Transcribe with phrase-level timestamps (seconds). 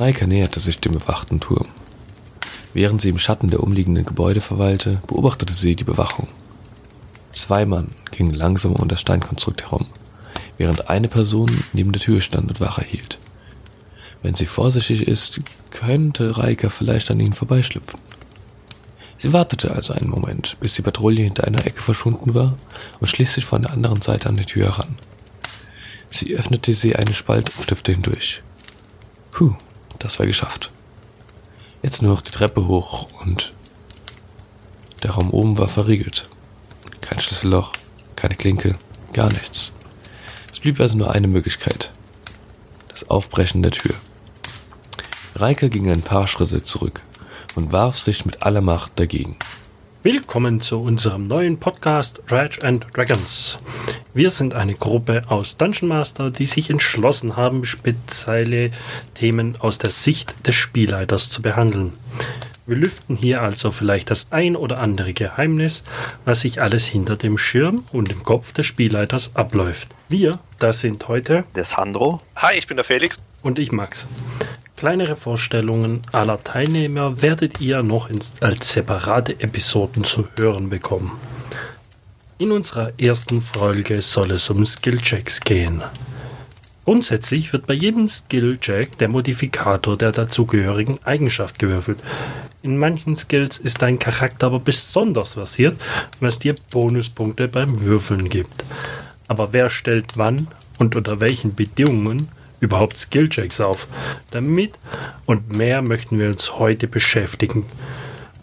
[0.00, 1.68] Reika näherte sich dem bewachten Turm.
[2.72, 6.28] Während sie im Schatten der umliegenden Gebäude verweilte, beobachtete sie die Bewachung.
[7.32, 9.86] Zwei Mann gingen langsam um das Steinkonstrukt herum,
[10.56, 13.18] während eine Person neben der Tür stand und Wache hielt.
[14.22, 15.40] Wenn sie vorsichtig ist,
[15.70, 18.00] könnte Reika vielleicht an ihnen vorbeischlüpfen.
[19.18, 22.56] Sie wartete also einen Moment, bis die Patrouille hinter einer Ecke verschwunden war
[23.00, 24.98] und schließlich von der anderen Seite an die Tür heran.
[26.08, 28.42] Sie öffnete sie einen Spalt und stiftete hindurch.
[29.30, 29.54] Puh,
[30.00, 30.72] das war geschafft.
[31.82, 33.52] Jetzt nur noch die Treppe hoch und
[35.04, 36.28] der Raum oben war verriegelt.
[37.00, 37.72] Kein Schlüsselloch,
[38.16, 38.74] keine Klinke,
[39.12, 39.72] gar nichts.
[40.52, 41.90] Es blieb also nur eine Möglichkeit.
[42.88, 43.94] Das Aufbrechen der Tür.
[45.36, 47.00] Reike ging ein paar Schritte zurück
[47.54, 49.36] und warf sich mit aller Macht dagegen.
[50.02, 53.58] Willkommen zu unserem neuen Podcast Dredge and Dragons.
[54.12, 58.72] Wir sind eine Gruppe aus Dungeon Master, die sich entschlossen haben, spezielle
[59.14, 61.92] Themen aus der Sicht des Spielleiters zu behandeln.
[62.66, 65.84] Wir lüften hier also vielleicht das ein oder andere Geheimnis,
[66.24, 69.88] was sich alles hinter dem Schirm und im Kopf des Spielleiters abläuft.
[70.08, 72.20] Wir, das sind heute der Sandro.
[72.34, 73.20] Hi, ich bin der Felix.
[73.42, 74.06] Und ich Max.
[74.76, 78.08] Kleinere Vorstellungen aller Teilnehmer werdet ihr noch
[78.40, 81.12] als separate Episoden zu hören bekommen.
[82.40, 85.82] In unserer ersten Folge soll es um Skillchecks gehen.
[86.86, 92.02] Grundsätzlich wird bei jedem Skillcheck der Modifikator der dazugehörigen Eigenschaft gewürfelt.
[92.62, 95.76] In manchen Skills ist dein Charakter aber besonders versiert,
[96.20, 98.64] was dir Bonuspunkte beim Würfeln gibt.
[99.28, 103.86] Aber wer stellt wann und unter welchen Bedingungen überhaupt Skillchecks auf.
[104.30, 104.72] Damit
[105.26, 107.66] und mehr möchten wir uns heute beschäftigen.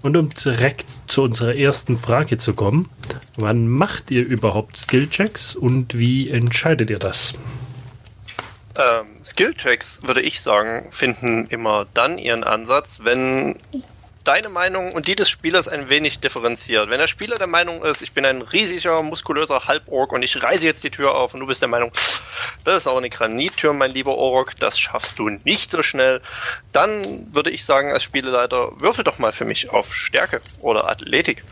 [0.08, 2.90] Und um direkt zu unserer ersten Frage zu kommen,
[3.36, 7.34] wann macht ihr überhaupt Skillchecks und wie entscheidet ihr das?
[8.78, 13.58] Ähm, Skillchecks, würde ich sagen, finden immer dann ihren Ansatz, wenn
[14.28, 16.90] deine Meinung und die des Spielers ein wenig differenziert.
[16.90, 20.66] Wenn der Spieler der Meinung ist, ich bin ein riesiger, muskulöser Halborg und ich reiße
[20.66, 21.92] jetzt die Tür auf und du bist der Meinung,
[22.66, 26.22] das ist auch eine Granittür, mein lieber Ork, das schaffst du nicht so schnell,
[26.74, 31.44] dann würde ich sagen, als Spieleleiter, würfel doch mal für mich auf Stärke oder Athletik.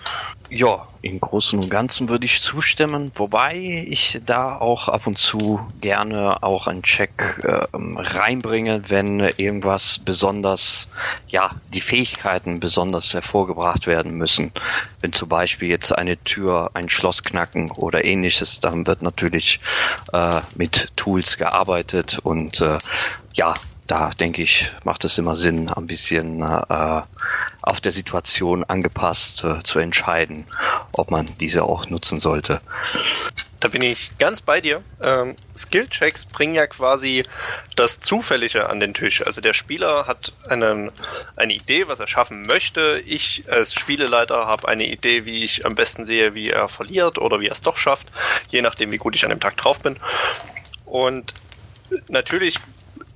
[0.49, 5.59] Ja, im Großen und Ganzen würde ich zustimmen, wobei ich da auch ab und zu
[5.79, 10.87] gerne auch einen Check äh, reinbringe, wenn irgendwas besonders,
[11.27, 14.51] ja, die Fähigkeiten besonders hervorgebracht werden müssen.
[14.99, 19.59] Wenn zum Beispiel jetzt eine Tür, ein Schloss knacken oder ähnliches, dann wird natürlich
[20.11, 22.79] äh, mit Tools gearbeitet und äh,
[23.35, 23.53] ja,
[23.87, 27.01] da denke ich, macht es immer Sinn, ein bisschen äh,
[27.61, 30.45] auf der Situation angepasst äh, zu entscheiden,
[30.91, 32.61] ob man diese auch nutzen sollte.
[33.59, 34.83] Da bin ich ganz bei dir.
[35.01, 37.23] Ähm, Skillchecks bringen ja quasi
[37.75, 39.25] das Zufällige an den Tisch.
[39.25, 40.91] Also der Spieler hat einen,
[41.35, 43.01] eine Idee, was er schaffen möchte.
[43.05, 47.39] Ich als Spieleleiter habe eine Idee, wie ich am besten sehe, wie er verliert oder
[47.39, 48.07] wie er es doch schafft,
[48.49, 49.97] je nachdem, wie gut ich an dem Tag drauf bin.
[50.85, 51.33] Und
[52.09, 52.59] natürlich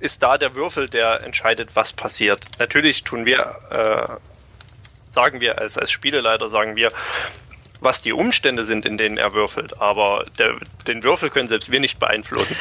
[0.00, 2.44] ist da der Würfel, der entscheidet, was passiert.
[2.58, 4.16] Natürlich tun wir äh,
[5.10, 6.90] sagen wir als, als Spieleleiter, sagen wir,
[7.80, 9.80] was die Umstände sind, in denen er würfelt.
[9.80, 10.56] Aber der,
[10.86, 12.56] den Würfel können selbst wir nicht beeinflussen.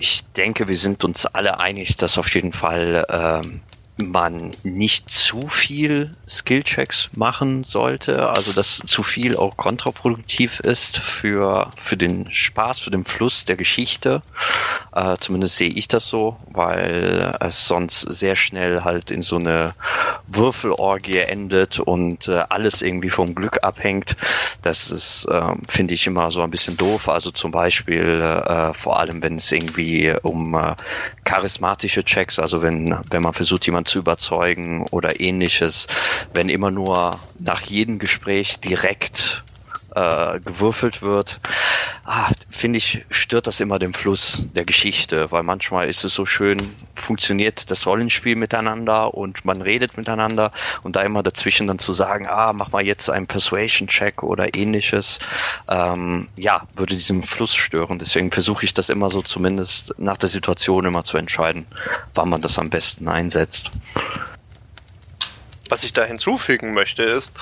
[0.00, 3.62] Ich denke, wir sind uns alle einig, dass auf jeden Fall ähm,
[4.00, 11.70] man nicht zu viel Skillchecks machen sollte, also dass zu viel auch kontraproduktiv ist für,
[11.82, 14.22] für den Spaß, für den Fluss der Geschichte.
[14.92, 19.74] Äh, zumindest sehe ich das so, weil es sonst sehr schnell halt in so eine
[20.26, 24.16] Würfelorgie endet und äh, alles irgendwie vom Glück abhängt.
[24.62, 27.08] Das ist, äh, finde ich, immer so ein bisschen doof.
[27.08, 30.74] Also zum Beispiel äh, vor allem, wenn es irgendwie um äh,
[31.24, 35.86] charismatische Checks, also wenn, wenn man versucht, jemanden zu überzeugen oder ähnliches,
[36.32, 39.42] wenn immer nur nach jedem Gespräch direkt
[39.94, 41.40] äh, gewürfelt wird,
[42.04, 46.26] ah, finde ich, stört das immer den Fluss der Geschichte, weil manchmal ist es so
[46.26, 46.58] schön,
[46.94, 50.50] funktioniert das Rollenspiel miteinander und man redet miteinander
[50.82, 55.18] und da immer dazwischen dann zu sagen, ah, mach mal jetzt einen Persuasion-Check oder ähnliches,
[55.68, 57.98] ähm, ja, würde diesen Fluss stören.
[57.98, 61.66] Deswegen versuche ich das immer so zumindest nach der Situation immer zu entscheiden,
[62.14, 63.70] wann man das am besten einsetzt.
[65.70, 67.40] Was ich da hinzufügen möchte, ist,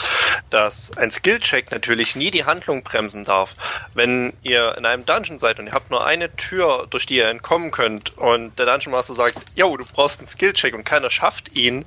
[0.51, 3.55] dass ein Skillcheck natürlich nie die Handlung bremsen darf.
[3.95, 7.29] Wenn ihr in einem Dungeon seid und ihr habt nur eine Tür, durch die ihr
[7.29, 11.57] entkommen könnt und der Dungeon Master sagt, yo, du brauchst einen Skillcheck und keiner schafft
[11.57, 11.87] ihn,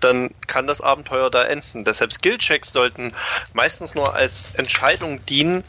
[0.00, 1.84] dann kann das Abenteuer da enden.
[1.84, 3.12] Deshalb Skillchecks sollten
[3.52, 5.64] meistens nur als Entscheidung dienen,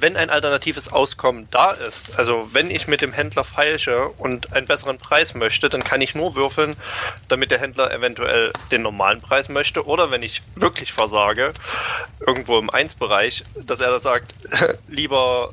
[0.00, 4.66] wenn ein alternatives Auskommen da ist, also wenn ich mit dem Händler feilsche und einen
[4.66, 6.74] besseren Preis möchte, dann kann ich nur würfeln,
[7.28, 11.52] damit der Händler eventuell den normalen Preis möchte oder wenn ich wirklich versage,
[12.26, 14.34] irgendwo im 1-Bereich, dass er da sagt,
[14.88, 15.52] lieber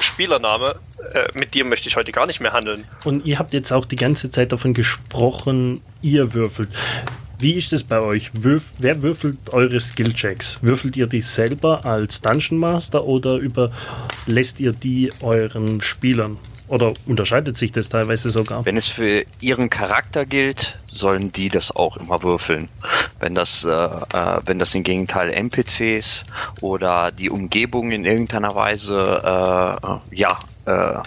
[0.00, 0.76] Spielername,
[1.12, 2.84] äh, mit dir möchte ich heute gar nicht mehr handeln.
[3.04, 6.70] Und ihr habt jetzt auch die ganze Zeit davon gesprochen, ihr würfelt.
[7.40, 8.30] Wie ist es bei euch?
[8.42, 10.58] Würf, wer würfelt eure Skillchecks?
[10.60, 16.36] Würfelt ihr die selber als Dungeon Master oder überlässt ihr die euren Spielern?
[16.66, 18.66] Oder unterscheidet sich das teilweise sogar?
[18.66, 22.68] Wenn es für ihren Charakter gilt, sollen die das auch immer würfeln.
[23.20, 26.24] Wenn das, äh, äh, wenn das im Gegenteil NPCs
[26.60, 31.00] oder die Umgebung in irgendeiner Weise, äh, ja, äh,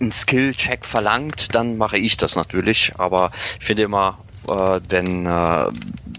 [0.00, 2.92] einen Skill-Check verlangt, dann mache ich das natürlich.
[2.98, 5.70] Aber ich finde immer, äh, denn äh,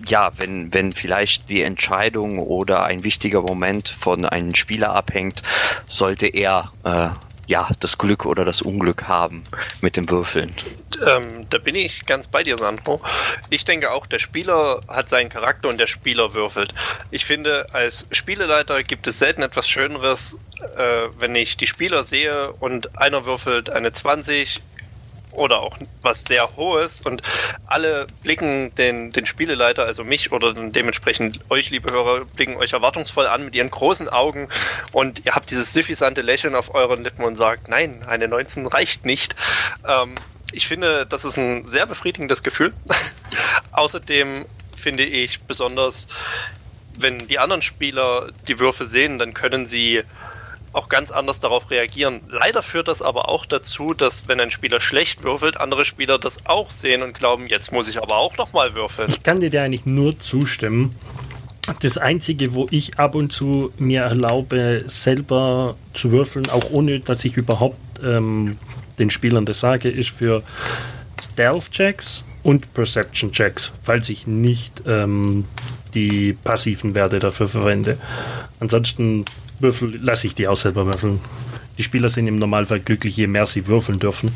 [0.08, 5.44] ja, wenn, wenn vielleicht die Entscheidung oder ein wichtiger Moment von einem Spieler abhängt,
[5.88, 7.10] sollte er äh,
[7.46, 9.44] ja, das Glück oder das Unglück haben
[9.82, 10.56] mit dem Würfeln.
[11.06, 13.02] Ähm, da bin ich ganz bei dir, Sandro.
[13.50, 16.74] Ich denke auch, der Spieler hat seinen Charakter und der Spieler würfelt.
[17.12, 20.40] Ich finde, als Spieleleiter gibt es selten etwas Schöneres,
[20.78, 24.62] äh, wenn ich die Spieler sehe und einer würfelt eine 20,
[25.36, 27.22] oder auch was sehr Hohes und
[27.66, 33.28] alle blicken den, den Spieleleiter, also mich oder dementsprechend euch, liebe Hörer, blicken euch erwartungsvoll
[33.28, 34.50] an mit ihren großen Augen
[34.92, 39.06] und ihr habt dieses suffisante Lächeln auf euren Lippen und sagt, nein, eine 19 reicht
[39.06, 39.36] nicht.
[39.88, 40.16] Ähm,
[40.52, 42.74] ich finde, das ist ein sehr befriedigendes Gefühl.
[43.72, 44.46] Außerdem
[44.78, 46.08] finde ich besonders,
[46.98, 50.04] wenn die anderen Spieler die Würfe sehen, dann können sie
[50.74, 52.22] auch ganz anders darauf reagieren.
[52.28, 56.46] Leider führt das aber auch dazu, dass wenn ein Spieler schlecht würfelt, andere Spieler das
[56.46, 59.10] auch sehen und glauben, jetzt muss ich aber auch nochmal würfeln.
[59.10, 60.96] Ich kann dir eigentlich nur zustimmen.
[61.80, 67.24] Das Einzige, wo ich ab und zu mir erlaube, selber zu würfeln, auch ohne dass
[67.24, 68.58] ich überhaupt ähm,
[69.00, 70.44] den Spielern das sage, ist für
[71.22, 75.46] Stealth-Checks und Perception-Checks, falls ich nicht ähm,
[75.94, 77.98] die passiven Werte dafür verwende.
[78.60, 79.26] Ansonsten
[79.60, 81.22] lasse ich die auch selber würfeln.
[81.78, 84.32] Die Spieler sind im Normalfall glücklich, je mehr sie würfeln dürfen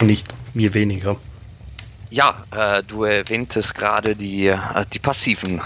[0.00, 1.16] und nicht je weniger.
[2.10, 4.58] Ja, äh, du erwähntest gerade die, äh,
[4.92, 5.60] die passiven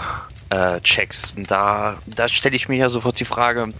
[0.49, 1.35] äh, Checks.
[1.47, 3.73] Da, da stelle ich mir ja sofort die Frage,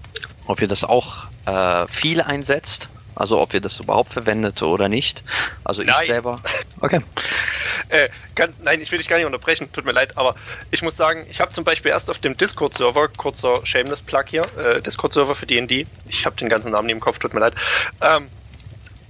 [0.45, 5.23] ob ihr das auch äh, viel einsetzt also ob ihr das überhaupt verwendet oder nicht.
[5.63, 6.05] Also ich nein.
[6.05, 6.39] selber.
[6.81, 7.01] Okay.
[7.89, 10.35] äh, kann, nein, ich will dich gar nicht unterbrechen, tut mir leid, aber
[10.71, 14.81] ich muss sagen, ich habe zum Beispiel erst auf dem Discord-Server, kurzer Shameless-Plug hier, äh,
[14.81, 17.53] Discord-Server für D&D, ich habe den ganzen Namen nicht im Kopf, tut mir leid,
[17.99, 18.29] ähm,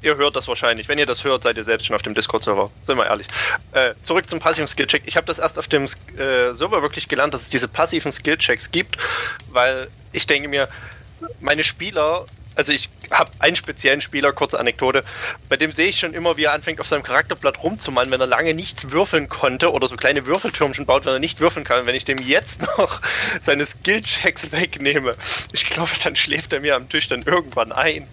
[0.01, 0.87] ihr hört das wahrscheinlich.
[0.87, 2.69] Wenn ihr das hört, seid ihr selbst schon auf dem Discord-Server.
[2.81, 3.27] Sind wir ehrlich.
[3.71, 5.03] Äh, zurück zum passiven Skill-Check.
[5.05, 8.71] Ich habe das erst auf dem äh, Server wirklich gelernt, dass es diese passiven Skill-Checks
[8.71, 8.97] gibt,
[9.51, 10.69] weil ich denke mir,
[11.39, 12.25] meine Spieler
[12.59, 15.05] also ich habe einen speziellen Spieler, kurze Anekdote,
[15.47, 18.27] bei dem sehe ich schon immer, wie er anfängt auf seinem Charakterblatt rumzumachen, wenn er
[18.27, 21.85] lange nichts würfeln konnte oder so kleine Würfeltürmchen baut, wenn er nicht würfeln kann.
[21.85, 22.99] wenn ich dem jetzt noch
[23.41, 25.15] seine Skillchecks wegnehme,
[25.53, 28.09] ich glaube, dann schläft er mir am Tisch dann irgendwann ein.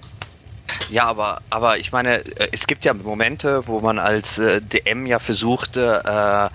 [0.90, 5.06] Ja, aber, aber ich meine, äh, es gibt ja Momente, wo man als äh, DM
[5.06, 6.48] ja versuchte, äh,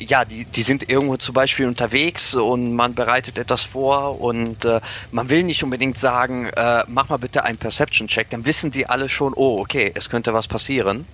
[0.00, 4.80] ja, die, die sind irgendwo zum Beispiel unterwegs und man bereitet etwas vor und äh,
[5.12, 9.08] man will nicht unbedingt sagen, äh, mach mal bitte einen Perception-Check, dann wissen die alle
[9.08, 11.06] schon, oh, okay, es könnte was passieren.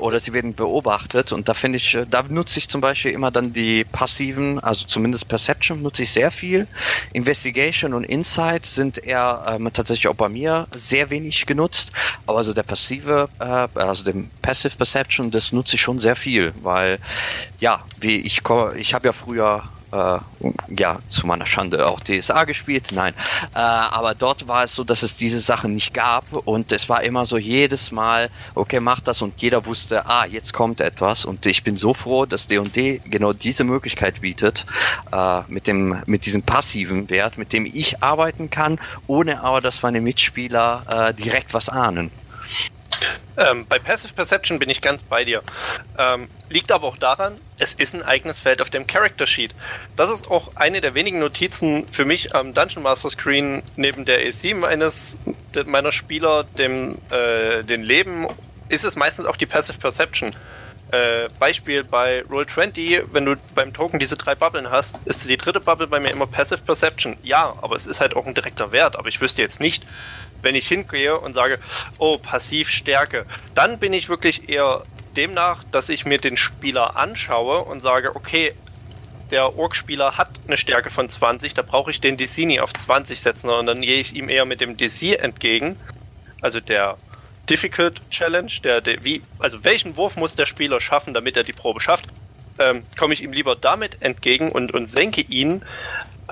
[0.00, 3.12] Äh, oder sie werden beobachtet und da finde ich, äh, da nutze ich zum Beispiel
[3.12, 6.66] immer dann die passiven, also zumindest Perception nutze ich sehr viel.
[7.12, 11.92] Investigation und Insight sind eher ähm, tatsächlich auch bei mir sehr wenig genutzt,
[12.26, 16.52] aber so der passive, äh, also dem Passive Perception, das nutze ich schon sehr viel,
[16.62, 16.98] weil
[17.60, 18.42] ja, wie ich
[18.76, 20.18] ich habe ja früher äh,
[20.68, 23.14] ja, zu meiner Schande auch DSA gespielt, nein.
[23.54, 27.02] Äh, aber dort war es so, dass es diese Sachen nicht gab und es war
[27.02, 31.44] immer so jedes Mal, okay, mach das und jeder wusste, ah, jetzt kommt etwas und
[31.46, 34.66] ich bin so froh, dass D&D genau diese Möglichkeit bietet,
[35.12, 39.82] äh, mit dem, mit diesem passiven Wert, mit dem ich arbeiten kann, ohne aber, dass
[39.82, 42.10] meine Mitspieler äh, direkt was ahnen.
[43.36, 45.42] Ähm, bei Passive Perception bin ich ganz bei dir.
[45.98, 49.54] Ähm, liegt aber auch daran, es ist ein eigenes Feld auf dem Character Sheet.
[49.96, 54.26] Das ist auch eine der wenigen Notizen für mich am Dungeon Master Screen neben der
[54.26, 55.18] EC meines
[55.66, 58.26] meiner Spieler, dem äh, den Leben,
[58.68, 60.34] ist es meistens auch die Passive Perception.
[60.90, 65.58] Äh, Beispiel bei Roll20, wenn du beim Token diese drei Bubbeln hast, ist die dritte
[65.60, 67.16] Bubble bei mir immer Passive Perception.
[67.22, 68.96] Ja, aber es ist halt auch ein direkter Wert.
[68.98, 69.86] Aber ich wüsste jetzt nicht,
[70.42, 71.58] wenn ich hingehe und sage,
[71.98, 74.82] oh, Passivstärke, dann bin ich wirklich eher
[75.16, 78.54] demnach, dass ich mir den Spieler anschaue und sage, okay,
[79.30, 83.20] der Orc-Spieler hat eine Stärke von 20, da brauche ich den DC nie auf 20
[83.20, 85.76] setzen, sondern dann gehe ich ihm eher mit dem DC entgegen.
[86.42, 86.98] Also der
[87.48, 91.52] Difficult Challenge, der, der wie, also welchen Wurf muss der Spieler schaffen, damit er die
[91.52, 92.04] Probe schafft,
[92.58, 95.62] ähm, komme ich ihm lieber damit entgegen und, und senke ihn,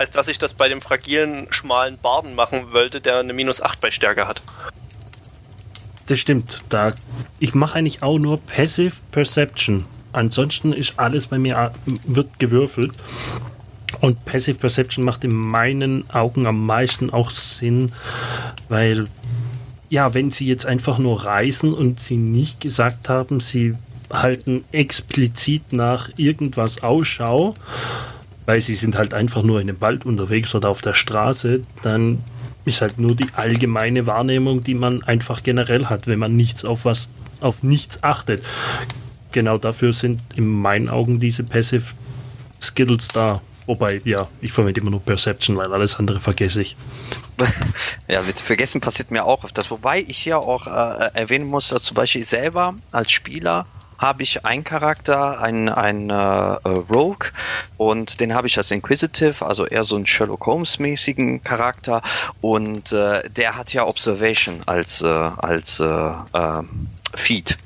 [0.00, 3.83] als dass ich das bei dem fragilen, schmalen Barden machen wollte, der eine minus 8
[3.83, 4.40] bei Stärke hat.
[6.07, 6.61] Das stimmt.
[6.71, 6.95] Da,
[7.38, 9.85] ich mache eigentlich auch nur Passive Perception.
[10.12, 11.73] Ansonsten ist alles bei mir
[12.07, 12.92] wird gewürfelt.
[14.00, 17.92] Und Passive Perception macht in meinen Augen am meisten auch Sinn,
[18.71, 19.07] weil
[19.90, 23.75] ja, wenn sie jetzt einfach nur reisen und sie nicht gesagt haben, sie
[24.11, 27.54] halten explizit nach irgendwas Ausschau,
[28.47, 32.23] weil sie sind halt einfach nur in dem Wald unterwegs oder auf der Straße, dann
[32.64, 36.85] ist halt nur die allgemeine Wahrnehmung, die man einfach generell hat, wenn man nichts auf
[36.85, 37.09] was,
[37.40, 38.44] auf nichts achtet.
[39.32, 41.85] Genau dafür sind in meinen Augen diese Passive
[42.61, 43.40] Skills da.
[43.66, 46.76] Wobei, ja, ich verwende immer nur Perception, weil alles andere vergesse ich.
[48.09, 49.70] Ja, Vergessen passiert mir auch öfters.
[49.70, 53.66] Wobei ich hier auch äh, erwähnen muss, dass zum Beispiel selber als Spieler
[54.00, 57.28] habe ich einen Charakter, einen, einen äh, Rogue
[57.76, 62.02] und den habe ich als Inquisitive, also eher so einen Sherlock Holmes-mäßigen Charakter
[62.40, 66.62] und äh, der hat ja Observation als, äh, als äh, äh,
[67.14, 67.59] Feed.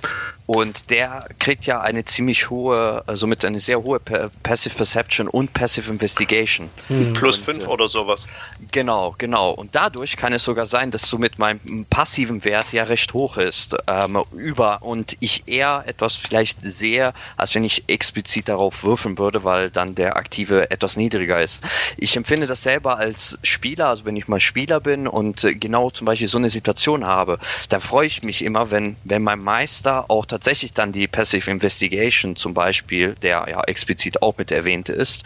[0.47, 5.55] Und der kriegt ja eine ziemlich hohe, somit also eine sehr hohe Passive Perception und
[5.55, 6.69] Passive Investigation.
[6.91, 7.15] Mhm.
[7.15, 8.27] Plus 5 äh, oder sowas.
[8.71, 9.53] Genau, genau.
[9.53, 13.75] Und dadurch kann es sogar sein, dass somit mein passiven Wert ja recht hoch ist.
[13.87, 19.45] Ähm, über und ich eher etwas vielleicht sehe, als wenn ich explizit darauf würfeln würde,
[19.45, 21.65] weil dann der aktive etwas niedriger ist.
[21.97, 25.91] Ich empfinde das selber als Spieler, also wenn ich mal Spieler bin und äh, genau
[25.91, 27.39] zum Beispiel so eine Situation habe,
[27.71, 32.35] dann freue ich mich immer, wenn, wenn mein Meister auch tatsächlich dann die Passive Investigation
[32.35, 35.23] zum Beispiel, der ja explizit auch mit erwähnt ist,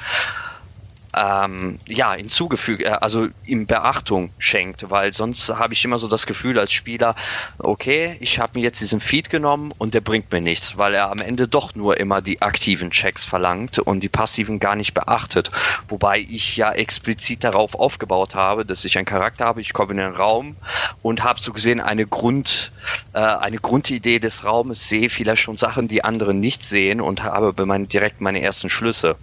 [1.19, 6.27] ähm, ja, hinzugefügt, äh, also ihm Beachtung schenkt, weil sonst habe ich immer so das
[6.27, 7.15] Gefühl als Spieler,
[7.59, 11.11] okay, ich habe mir jetzt diesen Feed genommen und der bringt mir nichts, weil er
[11.11, 15.51] am Ende doch nur immer die aktiven Checks verlangt und die passiven gar nicht beachtet.
[15.89, 19.99] Wobei ich ja explizit darauf aufgebaut habe, dass ich einen Charakter habe, ich komme in
[19.99, 20.57] den Raum
[21.03, 22.73] und habe so gesehen eine Grund,
[23.13, 27.53] äh, eine Grundidee des Raumes, sehe vielleicht schon Sachen, die andere nicht sehen und habe
[27.53, 29.17] bei meinen, direkt meine ersten Schlüsse.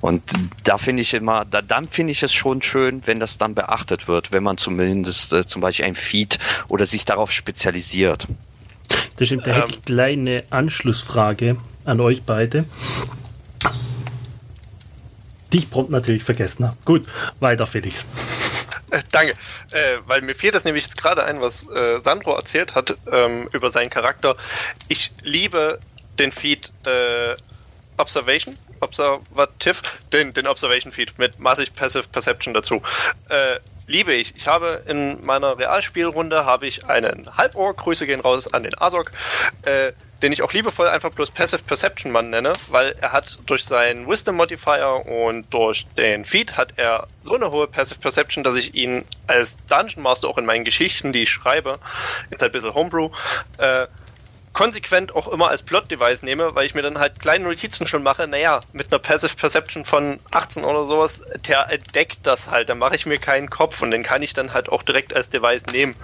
[0.00, 0.22] Und
[0.64, 4.08] da finde ich immer, da, dann finde ich es schon schön, wenn das dann beachtet
[4.08, 6.38] wird, wenn man zumindest äh, zum Beispiel ein Feed
[6.68, 8.26] oder sich darauf spezialisiert.
[9.16, 12.64] Das stimmt, da ähm, hätte ich gleich eine Anschlussfrage an euch beide.
[15.52, 16.76] Die ich prompt natürlich vergessen habe.
[16.84, 17.06] Gut,
[17.40, 18.06] weiter Felix.
[18.90, 19.32] Äh, danke,
[19.72, 23.48] äh, weil mir fiel das nämlich jetzt gerade ein, was äh, Sandro erzählt hat ähm,
[23.52, 24.36] über seinen Charakter.
[24.88, 25.80] Ich liebe
[26.18, 27.34] den Feed äh,
[27.96, 32.82] Observation, Observative, den, den Observation Feed mit massig Passive Perception dazu.
[33.28, 34.34] Äh, liebe ich.
[34.36, 39.12] Ich habe in meiner Realspielrunde habe ich einen Halbohr, Grüße gehen raus an den Azog,
[39.62, 39.92] äh,
[40.22, 44.08] den ich auch liebevoll einfach bloß Passive Perception Mann nenne, weil er hat durch seinen
[44.08, 48.74] Wisdom Modifier und durch den Feed hat er so eine hohe Passive Perception, dass ich
[48.74, 51.78] ihn als Dungeon Master auch in meinen Geschichten, die ich schreibe,
[52.30, 53.10] jetzt ein bisschen Homebrew,
[53.58, 53.86] äh,
[54.56, 58.26] konsequent auch immer als Plot-Device nehme, weil ich mir dann halt kleine Notizen schon mache,
[58.26, 62.96] naja, mit einer Passive Perception von 18 oder sowas, der entdeckt das halt, da mache
[62.96, 65.94] ich mir keinen Kopf und den kann ich dann halt auch direkt als Device nehmen.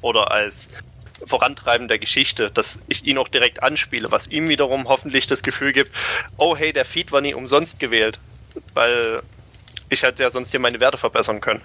[0.00, 0.70] Oder als
[1.26, 5.74] Vorantreiben der Geschichte, dass ich ihn auch direkt anspiele, was ihm wiederum hoffentlich das Gefühl
[5.74, 5.92] gibt,
[6.38, 8.18] oh hey, der Feed war nie umsonst gewählt,
[8.72, 9.20] weil
[9.90, 11.60] ich hätte ja sonst hier meine Werte verbessern können.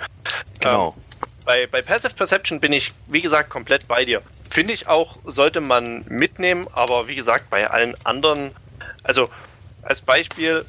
[0.60, 0.94] Genau.
[0.98, 4.22] Ähm, bei, bei Passive Perception bin ich, wie gesagt, komplett bei dir.
[4.54, 8.52] Finde ich auch, sollte man mitnehmen, aber wie gesagt, bei allen anderen,
[9.02, 9.32] also
[9.82, 10.64] als Beispiel,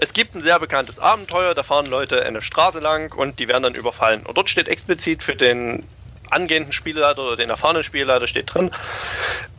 [0.00, 3.64] es gibt ein sehr bekanntes Abenteuer, da fahren Leute eine Straße lang und die werden
[3.64, 4.24] dann überfallen.
[4.24, 5.84] Und dort steht explizit für den
[6.30, 8.70] angehenden Spielleiter oder den erfahrenen Spielleiter steht drin,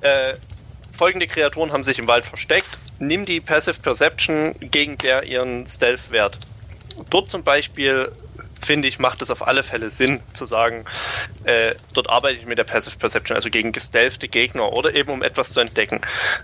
[0.02, 0.34] äh,
[0.98, 2.70] folgende Kreaturen haben sich im Wald versteckt.
[2.98, 6.40] Nimm die Passive Perception gegen der ihren Stealth-Wert.
[7.12, 8.12] Dort zum Beispiel
[8.66, 10.86] finde ich, macht es auf alle Fälle Sinn zu sagen,
[11.46, 15.24] äh, dort arbeite ich mit der Passive Perception, also gegen gestealthte Gegner oder eben um
[15.24, 16.02] etwas zu entdecken.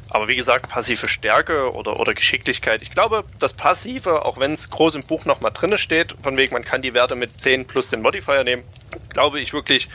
[0.09, 2.81] Aber wie gesagt, passive Stärke oder, oder Geschicklichkeit.
[2.81, 6.53] Ich glaube, das Passive, auch wenn es groß im Buch nochmal drin steht, von wegen
[6.53, 8.63] man kann die Werte mit 10 plus den Modifier nehmen,
[9.09, 9.89] glaube ich wirklich,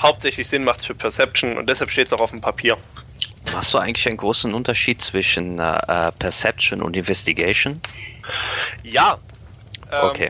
[0.00, 2.76] hauptsächlich Sinn macht es für Perception und deshalb steht es auch auf dem Papier.
[3.54, 7.80] Hast du eigentlich einen großen Unterschied zwischen äh, äh Perception und Investigation?
[8.82, 9.18] Ja,
[9.92, 10.28] Ähm, okay.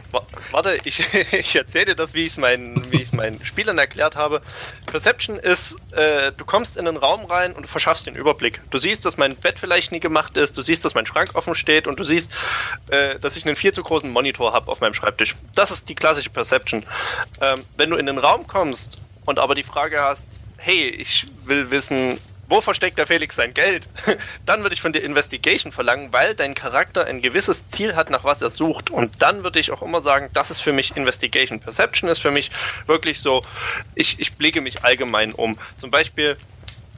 [0.50, 2.82] Warte, ich, ich erzähle dir das, wie ich es meinen,
[3.12, 4.40] meinen Spielern erklärt habe.
[4.86, 8.60] Perception ist, äh, du kommst in einen Raum rein und du verschaffst den Überblick.
[8.70, 11.54] Du siehst, dass mein Bett vielleicht nie gemacht ist, du siehst, dass mein Schrank offen
[11.54, 12.34] steht und du siehst,
[12.90, 15.36] äh, dass ich einen viel zu großen Monitor habe auf meinem Schreibtisch.
[15.54, 16.84] Das ist die klassische Perception.
[17.40, 21.70] Ähm, wenn du in den Raum kommst und aber die Frage hast, hey, ich will
[21.70, 23.88] wissen, wo versteckt der Felix sein Geld?
[24.46, 28.24] Dann würde ich von dir Investigation verlangen, weil dein Charakter ein gewisses Ziel hat, nach
[28.24, 28.90] was er sucht.
[28.90, 31.60] Und dann würde ich auch immer sagen, das ist für mich Investigation.
[31.60, 32.50] Perception ist für mich
[32.86, 33.42] wirklich so,
[33.94, 35.58] ich, ich blicke mich allgemein um.
[35.76, 36.36] Zum Beispiel,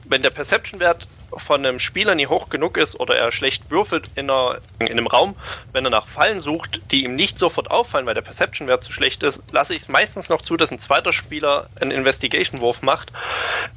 [0.09, 4.29] wenn der Perception-Wert von einem Spieler nie hoch genug ist oder er schlecht würfelt in,
[4.29, 5.35] einer, in einem Raum,
[5.71, 9.23] wenn er nach Fallen sucht, die ihm nicht sofort auffallen, weil der Perception-Wert zu schlecht
[9.23, 13.11] ist, lasse ich es meistens noch zu, dass ein zweiter Spieler einen Investigation-Wurf macht,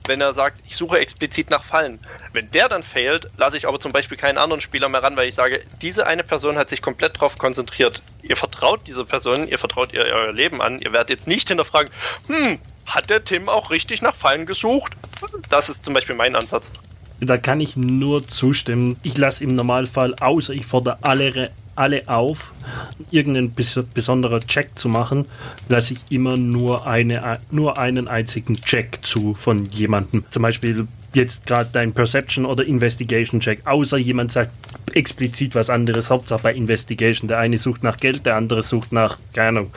[0.07, 2.01] wenn er sagt, ich suche explizit nach Fallen.
[2.33, 5.29] Wenn der dann fehlt, lasse ich aber zum Beispiel keinen anderen Spieler mehr ran, weil
[5.29, 8.03] ich sage, diese eine Person hat sich komplett darauf konzentriert.
[8.23, 11.93] Ihr vertraut dieser Person, ihr vertraut ihr euer Leben an, ihr werdet jetzt nicht hinterfragen,
[12.29, 14.95] hm, hat der Tim auch richtig nach Fallen gesucht?
[15.49, 16.71] Das ist zum Beispiel mein Ansatz.
[17.21, 18.97] Da kann ich nur zustimmen.
[19.05, 22.51] Ich lasse im Normalfall, außer ich fordere alle, alle auf,
[23.13, 23.55] irgendeinen
[23.95, 25.27] besonderen Check zu machen,
[25.69, 30.25] lasse ich immer nur, eine, nur einen einzigen Check zu von jemandem.
[30.31, 34.51] Zum Beispiel jetzt gerade dein Perception oder Investigation Check, außer jemand sagt
[34.93, 37.29] explizit was anderes, Hauptsache bei Investigation.
[37.29, 39.73] Der eine sucht nach Geld, der andere sucht nach, keine Ahnung,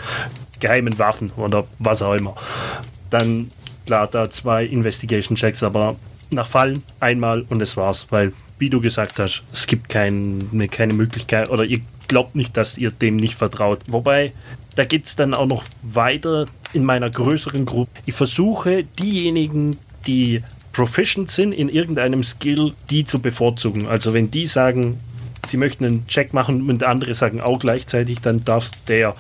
[0.60, 2.36] geheimen Waffen oder was auch immer.
[3.18, 3.50] Dann
[3.86, 5.96] klar, da zwei Investigation Checks, aber
[6.32, 10.94] nach Fallen einmal und es war's, weil, wie du gesagt hast, es gibt kein, keine
[10.94, 11.80] Möglichkeit oder ihr
[12.10, 13.80] glaubt nicht, dass ihr dem nicht vertraut.
[13.88, 14.34] Wobei,
[14.76, 17.90] da geht es dann auch noch weiter in meiner größeren Gruppe.
[18.06, 20.44] Ich versuche diejenigen, die
[20.74, 23.88] proficient sind in irgendeinem Skill, die zu bevorzugen.
[23.88, 25.00] Also wenn die sagen,
[25.46, 29.16] sie möchten einen Check machen und andere sagen auch gleichzeitig, dann darf es der.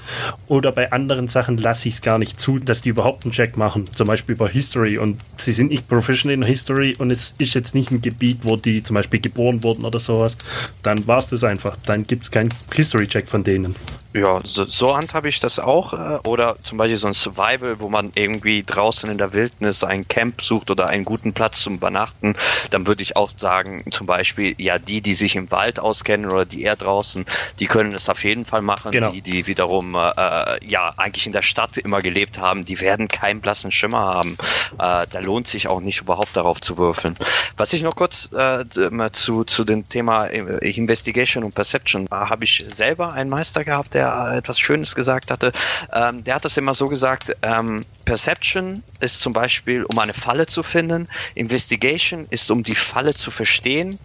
[0.47, 3.57] Oder bei anderen Sachen lasse ich es gar nicht zu, dass die überhaupt einen Check
[3.57, 3.85] machen.
[3.93, 7.75] Zum Beispiel bei History und sie sind nicht professional in History und es ist jetzt
[7.75, 10.37] nicht ein Gebiet, wo die zum Beispiel geboren wurden oder sowas.
[10.83, 11.77] Dann war es das einfach.
[11.85, 13.75] Dann gibt es keinen History-Check von denen.
[14.15, 15.91] Ja, so, so handhabe ich das auch.
[15.91, 20.07] Äh, oder zum Beispiel so ein Survival, wo man irgendwie draußen in der Wildnis ein
[20.07, 22.33] Camp sucht oder einen guten Platz zum Übernachten.
[22.71, 26.45] Dann würde ich auch sagen, zum Beispiel, ja, die, die sich im Wald auskennen oder
[26.45, 27.25] die eher draußen,
[27.59, 28.91] die können es auf jeden Fall machen.
[28.91, 29.11] Genau.
[29.11, 33.09] Die, die wiederum, äh, äh, ja, eigentlich in der Stadt immer gelebt haben, die werden
[33.09, 34.37] keinen blassen Schimmer haben.
[34.75, 37.15] Äh, da lohnt sich auch nicht überhaupt darauf zu würfeln.
[37.57, 38.63] Was ich noch kurz äh,
[39.11, 43.93] zu, zu dem Thema äh, Investigation und Perception, da habe ich selber einen Meister gehabt,
[43.93, 45.51] der der etwas Schönes gesagt hatte.
[45.91, 50.45] Ähm, der hat das immer so gesagt, ähm, Perception ist zum Beispiel, um eine Falle
[50.45, 53.99] zu finden, Investigation ist, um die Falle zu verstehen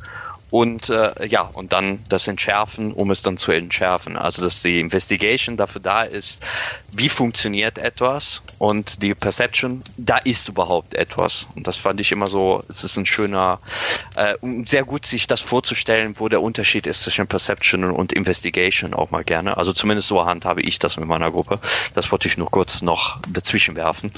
[0.50, 4.16] und äh, ja, und dann das Entschärfen, um es dann zu entschärfen.
[4.16, 6.42] Also dass die Investigation dafür da ist,
[6.92, 11.48] wie funktioniert etwas und die Perception, da ist überhaupt etwas.
[11.54, 13.60] Und das fand ich immer so, es ist ein schöner,
[14.16, 14.34] äh,
[14.66, 19.24] sehr gut sich das vorzustellen, wo der Unterschied ist zwischen Perception und Investigation auch mal
[19.24, 19.56] gerne.
[19.56, 21.60] Also zumindest so handhabe ich das mit meiner Gruppe.
[21.94, 24.12] Das wollte ich nur kurz noch dazwischen werfen.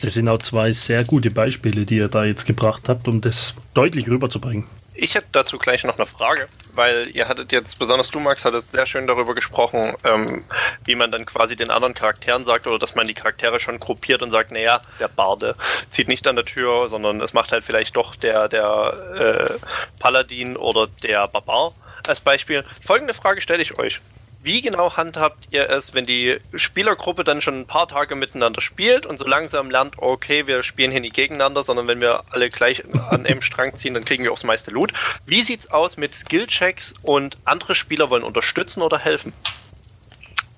[0.00, 3.54] Das sind auch zwei sehr gute Beispiele, die ihr da jetzt gebracht habt, um das
[3.74, 4.66] deutlich rüberzubringen.
[4.94, 8.70] Ich hätte dazu gleich noch eine Frage, weil ihr hattet jetzt, besonders du, Max, hattet
[8.70, 10.44] sehr schön darüber gesprochen, ähm,
[10.84, 14.20] wie man dann quasi den anderen Charakteren sagt oder dass man die Charaktere schon gruppiert
[14.20, 15.56] und sagt, naja, der Barde
[15.90, 19.54] zieht nicht an der Tür, sondern es macht halt vielleicht doch der, der äh,
[19.98, 21.72] Paladin oder der Barbar
[22.06, 22.64] als Beispiel.
[22.84, 24.00] Folgende Frage stelle ich euch.
[24.44, 29.06] Wie genau handhabt ihr es, wenn die Spielergruppe dann schon ein paar Tage miteinander spielt
[29.06, 32.82] und so langsam lernt, okay, wir spielen hier nicht gegeneinander, sondern wenn wir alle gleich
[33.10, 34.92] an einem Strang ziehen, dann kriegen wir auch das meiste Loot.
[35.26, 39.32] Wie sieht's aus mit Skillchecks und andere Spieler wollen unterstützen oder helfen?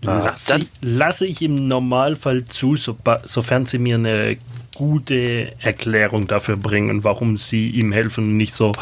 [0.01, 4.37] Lasse, lasse ich im Normalfall zu, so, sofern sie mir eine
[4.75, 8.25] gute Erklärung dafür bringen, warum sie ihm helfen.
[8.25, 8.73] Und nicht so,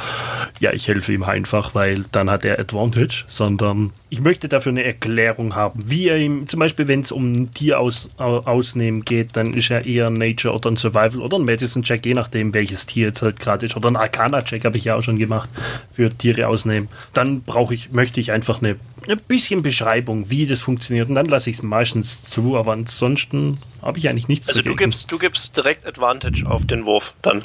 [0.60, 4.84] ja, ich helfe ihm einfach, weil dann hat er Advantage, sondern ich möchte dafür eine
[4.84, 9.36] Erklärung haben, wie er ihm, zum Beispiel wenn es um ein Tier aus, ausnehmen geht,
[9.36, 12.86] dann ist er eher ein Nature oder ein Survival oder ein Medicine-Check, je nachdem, welches
[12.86, 15.48] Tier jetzt halt gerade ist, oder ein Arcana-Check habe ich ja auch schon gemacht
[15.92, 16.88] für Tiere ausnehmen.
[17.14, 18.76] Dann brauche ich, möchte ich einfach eine
[19.08, 21.08] ein bisschen Beschreibung, wie das funktioniert.
[21.08, 24.68] Und dann lasse ich es meistens zu, aber ansonsten habe ich eigentlich nichts also zu
[24.68, 27.44] du gibst, du gibst direkt Advantage auf den Wurf dann.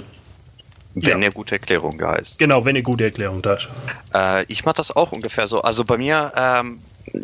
[0.94, 1.16] Wenn ja.
[1.16, 2.40] eine gute Erklärung da ist.
[2.40, 3.68] Genau, wenn eine gute Erklärung da ist.
[4.16, 5.62] Äh, ich mache das auch ungefähr so.
[5.62, 6.80] Also bei mir, ähm,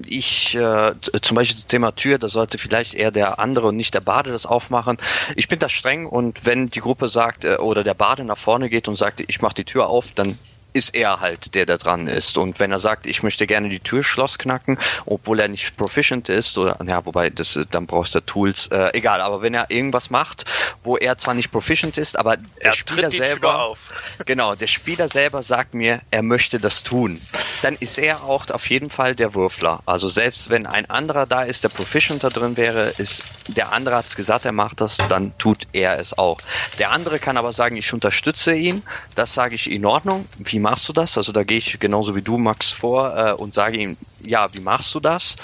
[0.07, 3.95] ich äh, zum Beispiel das Thema Tür, da sollte vielleicht eher der andere und nicht
[3.95, 4.97] der Bade das aufmachen.
[5.35, 8.69] Ich bin da streng und wenn die Gruppe sagt äh, oder der Bade nach vorne
[8.69, 10.37] geht und sagt, ich mache die Tür auf, dann
[10.73, 12.37] ist er halt, der da dran ist.
[12.37, 16.57] Und wenn er sagt, ich möchte gerne die Türschloss knacken, obwohl er nicht proficient ist,
[16.57, 20.45] oder ja, wobei, das, dann brauchst du Tools, äh, egal, aber wenn er irgendwas macht,
[20.83, 23.75] wo er zwar nicht proficient ist, aber der Er Spieler selber.
[24.25, 27.19] Genau, der Spieler selber sagt mir, er möchte das tun.
[27.61, 29.81] Dann ist er auch auf jeden Fall der Würfler.
[29.85, 34.15] Also selbst wenn ein anderer da ist, der proficienter drin wäre, ist der andere hat's
[34.15, 36.39] gesagt, er macht das, dann tut er es auch.
[36.79, 38.83] Der andere kann aber sagen, ich unterstütze ihn.
[39.15, 40.25] Das sage ich in Ordnung.
[40.37, 41.17] Wie machst du das?
[41.17, 44.61] Also da gehe ich genauso wie du, Max, vor äh, und sage ihm, ja, wie
[44.61, 45.35] machst du das?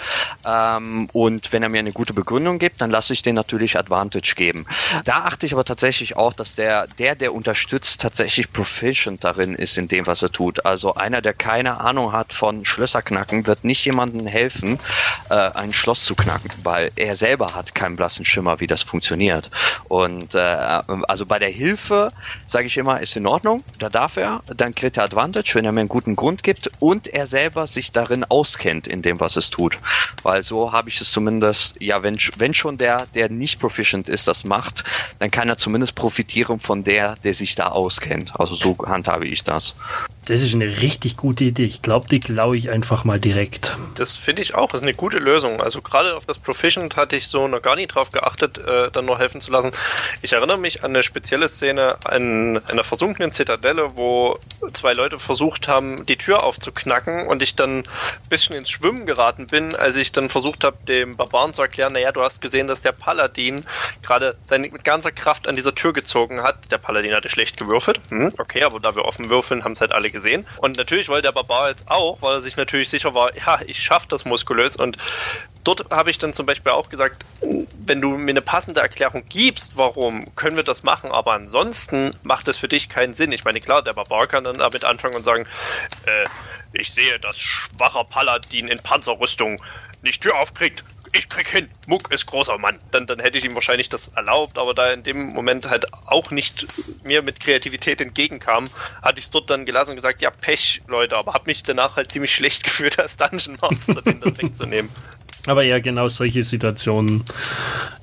[0.45, 4.33] Ähm, und wenn er mir eine gute Begründung gibt, dann lasse ich den natürlich Advantage
[4.35, 4.65] geben.
[5.05, 9.77] Da achte ich aber tatsächlich auch, dass der, der, der unterstützt, tatsächlich proficient darin ist
[9.77, 10.65] in dem, was er tut.
[10.65, 14.79] Also einer, der keine Ahnung hat von Schlösserknacken, wird nicht jemandem helfen,
[15.29, 19.49] äh, ein Schloss zu knacken, weil er selber hat keinen blassen Schimmer, wie das funktioniert.
[19.87, 22.09] Und äh, also bei der Hilfe,
[22.47, 25.71] sage ich immer, ist in Ordnung, da darf er, dann kriegt er Advantage, wenn er
[25.71, 29.49] mir einen guten Grund gibt und er selber sich darin auskennt, in dem, was es
[29.49, 29.77] tut.
[30.23, 34.27] Weil so habe ich es zumindest, ja, wenn, wenn schon der, der nicht proficient ist,
[34.27, 34.83] das macht,
[35.19, 38.39] dann kann er zumindest profitieren von der, der sich da auskennt.
[38.39, 39.75] Also so handhabe ich das.
[40.25, 41.65] Das ist eine richtig gute Idee.
[41.65, 43.75] Ich glaube, die klaue ich einfach mal direkt.
[43.95, 45.61] Das finde ich auch, das ist eine gute Lösung.
[45.61, 49.05] Also gerade auf das Proficient hatte ich so noch gar nicht drauf geachtet, äh, dann
[49.05, 49.71] noch helfen zu lassen.
[50.21, 54.37] Ich erinnere mich an eine spezielle Szene an einer versunkenen Zitadelle, wo
[54.71, 57.85] zwei Leute versucht haben, die Tür aufzuknacken und ich dann ein
[58.29, 62.11] bisschen ins Schwimmen geraten bin, als ich dann versucht habe, dem Barbaren zu erklären, naja,
[62.11, 63.65] du hast gesehen, dass der Paladin
[64.03, 66.71] gerade seine mit ganzer Kraft an dieser Tür gezogen hat.
[66.71, 67.99] Der Paladin hatte schlecht gewürfelt.
[68.09, 70.45] Hm, okay, aber da wir offen würfeln, haben es halt alle gesehen.
[70.57, 73.81] Und natürlich wollte der Barbar jetzt auch, weil er sich natürlich sicher war, ja, ich
[73.81, 74.75] schaffe das muskulös.
[74.75, 74.97] Und
[75.63, 79.77] dort habe ich dann zum Beispiel auch gesagt, wenn du mir eine passende Erklärung gibst,
[79.77, 81.11] warum, können wir das machen.
[81.11, 83.31] Aber ansonsten macht es für dich keinen Sinn.
[83.31, 85.45] Ich meine, klar, der Barbar kann dann damit anfangen und sagen,
[86.05, 86.25] äh,
[86.73, 89.61] ich sehe, dass schwacher Paladin in Panzerrüstung
[90.01, 90.83] nicht Tür aufkriegt.
[91.11, 91.67] Ich krieg hin.
[91.87, 92.77] Muck ist großer Mann.
[92.91, 96.29] Dann, dann hätte ich ihm wahrscheinlich das erlaubt, aber da in dem Moment halt auch
[96.29, 96.67] nicht
[97.03, 98.65] mir mit Kreativität entgegenkam,
[99.01, 101.95] hatte ich es dort dann gelassen und gesagt, ja, Pech, Leute, aber habe mich danach
[101.95, 104.91] halt ziemlich schlecht gefühlt als Dungeon Master, den das wegzunehmen.
[105.47, 107.23] Aber ja, genau solche Situationen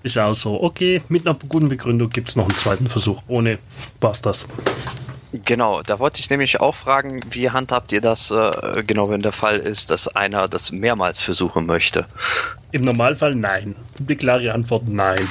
[0.03, 0.61] ist auch so.
[0.61, 3.23] Okay, mit einer guten Begründung gibt es noch einen zweiten Versuch.
[3.29, 3.59] Ohne
[4.01, 4.47] war's das.
[5.33, 9.33] Genau, da wollte ich nämlich auch fragen, wie handhabt ihr das, äh, genau wenn der
[9.33, 12.07] Fall ist, dass einer das mehrmals versuchen möchte?
[12.71, 13.75] Im Normalfall nein.
[13.99, 15.27] Die klare Antwort nein.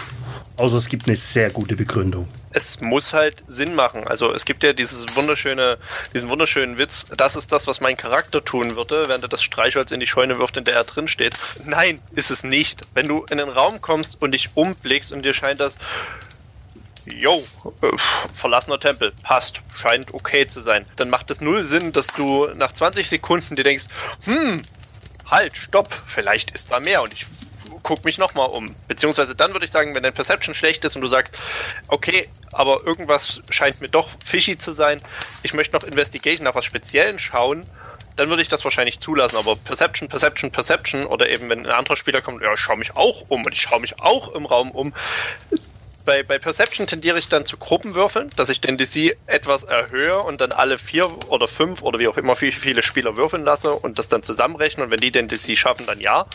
[0.58, 2.28] Außer es gibt eine sehr gute Begründung.
[2.56, 4.08] es muss halt Sinn machen.
[4.08, 5.78] Also es gibt ja dieses wunderschöne,
[6.14, 9.92] diesen wunderschönen Witz, das ist das, was mein Charakter tun würde, während er das Streichholz
[9.92, 11.38] in die Scheune wirft, in der er drin steht.
[11.66, 12.82] Nein, ist es nicht.
[12.94, 15.76] Wenn du in den Raum kommst und dich umblickst und dir scheint das,
[17.06, 17.44] Jo,
[17.82, 17.98] äh,
[18.34, 20.86] verlassener Tempel, passt, scheint okay zu sein.
[20.96, 23.86] Dann macht es null Sinn, dass du nach 20 Sekunden dir denkst,
[24.24, 24.62] hm,
[25.26, 27.28] halt, stopp, vielleicht ist da mehr und ich
[27.84, 28.76] guck mich nochmal um.
[28.88, 31.38] Beziehungsweise dann würde ich sagen, wenn dein Perception schlecht ist und du sagst,
[31.88, 35.02] okay, aber irgendwas scheint mir doch fishy zu sein,
[35.44, 37.63] ich möchte noch Investigation nach was Speziellen schauen,
[38.15, 39.38] dann würde ich das wahrscheinlich zulassen.
[39.38, 42.96] Aber Perception, Perception, Perception oder eben wenn ein anderer Spieler kommt, ja, ich schaue mich
[42.96, 44.94] auch um und ich schaue mich auch im Raum um.
[46.06, 50.39] Bei, bei Perception tendiere ich dann zu Gruppenwürfeln, dass ich den DC etwas erhöhe und
[50.39, 53.98] dann alle vier oder fünf oder wie auch immer wie viele Spieler würfeln lasse und
[53.98, 56.26] das dann zusammenrechne und wenn die den DC schaffen, dann ja.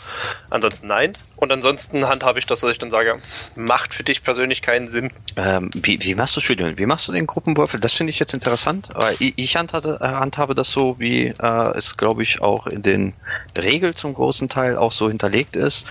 [0.49, 1.13] Ansonsten nein.
[1.41, 3.17] Und ansonsten handhabe ich das, dass ich dann sage,
[3.55, 5.11] macht für dich persönlich keinen Sinn.
[5.37, 6.77] Ähm, wie, wie machst du Studium?
[6.77, 7.79] Wie machst du den Gruppenwürfel?
[7.79, 8.89] Das finde ich jetzt interessant.
[8.93, 12.83] Aber ich, ich handhabe, äh, handhabe das so, wie äh, es, glaube ich, auch in
[12.83, 13.13] den
[13.57, 15.87] Regeln zum großen Teil auch so hinterlegt ist.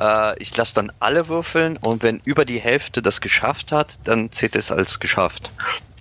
[0.00, 4.30] Äh, ich lasse dann alle würfeln und wenn über die Hälfte das geschafft hat, dann
[4.30, 5.50] zählt es als geschafft.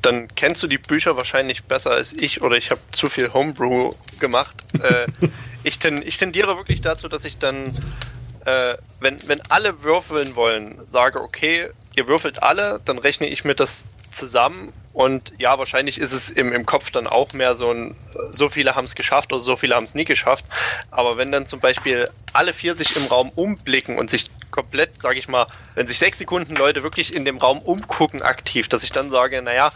[0.04, 3.92] Dann kennst du die Bücher wahrscheinlich besser als ich oder ich habe zu viel Homebrew
[4.20, 4.56] gemacht.
[4.74, 5.08] äh,
[5.64, 7.74] ich, ten, ich tendiere wirklich dazu, dass ich dann,
[8.46, 13.56] äh, wenn, wenn alle würfeln wollen, sage, okay, ihr würfelt alle, dann rechne ich mir
[13.56, 17.96] das zusammen und ja, wahrscheinlich ist es im, im Kopf dann auch mehr so ein,
[18.30, 20.46] so viele haben es geschafft oder so viele haben es nie geschafft.
[20.92, 25.18] Aber wenn dann zum Beispiel alle vier sich im Raum umblicken und sich komplett, sage
[25.18, 28.92] ich mal, wenn sich sechs Sekunden Leute wirklich in dem Raum umgucken aktiv, dass ich
[28.92, 29.72] dann sage, naja,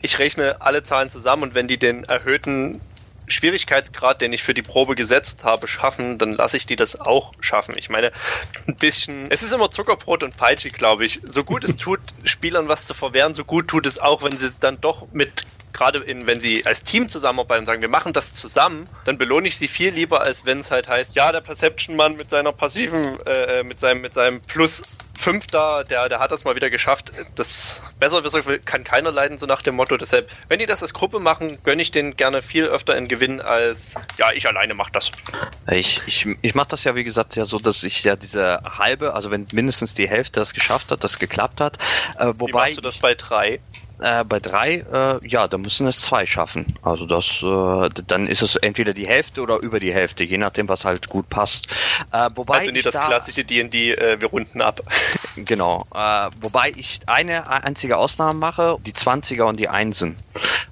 [0.00, 2.80] ich rechne alle Zahlen zusammen und wenn die den erhöhten
[3.26, 7.32] Schwierigkeitsgrad, den ich für die Probe gesetzt habe, schaffen, dann lasse ich die das auch
[7.40, 7.74] schaffen.
[7.76, 8.12] Ich meine,
[8.66, 11.20] ein bisschen, es ist immer Zuckerbrot und Peitsche, glaube ich.
[11.24, 14.50] So gut es tut, Spielern was zu verwehren, so gut tut es auch, wenn sie
[14.60, 18.32] dann doch mit gerade in, wenn sie als Team zusammenarbeiten und sagen, wir machen das
[18.32, 22.14] zusammen, dann belohne ich sie viel lieber, als wenn es halt heißt, ja, der Perception-Mann
[22.16, 24.82] mit seiner passiven, äh, mit seinem, mit seinem Plus
[25.18, 27.12] Fünfter, der, der hat das mal wieder geschafft.
[27.34, 28.22] Das besser
[28.64, 29.96] kann keiner leiden, so nach dem Motto.
[29.96, 33.40] Deshalb, wenn die das als Gruppe machen, gönne ich den gerne viel öfter in Gewinn
[33.40, 35.10] als, ja, ich alleine mache das.
[35.70, 39.14] Ich, ich, ich mache das ja, wie gesagt, ja so, dass ich ja diese halbe,
[39.14, 41.78] also wenn mindestens die Hälfte das geschafft hat, das geklappt hat.
[42.18, 43.60] Äh, wobei wie machst du das bei drei?
[44.00, 46.66] Äh, bei drei, äh, ja, da müssen es zwei schaffen.
[46.82, 50.68] Also das, äh, dann ist es entweder die Hälfte oder über die Hälfte, je nachdem,
[50.68, 51.68] was halt gut passt.
[52.12, 54.80] Äh, wobei also nicht das da, klassische D&D, äh, wir runden ab.
[55.36, 55.82] Genau.
[55.92, 60.14] Äh, wobei ich eine einzige Ausnahme mache, die 20er und die Einsen.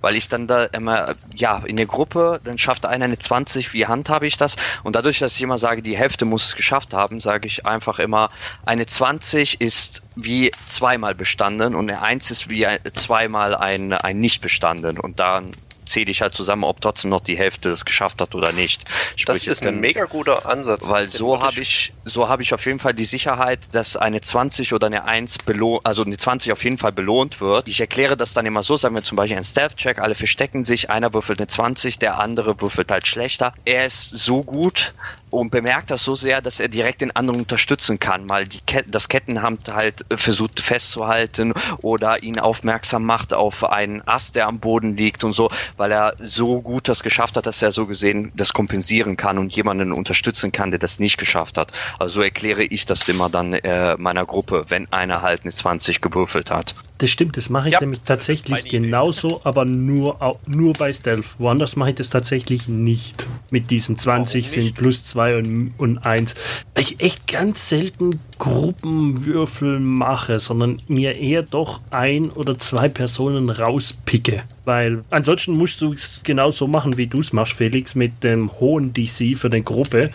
[0.00, 3.86] Weil ich dann da immer, ja, in der Gruppe, dann schafft einer eine 20, wie
[3.86, 4.54] handhabe ich das?
[4.84, 7.98] Und dadurch, dass ich immer sage, die Hälfte muss es geschafft haben, sage ich einfach
[7.98, 8.28] immer,
[8.64, 14.40] eine 20 ist wie zweimal bestanden und eine 1 ist wie zweimal ein, ein nicht
[14.40, 14.98] bestanden.
[14.98, 15.50] Und dann
[15.86, 18.88] zähle ich halt zusammen, ob trotzdem noch die Hälfte es geschafft hat oder nicht.
[19.16, 20.88] Sprich, das ist ein mega guter Ansatz.
[20.88, 24.72] Weil so habe ich, so habe ich auf jeden Fall die Sicherheit, dass eine 20
[24.72, 27.68] oder eine 1 belohnt, also eine 20 auf jeden Fall belohnt wird.
[27.68, 30.90] Ich erkläre das dann immer so, sagen wir zum Beispiel ein Stealth-Check, alle verstecken sich,
[30.90, 33.52] einer würfelt eine 20, der andere würfelt halt schlechter.
[33.64, 34.92] Er ist so gut,
[35.32, 38.86] und bemerkt das so sehr, dass er direkt den anderen unterstützen kann, mal die Ket
[38.88, 44.96] das Kettenhand halt versucht festzuhalten oder ihn aufmerksam macht auf einen Ast, der am Boden
[44.96, 48.52] liegt und so, weil er so gut das geschafft hat, dass er so gesehen das
[48.52, 51.72] kompensieren kann und jemanden unterstützen kann, der das nicht geschafft hat.
[51.98, 56.00] Also so erkläre ich das immer dann äh, meiner Gruppe, wenn einer halt eine 20
[56.00, 56.74] gewürfelt hat.
[57.02, 61.34] Das stimmt, das mache ich ja, nämlich tatsächlich genauso, aber nur, nur bei Stealth.
[61.36, 63.26] Woanders mache ich das tatsächlich nicht.
[63.50, 66.36] Mit diesen 20 sind plus 2 und, und 1.
[66.72, 73.50] Weil ich echt ganz selten Gruppenwürfel mache, sondern mir eher doch ein oder zwei Personen
[73.50, 74.44] rauspicke.
[74.64, 78.94] Weil ansonsten musst du es genauso machen, wie du es machst, Felix, mit dem hohen
[78.94, 80.12] DC für eine Gruppe.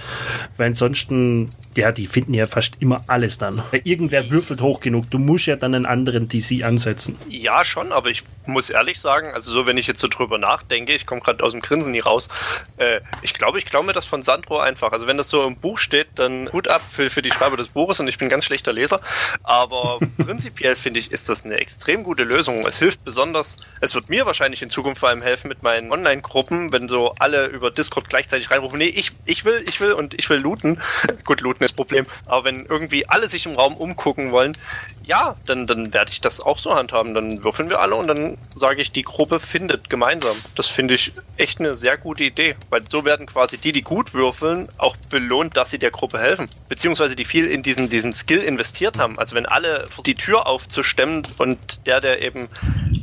[0.56, 3.63] Weil ansonsten ja, die finden ja fast immer alles dann.
[3.84, 5.10] Irgendwer würfelt hoch genug.
[5.10, 7.18] Du musst ja dann einen anderen DC ansetzen.
[7.30, 10.94] Ja, schon, aber ich muss ehrlich sagen, also so, wenn ich jetzt so drüber nachdenke,
[10.94, 12.30] ich komme gerade aus dem Grinsen nie raus,
[12.78, 14.92] äh, ich glaube, ich glaube mir das von Sandro einfach.
[14.92, 17.70] Also wenn das so im Buch steht, dann Hut ab für, für die Schreiber des
[17.70, 19.02] Buches und ich bin ganz schlechter Leser.
[19.44, 22.66] Aber prinzipiell finde ich, ist das eine extrem gute Lösung.
[22.66, 26.72] Es hilft besonders, es wird mir wahrscheinlich in Zukunft vor allem helfen mit meinen Online-Gruppen,
[26.72, 30.30] wenn so alle über Discord gleichzeitig reinrufen, nee, ich, ich will, ich will und ich
[30.30, 30.82] will looten.
[31.26, 32.06] Gut, looten ist Problem.
[32.26, 34.54] Aber wenn irgendwie alle sich im Raum umgucken wollen,
[35.04, 37.14] ja, dann, dann werde ich das auch so handhaben.
[37.14, 40.36] Dann würfeln wir alle und dann sage ich, die Gruppe findet gemeinsam.
[40.56, 44.14] Das finde ich echt eine sehr gute Idee, weil so werden quasi die, die gut
[44.14, 46.50] würfeln, auch belohnt, dass sie der Gruppe helfen.
[46.68, 49.18] Beziehungsweise die viel in diesen, diesen Skill investiert haben.
[49.18, 52.48] Also wenn alle die Tür aufzustemmen und der, der eben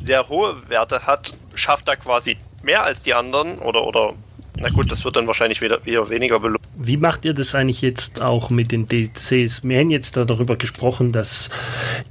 [0.01, 4.15] sehr hohe Werte hat, schafft da quasi mehr als die anderen oder, oder
[4.61, 6.61] na gut, das wird dann wahrscheinlich wieder, wieder weniger belohnt.
[6.77, 9.65] Wie macht ihr das eigentlich jetzt auch mit den DCs?
[9.65, 11.51] Wir haben jetzt darüber gesprochen, dass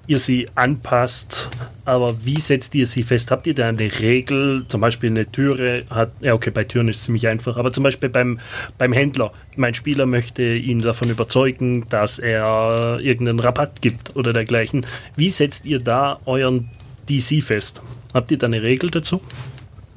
[0.08, 1.50] ihr sie anpasst,
[1.86, 3.32] aber wie setzt ihr sie fest?
[3.32, 4.66] Habt ihr da eine Regel?
[4.68, 7.84] Zum Beispiel eine Türe hat, ja okay, bei Türen ist es ziemlich einfach, aber zum
[7.84, 8.40] Beispiel beim,
[8.78, 9.32] beim Händler.
[9.56, 14.86] Mein Spieler möchte ihn davon überzeugen, dass er irgendeinen Rabatt gibt oder dergleichen.
[15.16, 16.70] Wie setzt ihr da euren
[17.10, 17.82] DC fest?
[18.14, 19.22] Habt ihr da eine Regel dazu?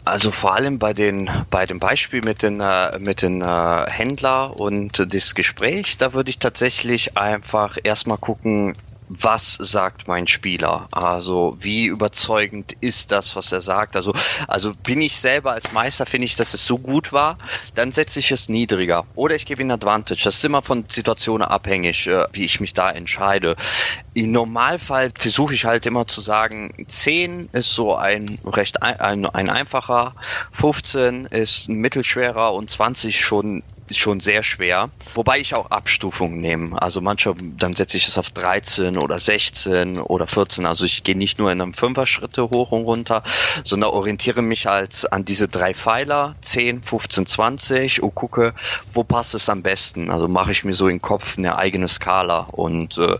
[0.06, 4.58] Also vor allem bei den bei dem Beispiel mit den äh, mit den äh, Händler
[4.58, 8.74] und äh, das Gespräch, da würde ich tatsächlich einfach erstmal gucken,
[9.08, 10.88] was sagt mein Spieler?
[10.90, 13.96] Also wie überzeugend ist das, was er sagt?
[13.96, 14.12] Also,
[14.48, 17.38] also bin ich selber als Meister, finde ich, dass es so gut war,
[17.74, 19.04] dann setze ich es niedriger.
[19.14, 20.22] Oder ich gebe ihm Advantage.
[20.24, 23.56] Das ist immer von Situationen abhängig, äh, wie ich mich da entscheide.
[24.14, 29.50] Im Normalfall versuche ich halt immer zu sagen, 10 ist so ein recht ein, ein
[29.50, 30.14] einfacher,
[30.52, 34.90] 15 ist ein mittelschwerer und 20 schon ist schon sehr schwer.
[35.14, 36.80] Wobei ich auch Abstufungen nehme.
[36.80, 40.66] Also manchmal, dann setze ich es auf 13 oder 16 oder 14.
[40.66, 43.22] Also ich gehe nicht nur in einem Fünfer-Schritte hoch und runter,
[43.64, 48.54] sondern orientiere mich als an diese drei Pfeiler, 10, 15, 20 und gucke,
[48.92, 50.10] wo passt es am besten.
[50.10, 53.16] Also mache ich mir so im Kopf eine eigene Skala und äh,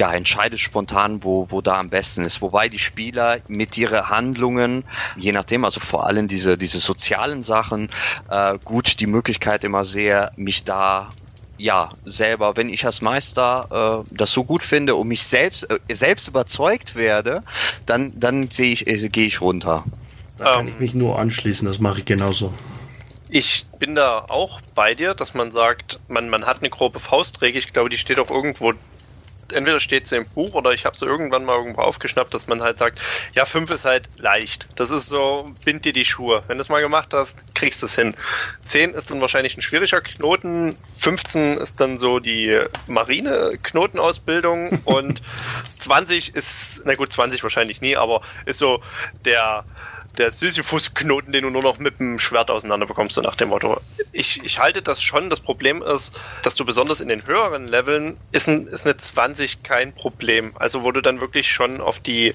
[0.00, 2.40] ja, entscheidet spontan, wo, wo da am besten ist.
[2.40, 4.84] Wobei die Spieler mit ihren Handlungen,
[5.16, 7.90] je nachdem, also vor allem diese, diese sozialen Sachen,
[8.30, 11.10] äh, gut die Möglichkeit immer sehr, mich da
[11.58, 15.78] ja, selber, wenn ich als Meister äh, das so gut finde und mich selbst, äh,
[15.94, 17.42] selbst überzeugt werde,
[17.84, 19.84] dann, dann sehe ich, äh, gehe ich runter.
[20.38, 22.54] Da kann ähm, ich mich nur anschließen, das mache ich genauso.
[23.28, 27.58] Ich bin da auch bei dir, dass man sagt, man, man hat eine grobe Faustregel,
[27.58, 28.72] ich glaube, die steht auch irgendwo
[29.52, 32.62] entweder steht es im Buch oder ich habe es irgendwann mal irgendwo aufgeschnappt, dass man
[32.62, 33.00] halt sagt,
[33.34, 34.68] ja, 5 ist halt leicht.
[34.76, 36.42] Das ist so, bind dir die Schuhe.
[36.46, 38.14] Wenn du es mal gemacht hast, kriegst du es hin.
[38.66, 45.22] 10 ist dann wahrscheinlich ein schwieriger Knoten, 15 ist dann so die Marine-Knotenausbildung und
[45.78, 48.82] 20 ist, na gut, 20 wahrscheinlich nie, aber ist so
[49.24, 49.64] der
[50.18, 53.80] der Sisyphus-Knoten, den du nur noch mit dem Schwert auseinander bekommst, so nach dem Motto.
[54.12, 55.30] Ich, ich halte das schon.
[55.30, 59.62] Das Problem ist, dass du besonders in den höheren Leveln ist, ein, ist eine 20
[59.62, 60.52] kein Problem.
[60.58, 62.34] Also wo du dann wirklich schon auf die,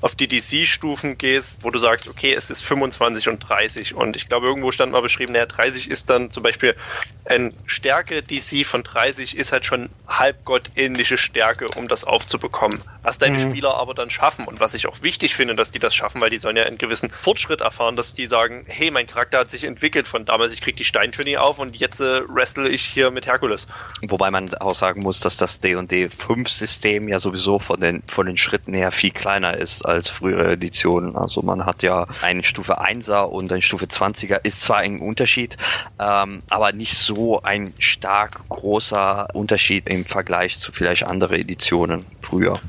[0.00, 3.94] auf die DC-Stufen gehst, wo du sagst, okay, es ist 25 und 30.
[3.94, 6.76] Und ich glaube, irgendwo stand mal beschrieben, naja, 30 ist dann zum Beispiel
[7.24, 12.78] ein Stärke-DC von 30 ist halt schon halbgottähnliche Stärke, um das aufzubekommen.
[13.02, 13.50] Was deine mhm.
[13.50, 16.30] Spieler aber dann schaffen und was ich auch wichtig finde, dass die das schaffen, weil
[16.30, 19.64] die sollen ja einen gewissen Fortschritt erfahren, dass die sagen, hey, mein Charakter hat sich
[19.64, 23.10] entwickelt von damals, ich krieg die Steintür nie auf und jetzt äh, wrestle ich hier
[23.10, 23.66] mit Herkules.
[24.02, 28.26] Wobei man auch sagen muss, dass das D&D 5 System ja sowieso von den, von
[28.26, 31.16] den Schritten her viel kleiner ist als frühere Editionen.
[31.16, 35.56] Also man hat ja eine Stufe 1er und eine Stufe 20er, ist zwar ein Unterschied,
[35.98, 42.60] ähm, aber nicht so ein stark großer Unterschied im Vergleich zu vielleicht andere Editionen früher.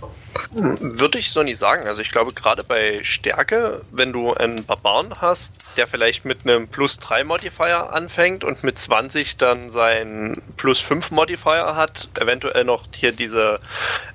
[0.51, 1.87] Würde ich so nicht sagen.
[1.87, 6.67] Also ich glaube, gerade bei Stärke, wenn du einen Barbaren hast, der vielleicht mit einem
[6.67, 12.85] Plus 3 Modifier anfängt und mit 20 dann seinen Plus 5 Modifier hat, eventuell noch
[12.93, 13.59] hier diese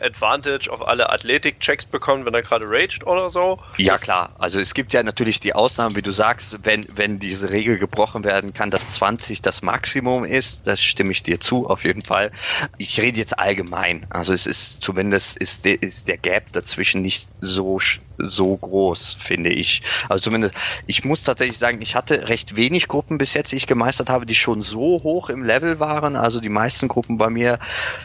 [0.01, 3.59] Advantage auf alle Athletik-Checks bekommt, wenn er gerade raged oder so.
[3.77, 7.51] Ja klar, also es gibt ja natürlich die Ausnahmen, wie du sagst, wenn, wenn diese
[7.51, 11.85] Regel gebrochen werden kann, dass 20 das Maximum ist, das stimme ich dir zu, auf
[11.85, 12.33] jeden Fall.
[12.79, 14.07] Ich rede jetzt allgemein.
[14.11, 17.81] Also es ist zumindest ist, ist der Gap dazwischen nicht so,
[18.19, 19.83] so groß, finde ich.
[20.09, 20.55] Also zumindest,
[20.87, 24.27] ich muss tatsächlich sagen, ich hatte recht wenig Gruppen bis jetzt, die ich gemeistert habe,
[24.27, 26.17] die schon so hoch im Level waren.
[26.17, 27.59] Also die meisten Gruppen bei mir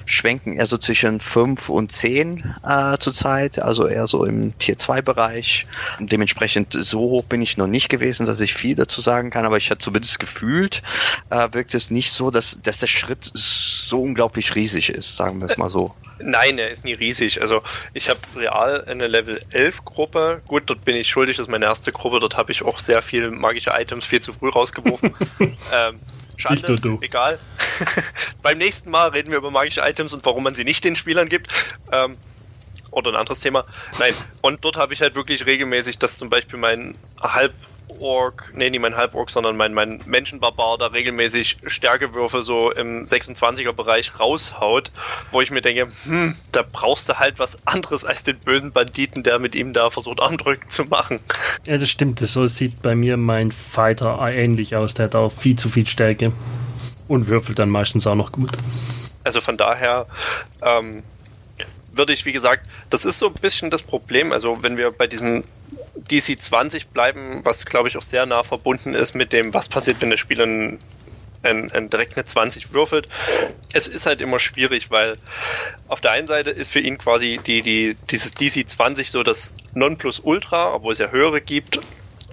[0.05, 5.01] schwenken eher so zwischen 5 und 10 äh, zurzeit, also eher so im Tier 2
[5.01, 5.65] Bereich.
[5.99, 9.57] Dementsprechend so hoch bin ich noch nicht gewesen, dass ich viel dazu sagen kann, aber
[9.57, 10.81] ich hatte zumindest gefühlt,
[11.29, 15.45] äh, wirkt es nicht so, dass, dass der Schritt so unglaublich riesig ist, sagen wir
[15.45, 15.93] es mal so.
[16.19, 17.41] Nein, er ist nie riesig.
[17.41, 17.61] Also
[17.93, 20.41] ich habe real eine Level 11 Gruppe.
[20.47, 22.19] Gut, dort bin ich schuldig, das ist meine erste Gruppe.
[22.19, 25.13] Dort habe ich auch sehr viel magische Items viel zu früh rausgeworfen.
[25.39, 25.99] ähm,
[26.37, 26.99] Schande, du.
[27.01, 27.39] egal.
[28.43, 31.29] Beim nächsten Mal reden wir über magische Items und warum man sie nicht den Spielern
[31.29, 31.51] gibt.
[31.91, 32.17] Ähm,
[32.91, 33.65] oder ein anderes Thema.
[33.99, 37.53] Nein, und dort habe ich halt wirklich regelmäßig, dass zum Beispiel mein halb
[37.97, 43.73] Halborg, nee, nicht mein Halborg, sondern mein, mein Menschenbarbar da regelmäßig Stärkewürfe so im 26er
[43.73, 44.91] Bereich raushaut,
[45.31, 49.23] wo ich mir denke, hm, da brauchst du halt was anderes als den bösen Banditen,
[49.23, 51.19] der mit ihm da versucht, Andrücken zu machen.
[51.65, 52.19] Ja, das stimmt.
[52.19, 54.93] So sieht bei mir mein Fighter ähnlich aus.
[54.93, 56.31] Der hat auch viel zu viel Stärke
[57.07, 58.51] und würfelt dann meistens auch noch gut.
[59.23, 60.05] Also von daher,
[60.61, 61.03] ähm,
[61.91, 64.31] würde ich, wie gesagt, das ist so ein bisschen das Problem.
[64.31, 65.43] Also, wenn wir bei diesem
[66.09, 70.01] DC 20 bleiben, was glaube ich auch sehr nah verbunden ist mit dem, was passiert,
[70.01, 70.79] wenn der Spieler ein,
[71.71, 73.07] ein, direkt eine 20 würfelt.
[73.73, 75.13] Es ist halt immer schwierig, weil
[75.87, 79.53] auf der einen Seite ist für ihn quasi die, die, dieses DC 20 so das
[79.73, 81.79] Nonplusultra, obwohl es ja höhere gibt.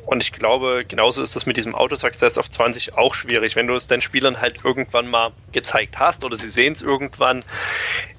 [0.07, 3.57] Und ich glaube, genauso ist das mit diesem Auto-Success auf 20 auch schwierig.
[3.57, 7.43] Wenn du es deinen Spielern halt irgendwann mal gezeigt hast oder sie sehen es irgendwann,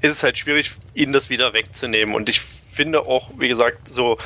[0.02, 2.16] ist es halt schwierig, ihnen das wieder wegzunehmen.
[2.16, 2.42] Und ich
[2.76, 4.18] finde auch, wie gesagt, so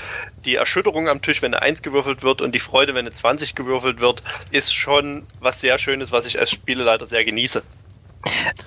[0.45, 3.55] die Erschütterung am Tisch, wenn eine 1 gewürfelt wird und die Freude, wenn eine 20
[3.55, 7.63] gewürfelt wird, ist schon was sehr Schönes, was ich als Spieleleiter sehr genieße.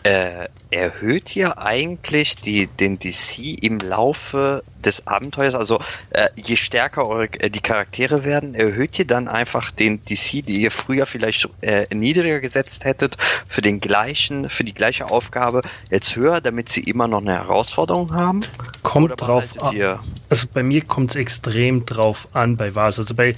[0.03, 5.55] Äh, erhöht ihr eigentlich die, den DC im Laufe des Abenteuers?
[5.55, 10.45] Also äh, je stärker eure, äh, die Charaktere werden, erhöht ihr dann einfach den DC,
[10.45, 15.63] die ihr früher vielleicht äh, niedriger gesetzt hättet, für den gleichen, für die gleiche Aufgabe
[15.91, 18.41] jetzt höher, damit sie immer noch eine Herausforderung haben?
[18.83, 20.01] Kommt drauf an.
[20.31, 22.99] Also bei mir kommt es extrem drauf an, bei was.
[22.99, 23.37] Also bei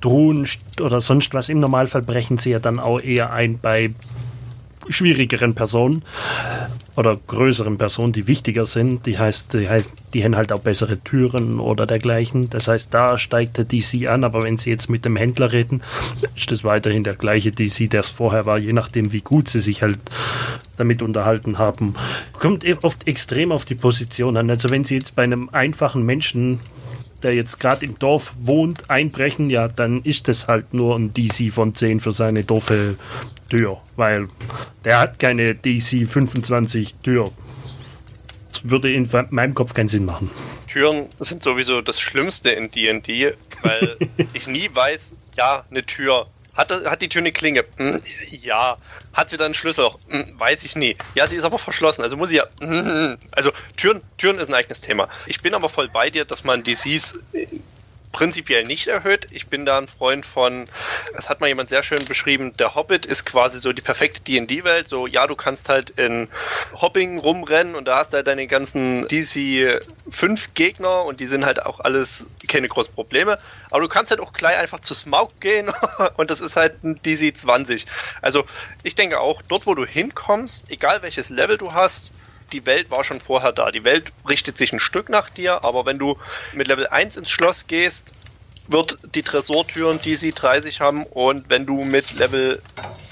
[0.00, 0.48] Drohnen
[0.80, 3.92] oder sonst was im Normalfall brechen sie ja dann auch eher ein bei
[4.88, 6.02] schwierigeren Personen
[6.96, 9.06] oder größeren Personen, die wichtiger sind.
[9.06, 12.50] Die heißt, die heißt, die haben halt auch bessere Türen oder dergleichen.
[12.50, 15.82] Das heißt, da steigt der DC an, aber wenn Sie jetzt mit dem Händler reden,
[16.36, 19.60] ist das weiterhin der gleiche DC, der es vorher war, je nachdem, wie gut Sie
[19.60, 19.98] sich halt
[20.76, 21.94] damit unterhalten haben.
[22.32, 24.50] Kommt e- oft extrem auf die Position an.
[24.50, 26.60] Also wenn Sie jetzt bei einem einfachen Menschen
[27.22, 31.52] der jetzt gerade im Dorf wohnt, einbrechen, ja, dann ist das halt nur ein DC
[31.52, 32.96] von 10 für seine doofe
[33.48, 34.28] Tür, weil
[34.84, 37.30] der hat keine DC 25 Tür.
[38.52, 40.30] Das würde in meinem Kopf keinen Sinn machen.
[40.68, 43.96] Türen sind sowieso das Schlimmste in D&D, weil
[44.32, 47.64] ich nie weiß, ja, eine Tür, Hat, hat die Tür eine Klinge?
[47.76, 48.00] Hm,
[48.30, 48.76] ja.
[49.12, 49.90] Hat sie dann einen Schlüssel?
[50.08, 50.96] Hm, weiß ich nie.
[51.14, 52.46] Ja, sie ist aber verschlossen, also muss sie ja.
[52.60, 55.08] Hm, also Türen, Türen ist ein eigenes Thema.
[55.26, 57.18] Ich bin aber voll bei dir, dass man DCs
[58.12, 59.26] prinzipiell nicht erhöht.
[59.30, 60.66] Ich bin da ein Freund von,
[61.16, 64.86] es hat mal jemand sehr schön beschrieben, der Hobbit ist quasi so die perfekte D&D-Welt.
[64.86, 66.28] So, ja, du kannst halt in
[66.74, 71.44] Hopping rumrennen und da hast du halt deine ganzen DC 5 Gegner und die sind
[71.44, 73.38] halt auch alles keine großen Probleme.
[73.70, 75.72] Aber du kannst halt auch gleich einfach zu Smaug gehen
[76.16, 77.86] und das ist halt ein DC 20.
[78.20, 78.44] Also
[78.82, 82.12] ich denke auch, dort wo du hinkommst, egal welches Level du hast,
[82.52, 83.70] die Welt war schon vorher da.
[83.70, 86.16] Die Welt richtet sich ein Stück nach dir, aber wenn du
[86.52, 88.12] mit Level 1 ins Schloss gehst,
[88.68, 92.60] wird die Tresortüren DC 30 haben und wenn du mit Level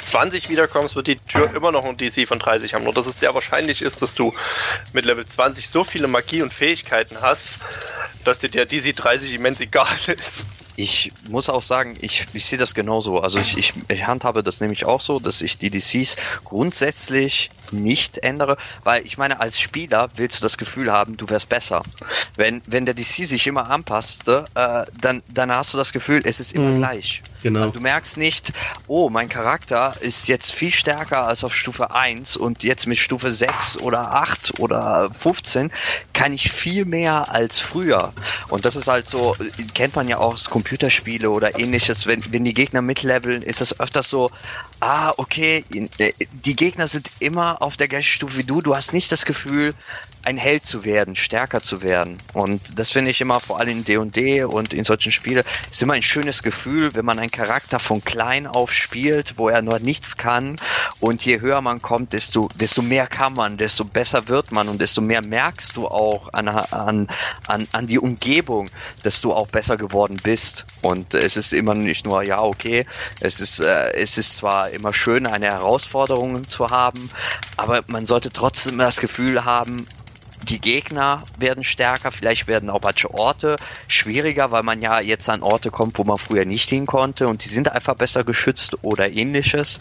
[0.04, 2.84] 20 wiederkommst, wird die Tür immer noch ein DC von 30 haben.
[2.84, 4.32] Nur dass es sehr wahrscheinlich ist, dass du
[4.92, 7.48] mit Level 20 so viele Magie und Fähigkeiten hast,
[8.24, 10.46] dass dir der DC 30 immens egal ist.
[10.76, 13.20] Ich muss auch sagen, ich, ich sehe das genauso.
[13.20, 18.18] Also ich, ich, ich handhabe das nämlich auch so, dass ich die DCs grundsätzlich nicht
[18.18, 21.82] ändere, weil ich meine, als Spieler willst du das Gefühl haben, du wärst besser.
[22.36, 26.40] Wenn, wenn der DC sich immer anpasste, äh, dann, dann hast du das Gefühl, es
[26.40, 26.76] ist immer mhm.
[26.76, 27.22] gleich.
[27.42, 27.60] Genau.
[27.60, 28.52] Also du merkst nicht,
[28.86, 33.32] oh, mein Charakter ist jetzt viel stärker als auf Stufe 1 und jetzt mit Stufe
[33.32, 35.70] 6 oder 8 oder 15
[36.12, 38.12] kann ich viel mehr als früher.
[38.48, 39.36] Und das ist halt so,
[39.74, 43.60] kennt man ja auch aus Computer Computerspiele oder ähnliches, wenn, wenn die Gegner mitleveln, ist
[43.60, 44.30] es öfters so,
[44.80, 45.64] ah, okay,
[45.98, 46.12] äh,
[46.44, 49.74] die Gegner sind immer auf der gleichen Stufe wie du, du hast nicht das Gefühl,
[50.22, 52.16] ein Held zu werden, stärker zu werden.
[52.32, 55.94] Und das finde ich immer vor allem in D&D und in solchen Spielen ist immer
[55.94, 60.16] ein schönes Gefühl, wenn man einen Charakter von klein auf spielt, wo er nur nichts
[60.16, 60.56] kann
[61.00, 64.80] und je höher man kommt, desto, desto mehr kann man, desto besser wird man und
[64.80, 67.08] desto mehr merkst du auch an, an,
[67.46, 68.68] an, an die Umgebung,
[69.02, 70.66] dass du auch besser geworden bist.
[70.82, 72.86] Und es ist immer nicht nur, ja, okay,
[73.20, 77.08] es ist, äh, es ist zwar immer schön, eine Herausforderung zu haben,
[77.56, 79.86] aber man sollte trotzdem das Gefühl haben,
[80.48, 83.56] die Gegner werden stärker, vielleicht werden auch manche Orte
[83.88, 87.44] schwieriger, weil man ja jetzt an Orte kommt, wo man früher nicht hin konnte und
[87.44, 89.78] die sind einfach besser geschützt oder ähnliches.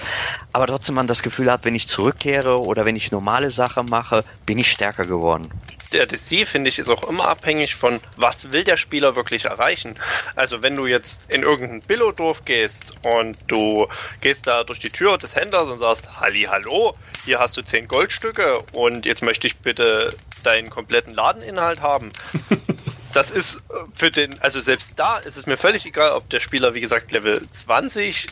[0.53, 4.24] Aber trotzdem man das Gefühl hat, wenn ich zurückkehre oder wenn ich normale Sachen mache,
[4.45, 5.49] bin ich stärker geworden
[5.91, 9.95] der DC, finde ich, ist auch immer abhängig von, was will der Spieler wirklich erreichen.
[10.36, 13.88] Also wenn du jetzt in irgendein Billo-Dorf gehst und du
[14.22, 16.95] gehst da durch die Tür des Händlers und sagst, Halli, hallo,
[17.26, 22.11] hier hast du 10 Goldstücke und jetzt möchte ich bitte deinen kompletten Ladeninhalt haben.
[23.13, 23.59] das ist äh,
[23.93, 27.11] für den, also selbst da ist es mir völlig egal, ob der Spieler, wie gesagt,
[27.11, 28.27] Level 20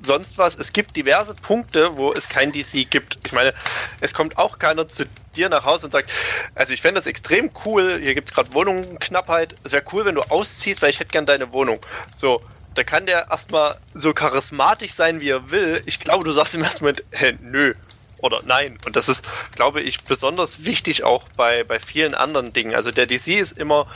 [0.00, 0.54] sonst was.
[0.54, 3.18] Es gibt diverse Punkte, wo es kein DC gibt.
[3.26, 3.52] Ich meine,
[4.00, 6.12] es kommt auch keiner zu dir nach Hause und sagt,
[6.54, 10.14] also ich fände das extrem cool, hier gibt es gerade Wohnungsknappheit, es wäre cool, wenn
[10.14, 11.78] du ausziehst, weil ich hätte gern deine Wohnung.
[12.14, 12.40] So,
[12.74, 15.82] da kann der erstmal so charismatisch sein, wie er will.
[15.86, 17.74] Ich glaube, du sagst ersten Moment, äh, nö
[18.20, 18.78] oder nein.
[18.84, 22.74] Und das ist, glaube ich, besonders wichtig auch bei, bei vielen anderen Dingen.
[22.74, 23.86] Also der DC ist immer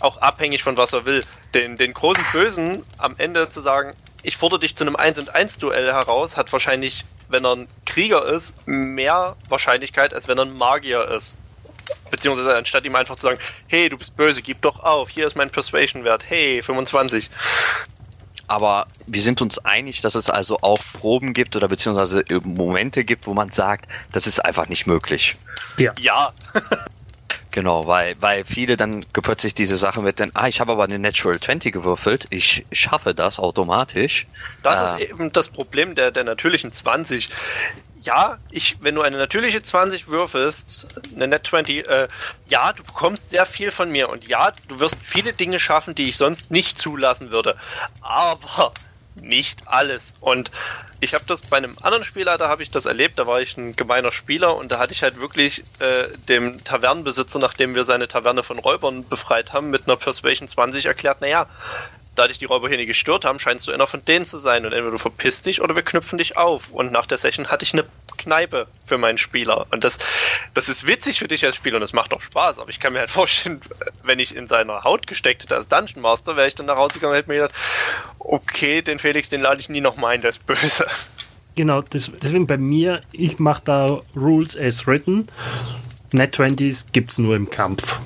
[0.00, 1.24] auch abhängig von was er will.
[1.54, 5.34] Den, den großen Bösen am Ende zu sagen, ich fordere dich zu einem 1 und
[5.34, 10.46] 1 Duell heraus, hat wahrscheinlich, wenn er ein Krieger ist, mehr Wahrscheinlichkeit, als wenn er
[10.46, 11.36] ein Magier ist.
[12.10, 15.36] Beziehungsweise anstatt ihm einfach zu sagen, hey, du bist böse, gib doch auf, hier ist
[15.36, 17.30] mein Persuasion-Wert, hey, 25.
[18.48, 23.26] Aber wir sind uns einig, dass es also auch Proben gibt oder beziehungsweise Momente gibt,
[23.26, 25.36] wo man sagt, das ist einfach nicht möglich.
[25.76, 25.92] Ja.
[25.98, 26.32] Ja.
[27.56, 30.98] Genau, weil, weil viele dann plötzlich diese Sache mit den, ah, ich habe aber eine
[30.98, 34.26] Natural 20 gewürfelt, ich schaffe das automatisch.
[34.62, 37.30] Das äh, ist eben das Problem der, der natürlichen 20.
[38.00, 42.08] Ja, ich, wenn du eine natürliche 20 würfelst, eine Net 20, äh,
[42.46, 46.08] ja, du bekommst sehr viel von mir und ja, du wirst viele Dinge schaffen, die
[46.08, 47.56] ich sonst nicht zulassen würde.
[48.02, 48.72] Aber
[49.22, 50.14] nicht alles.
[50.20, 50.50] Und
[51.00, 53.56] ich habe das bei einem anderen Spieler, da habe ich das erlebt, da war ich
[53.56, 58.08] ein gemeiner Spieler und da hatte ich halt wirklich äh, dem Tavernenbesitzer, nachdem wir seine
[58.08, 61.46] Taverne von Räubern befreit haben, mit einer Persuasion 20 erklärt, naja,
[62.16, 64.66] da dich die Räuber hier nicht gestört haben, scheinst du einer von denen zu sein.
[64.66, 66.70] Und entweder du verpisst dich oder wir knüpfen dich auf.
[66.70, 67.84] Und nach der Session hatte ich eine
[68.16, 69.66] Kneipe für meinen Spieler.
[69.70, 69.98] Und das,
[70.54, 72.58] das ist witzig für dich als Spieler und es macht auch Spaß.
[72.58, 73.60] Aber ich kann mir halt vorstellen,
[74.02, 76.94] wenn ich in seiner Haut gesteckt hätte als Dungeon Master, wäre ich dann nach Hause
[76.94, 77.54] gegangen und hätte mir gedacht,
[78.18, 80.86] okay, den Felix, den lade ich nie noch mal ein, der ist böse.
[81.56, 85.28] Genau, das, deswegen bei mir, ich mache da Rules as written.
[86.12, 87.98] Net 20s gibt es nur im Kampf.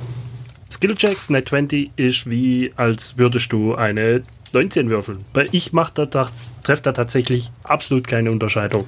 [0.72, 5.18] Skillchecks, Net 20 ist wie, als würdest du eine 19 würfeln.
[5.32, 6.28] Weil ich mache da, da
[6.62, 8.86] treffe da tatsächlich absolut keine Unterscheidung.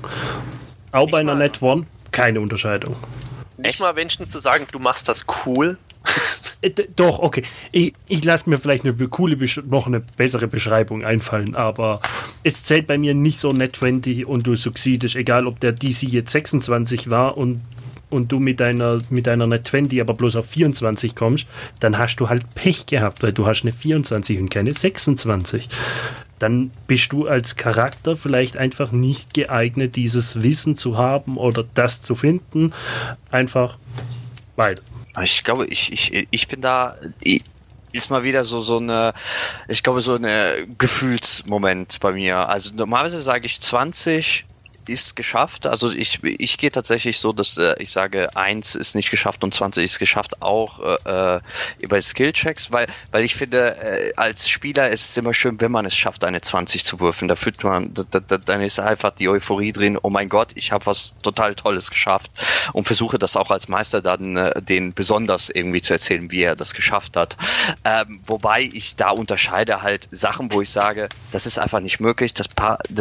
[0.93, 2.97] Auch bei einer Net 1 keine Unterscheidung.
[3.57, 5.79] Nicht mal Menschen zu sagen, du machst das cool.
[6.63, 7.43] Äh, doch, okay.
[7.73, 9.37] Ich, ich lasse mir vielleicht eine coole,
[9.69, 12.01] noch eine bessere Beschreibung einfallen, aber
[12.45, 16.05] es zählt bei mir nicht so Net 20 und du succeedest, egal ob der DC
[16.05, 17.63] jetzt 26 war und
[18.13, 21.47] und du mit deiner, mit deiner Net 20 aber bloß auf 24 kommst,
[21.81, 25.69] dann hast du halt Pech gehabt, weil du hast eine 24 und keine 26.
[26.39, 32.03] Dann bist du als Charakter vielleicht einfach nicht geeignet, dieses Wissen zu haben oder das
[32.03, 32.73] zu finden.
[33.31, 33.79] Einfach
[34.57, 34.75] weil.
[35.23, 36.97] Ich glaube, ich, ich, ich bin da.
[37.21, 37.43] Ich
[37.93, 39.13] ist mal wieder so so eine,
[39.69, 42.49] ich glaube so eine Gefühlsmoment bei mir.
[42.49, 44.47] Also normalerweise sage ich 20,
[44.89, 45.67] ist geschafft.
[45.67, 49.55] Also ich, ich gehe tatsächlich so, dass äh, ich sage, eins ist nicht geschafft und
[49.55, 51.41] 20 ist geschafft, auch äh, äh,
[51.89, 55.87] bei Skillchecks, weil, weil ich finde, äh, als Spieler ist es immer schön, wenn man
[55.87, 57.29] es schafft, eine 20 zu würfeln.
[57.29, 60.73] Da fühlt man, da, da, dann ist einfach die Euphorie drin, oh mein Gott, ich
[60.73, 62.31] habe was total Tolles geschafft
[62.73, 66.57] und versuche das auch als Meister dann äh, den besonders irgendwie zu erzählen, wie er
[66.57, 67.37] das geschafft hat.
[67.85, 72.35] Ähm, wobei ich da unterscheide halt Sachen, wo ich sage, das ist einfach nicht möglich,
[72.35, 72.47] das,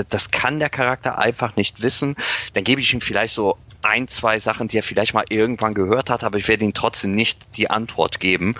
[0.09, 2.15] das kann der Charakter einfach nicht nicht wissen,
[2.53, 6.09] dann gebe ich ihm vielleicht so ein, zwei Sachen, die er vielleicht mal irgendwann gehört
[6.09, 8.55] hat, aber ich werde ihm trotzdem nicht die Antwort geben.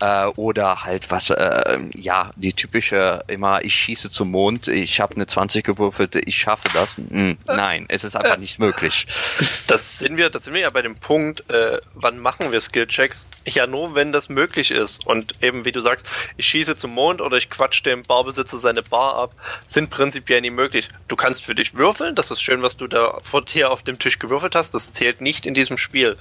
[0.00, 5.14] Äh, oder halt was, äh, ja, die typische immer, ich schieße zum Mond, ich habe
[5.14, 6.98] eine 20 gewürfelt, ich schaffe das.
[6.98, 9.06] Hm, nein, es ist einfach nicht möglich.
[9.66, 13.26] Das sind wir, das sind wir ja bei dem Punkt, äh, wann machen wir Skillchecks?
[13.46, 15.06] Ja, nur wenn das möglich ist.
[15.06, 16.06] Und eben, wie du sagst,
[16.36, 19.32] ich schieße zum Mond oder ich quatsch dem Barbesitzer seine Bar ab,
[19.66, 20.88] sind prinzipiell nie möglich.
[21.08, 23.98] Du kannst für dich würfeln, das ist schön, was du da vor dir auf dem
[23.98, 26.18] Tisch gewürfelt hast hast, das zählt nicht in diesem Spiel.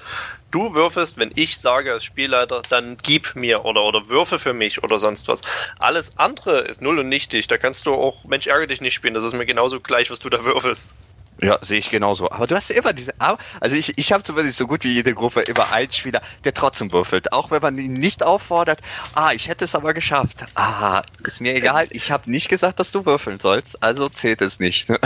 [0.52, 4.84] Du würfelst, wenn ich sage als Spielleiter, dann gib mir oder, oder würfe für mich
[4.84, 5.42] oder sonst was.
[5.80, 7.48] Alles andere ist null und nichtig.
[7.48, 9.14] Da kannst du auch Mensch ärgere dich nicht spielen.
[9.14, 10.96] Das ist mir genauso gleich, was du da würfelst.
[11.42, 12.32] Ja, sehe ich genauso.
[12.32, 15.42] Aber du hast immer diese, also ich, ich habe zumindest so gut wie jede Gruppe
[15.42, 17.32] immer einen Spieler, der trotzdem würfelt.
[17.32, 18.80] Auch wenn man ihn nicht auffordert,
[19.14, 20.46] ah, ich hätte es aber geschafft.
[20.56, 24.60] Ah, ist mir egal, ich habe nicht gesagt, dass du würfeln sollst, also zählt es
[24.60, 24.90] nicht.
[24.90, 25.00] Ne?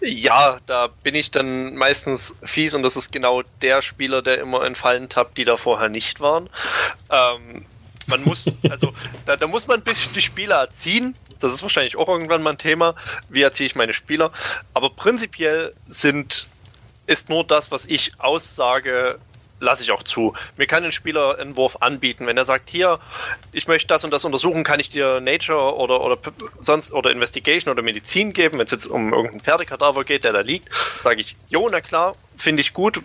[0.00, 4.64] Ja, da bin ich dann meistens fies und das ist genau der Spieler, der immer
[4.64, 6.48] in Fallen tappt, die da vorher nicht waren.
[7.10, 7.64] Ähm,
[8.08, 8.92] man muss, also
[9.24, 11.14] da, da muss man ein bisschen die Spieler erziehen.
[11.40, 12.94] Das ist wahrscheinlich auch irgendwann mal ein Thema.
[13.28, 14.32] Wie erziehe ich meine Spieler?
[14.74, 16.48] Aber prinzipiell sind,
[17.06, 19.18] ist nur das, was ich aussage,
[19.60, 20.34] lasse ich auch zu.
[20.56, 22.26] Mir kann ein Spieler einen Wurf anbieten.
[22.26, 22.98] Wenn er sagt, hier,
[23.52, 26.18] ich möchte das und das untersuchen, kann ich dir Nature oder, oder
[26.60, 30.40] sonst oder Investigation oder Medizin geben, wenn es jetzt um irgendeinen Pferdekadaver geht, der da
[30.40, 30.68] liegt,
[31.02, 33.00] sage ich, jo, na klar, finde ich gut,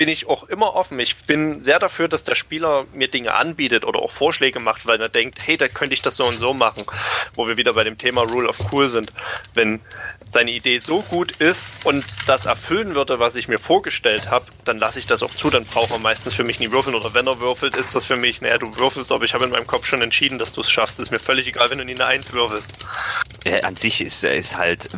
[0.00, 0.98] bin ich auch immer offen.
[0.98, 4.98] Ich bin sehr dafür, dass der Spieler mir Dinge anbietet oder auch Vorschläge macht, weil
[4.98, 6.84] er denkt, hey, da könnte ich das so und so machen.
[7.34, 9.12] Wo wir wieder bei dem Thema Rule of Cool sind.
[9.52, 9.80] Wenn
[10.30, 14.78] seine Idee so gut ist und das erfüllen würde, was ich mir vorgestellt habe, dann
[14.78, 15.50] lasse ich das auch zu.
[15.50, 16.96] Dann braucht er meistens für mich nie würfeln.
[16.96, 19.50] Oder wenn er würfelt, ist das für mich, naja, du würfelst, aber ich habe in
[19.50, 20.98] meinem Kopf schon entschieden, dass du es schaffst.
[20.98, 22.86] Ist mir völlig egal, wenn du nie eine Eins würfelst.
[23.44, 24.88] Ja, an sich ist, ist halt,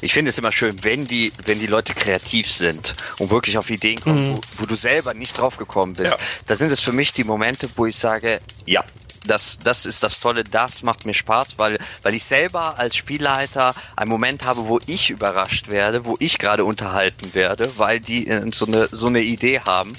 [0.00, 3.70] ich finde es immer schön, wenn die, wenn die Leute kreativ sind und wirklich auf
[3.70, 4.36] Ideen kommen, mhm.
[4.36, 6.12] wo, wo, du selber nicht drauf gekommen bist.
[6.12, 6.18] Ja.
[6.46, 8.82] Da sind es für mich die Momente, wo ich sage, ja,
[9.26, 13.74] das, das ist das Tolle, das macht mir Spaß, weil, weil ich selber als Spielleiter
[13.96, 18.50] einen Moment habe, wo ich überrascht werde, wo ich gerade unterhalten werde, weil die äh,
[18.52, 19.92] so eine, so eine Idee haben,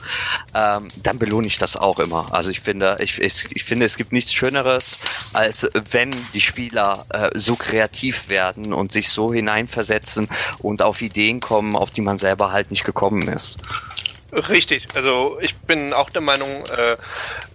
[0.53, 2.33] ähm, dann belohne ich das auch immer.
[2.33, 4.99] Also ich finde, ich, ich, ich finde, es gibt nichts Schöneres,
[5.33, 10.27] als wenn die Spieler äh, so kreativ werden und sich so hineinversetzen
[10.59, 13.57] und auf Ideen kommen, auf die man selber halt nicht gekommen ist.
[14.33, 16.97] Richtig, also ich bin auch der Meinung, äh,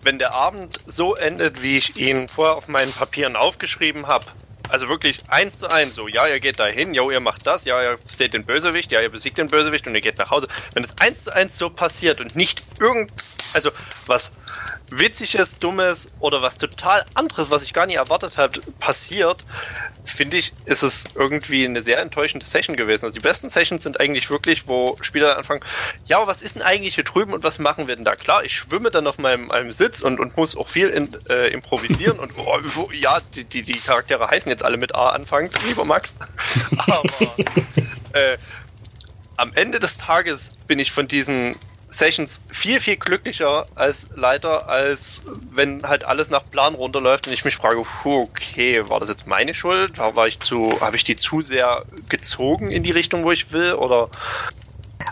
[0.03, 4.25] wenn der Abend so endet, wie ich ihn vorher auf meinen Papieren aufgeschrieben habe,
[4.69, 7.65] also wirklich eins zu eins, so, ja, ihr geht da hin, ja, ihr macht das,
[7.65, 10.47] ja, ihr seht den Bösewicht, ja, ihr besiegt den Bösewicht und ihr geht nach Hause.
[10.75, 13.11] Wenn es eins zu eins so passiert und nicht irgend,
[13.55, 13.71] also
[14.07, 14.35] was
[14.91, 19.45] Witziges, Dummes oder was total anderes, was ich gar nicht erwartet habe, passiert,
[20.05, 23.05] finde ich, ist es irgendwie eine sehr enttäuschende Session gewesen.
[23.05, 25.61] Also die besten Sessions sind eigentlich wirklich, wo Spieler anfangen,
[26.07, 28.17] ja, was ist denn eigentlich hier drüben und was machen wir denn da?
[28.17, 31.49] Klar, ich schwimme dann auf meinem, meinem Sitz und, und muss auch viel in, äh,
[31.49, 35.85] improvisieren und oh, ja, die, die, die Charaktere heißen jetzt alle mit A anfangen, lieber
[35.85, 36.17] Max.
[36.79, 37.03] Aber
[38.13, 38.39] äh,
[39.37, 41.55] am Ende des Tages bin ich von diesen
[41.91, 47.45] Sessions viel, viel glücklicher als Leiter, als wenn halt alles nach Plan runterläuft und ich
[47.45, 49.99] mich frage, okay, war das jetzt meine Schuld?
[49.99, 53.73] War, ich zu, habe ich die zu sehr gezogen in die Richtung, wo ich will?
[53.73, 54.11] Oder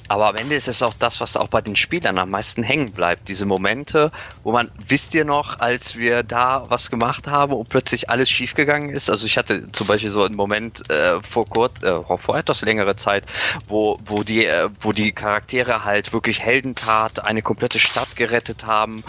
[0.08, 2.92] Aber am Ende ist es auch das, was auch bei den Spielern am meisten hängen
[2.92, 3.28] bleibt.
[3.28, 4.12] Diese Momente,
[4.44, 8.90] wo man, wisst ihr noch, als wir da was gemacht haben und plötzlich alles schiefgegangen
[8.90, 9.10] ist?
[9.10, 12.96] Also ich hatte zum Beispiel so einen Moment äh, vor kurz, äh, vor etwas längere
[12.96, 13.24] Zeit,
[13.68, 19.02] wo, wo die, äh, wo die Charaktere halt wirklich Heldentat, eine komplette Stadt gerettet haben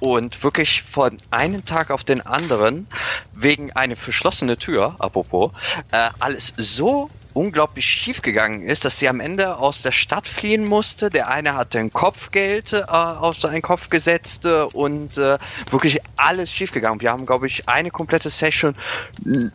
[0.00, 2.86] und wirklich von einem Tag auf den anderen
[3.32, 5.52] wegen eine verschlossene Tür, apropos,
[5.90, 10.64] äh, alles so unglaublich schief gegangen ist, dass sie am Ende aus der Stadt fliehen
[10.64, 11.10] musste.
[11.10, 15.38] Der eine hatte ein Kopfgeld äh, auf seinen Kopf gesetzt äh, und äh,
[15.70, 17.00] wirklich alles schief gegangen.
[17.00, 18.74] Wir haben, glaube ich, eine komplette Session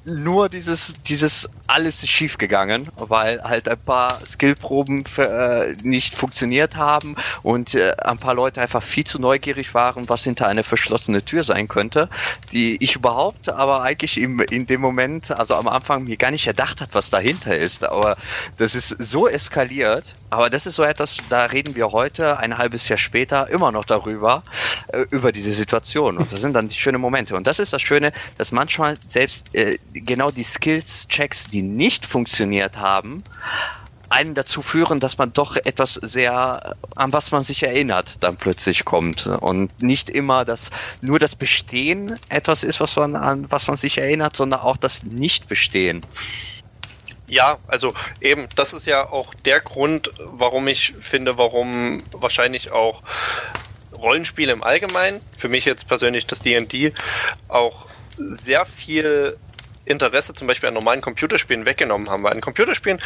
[0.05, 7.15] nur dieses, dieses alles schief gegangen, weil halt ein paar Skillproben äh, nicht funktioniert haben
[7.43, 11.43] und äh, ein paar Leute einfach viel zu neugierig waren, was hinter einer verschlossene Tür
[11.43, 12.09] sein könnte,
[12.51, 16.45] die ich überhaupt aber eigentlich im, in dem Moment, also am Anfang mir gar nicht
[16.45, 17.84] erdacht hat, was dahinter ist ist.
[17.84, 18.17] Aber
[18.57, 20.15] das ist so eskaliert.
[20.30, 23.86] Aber das ist so etwas, da reden wir heute, ein halbes Jahr später, immer noch
[23.86, 24.43] darüber,
[24.89, 26.17] äh, über diese Situation.
[26.17, 27.36] Und das sind dann die schönen Momente.
[27.36, 32.78] Und das ist das Schöne, dass manchmal selbst äh, genau die Skills-Checks, die nicht funktioniert
[32.78, 33.24] haben,
[34.09, 38.86] einen dazu führen, dass man doch etwas sehr, an was man sich erinnert, dann plötzlich
[38.86, 39.28] kommt.
[39.28, 43.99] Und nicht immer das, nur das Bestehen etwas ist, was man, an was man sich
[43.99, 46.01] erinnert, sondern auch das Nicht-Bestehen.
[47.30, 53.03] Ja, also eben, das ist ja auch der Grund, warum ich finde, warum wahrscheinlich auch
[53.93, 56.93] Rollenspiele im Allgemeinen, für mich jetzt persönlich das DD,
[57.47, 57.86] auch
[58.17, 59.38] sehr viel
[59.86, 62.23] Interesse zum Beispiel an normalen Computerspielen weggenommen haben.
[62.23, 62.99] Weil in Computerspielen,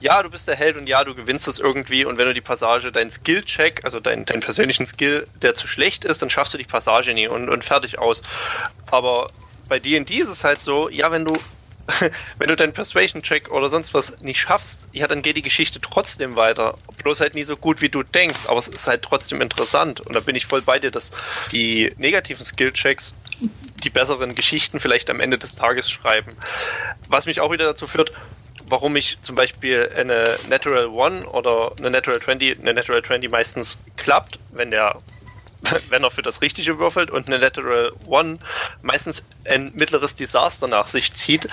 [0.00, 2.40] ja, du bist der Held und ja, du gewinnst es irgendwie und wenn du die
[2.40, 6.58] Passage, deinen Skill-Check, also deinen, deinen persönlichen Skill, der zu schlecht ist, dann schaffst du
[6.58, 8.22] die Passage nie und, und fertig aus.
[8.90, 9.28] Aber
[9.68, 11.34] bei D&D ist es halt so, ja, wenn du
[12.38, 16.36] wenn du deinen Persuasion-Check oder sonst was nicht schaffst, ja, dann geht die Geschichte trotzdem
[16.36, 16.76] weiter.
[17.02, 20.00] Bloß halt nie so gut, wie du denkst, aber es ist halt trotzdem interessant.
[20.00, 21.12] Und da bin ich voll bei dir, dass
[21.52, 23.14] die negativen Skill-Checks
[23.84, 26.32] die besseren Geschichten vielleicht am Ende des Tages schreiben.
[27.08, 28.12] Was mich auch wieder dazu führt,
[28.68, 33.82] warum ich zum Beispiel eine Natural One oder eine Natural 20, eine Natural 20 meistens
[33.96, 34.98] klappt, wenn der
[35.90, 38.38] wenn er für das Richtige würfelt und eine Lateral One
[38.82, 41.48] meistens ein mittleres Desaster nach sich zieht,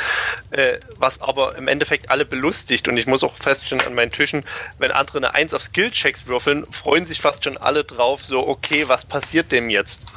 [0.51, 2.87] äh, was aber im Endeffekt alle belustigt.
[2.87, 4.43] Und ich muss auch feststellen an meinen Tischen,
[4.79, 8.85] wenn andere eine 1 auf Skill-Checks würfeln, freuen sich fast schon alle drauf, so, okay,
[8.87, 10.07] was passiert dem jetzt?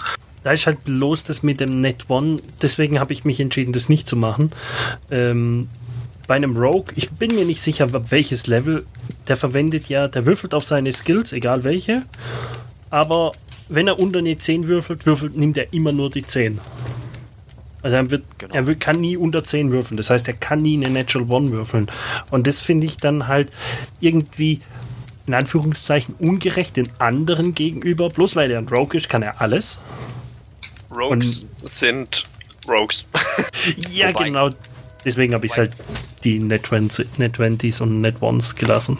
[0.43, 3.89] Da ist halt bloß das mit dem Net One, deswegen habe ich mich entschieden, das
[3.89, 4.53] nicht zu machen.
[5.11, 5.68] Ähm,
[6.26, 8.87] bei einem Rogue, ich bin mir nicht sicher, welches Level,
[9.28, 12.03] der verwendet ja, der würfelt auf seine Skills, egal welche,
[12.91, 13.32] aber
[13.68, 16.60] wenn er unter eine 10 würfelt, würfelt, nimmt er immer nur die 10.
[17.82, 18.54] Also er, wird, genau.
[18.54, 19.96] er kann nie unter 10 würfeln.
[19.96, 21.90] Das heißt, er kann nie eine Natural One würfeln.
[22.30, 23.52] Und das finde ich dann halt
[24.00, 24.60] irgendwie
[25.26, 28.08] in Anführungszeichen ungerecht den anderen gegenüber.
[28.08, 29.78] Bloß weil er ein Rogue ist, kann er alles.
[30.90, 32.24] Rogues Und, sind
[32.68, 33.04] Rogues.
[33.92, 34.24] ja, Wobei.
[34.24, 34.50] genau.
[35.04, 35.76] Deswegen habe ich halt
[36.24, 38.98] die Net 20, Net 20s und Net Ones gelassen.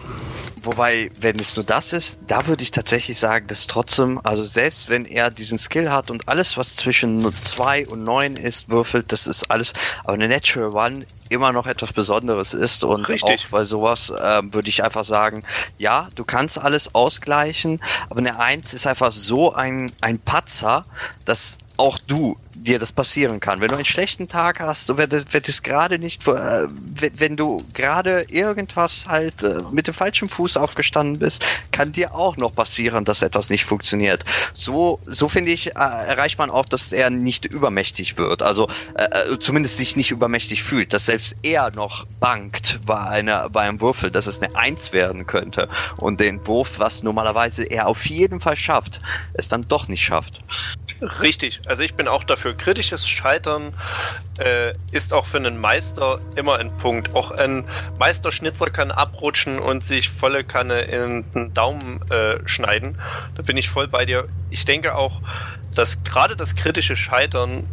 [0.67, 4.89] Wobei, wenn es nur das ist, da würde ich tatsächlich sagen, dass trotzdem, also selbst
[4.89, 9.29] wenn er diesen Skill hat und alles, was zwischen 2 und 9 ist, würfelt, das
[9.29, 13.47] ist alles, aber eine Natural One immer noch etwas Besonderes ist und Richtig.
[13.47, 15.45] auch bei sowas äh, würde ich einfach sagen,
[15.79, 20.85] ja, du kannst alles ausgleichen, aber eine 1 ist einfach so ein, ein Patzer,
[21.25, 23.61] dass auch du dir das passieren kann.
[23.61, 27.37] Wenn du einen schlechten Tag hast, so wenn, wenn es gerade nicht, äh, wenn, wenn,
[27.37, 32.53] du gerade irgendwas halt äh, mit dem falschen Fuß aufgestanden bist, kann dir auch noch
[32.53, 34.25] passieren, dass etwas nicht funktioniert.
[34.55, 38.43] So, so finde ich, äh, erreicht man auch, dass er nicht übermächtig wird.
[38.43, 43.49] Also äh, äh, zumindest sich nicht übermächtig fühlt, dass selbst er noch bangt bei einer
[43.51, 47.87] bei einem Würfel, dass es eine Eins werden könnte und den Wurf, was normalerweise er
[47.87, 49.01] auf jeden Fall schafft,
[49.35, 50.41] es dann doch nicht schafft.
[51.01, 52.57] Richtig, also ich bin auch dafür.
[52.57, 53.75] Kritisches Scheitern
[54.39, 57.15] äh, ist auch für einen Meister immer ein Punkt.
[57.15, 57.69] Auch ein
[57.99, 62.99] Meisterschnitzer kann abrutschen und sich volle Kanne in den Daumen äh, schneiden.
[63.35, 64.27] Da bin ich voll bei dir.
[64.51, 65.21] Ich denke auch,
[65.75, 67.69] dass gerade das kritische Scheitern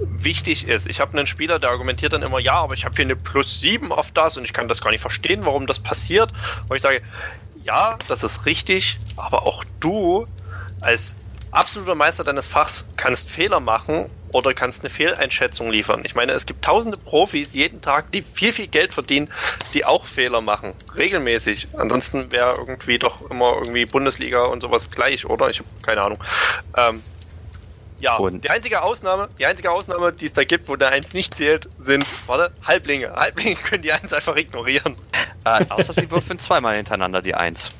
[0.00, 0.86] wichtig ist.
[0.88, 3.60] Ich habe einen Spieler, der argumentiert dann immer, ja, aber ich habe hier eine plus
[3.60, 6.32] 7 auf das und ich kann das gar nicht verstehen, warum das passiert.
[6.68, 7.02] Und ich sage,
[7.62, 10.26] ja, das ist richtig, aber auch du
[10.80, 11.14] als
[11.54, 16.02] absoluter Meister deines Fachs kannst Fehler machen oder kannst eine Fehleinschätzung liefern.
[16.04, 19.30] Ich meine, es gibt tausende Profis jeden Tag, die viel, viel Geld verdienen,
[19.72, 20.74] die auch Fehler machen.
[20.96, 21.68] Regelmäßig.
[21.76, 25.50] Ansonsten wäre irgendwie doch immer irgendwie Bundesliga und sowas gleich, oder?
[25.50, 26.18] Ich habe keine Ahnung.
[26.76, 27.02] Ähm,
[28.00, 31.14] ja, und die einzige Ausnahme, die einzige Ausnahme, die es da gibt, wo der Eins
[31.14, 33.14] nicht zählt, sind, warte, Halblinge.
[33.14, 34.96] Halblinge können die Eins einfach ignorieren.
[35.44, 37.70] Äh, außer sie würfeln zweimal hintereinander die Eins.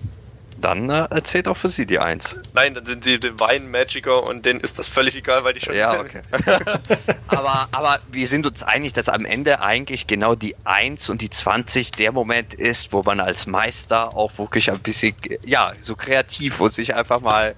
[0.65, 2.37] Dann äh, zählt auch für sie die Eins.
[2.55, 5.75] Nein, dann sind sie Divine Magiker und denen ist das völlig egal, weil die schon.
[5.75, 6.23] Ja, okay.
[7.29, 11.31] aber, aber wir sind uns einig, dass am Ende eigentlich genau die 1 und die
[11.31, 16.59] 20 der Moment ist, wo man als Meister auch wirklich ein bisschen, ja, so kreativ
[16.61, 17.55] und sich einfach mal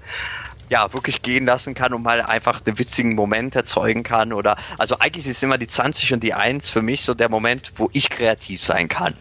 [0.68, 4.98] ja, wirklich gehen lassen kann und mal einfach einen witzigen Moment erzeugen kann oder, also
[4.98, 8.10] eigentlich ist immer die 20 und die 1 für mich so der Moment, wo ich
[8.10, 9.14] kreativ sein kann.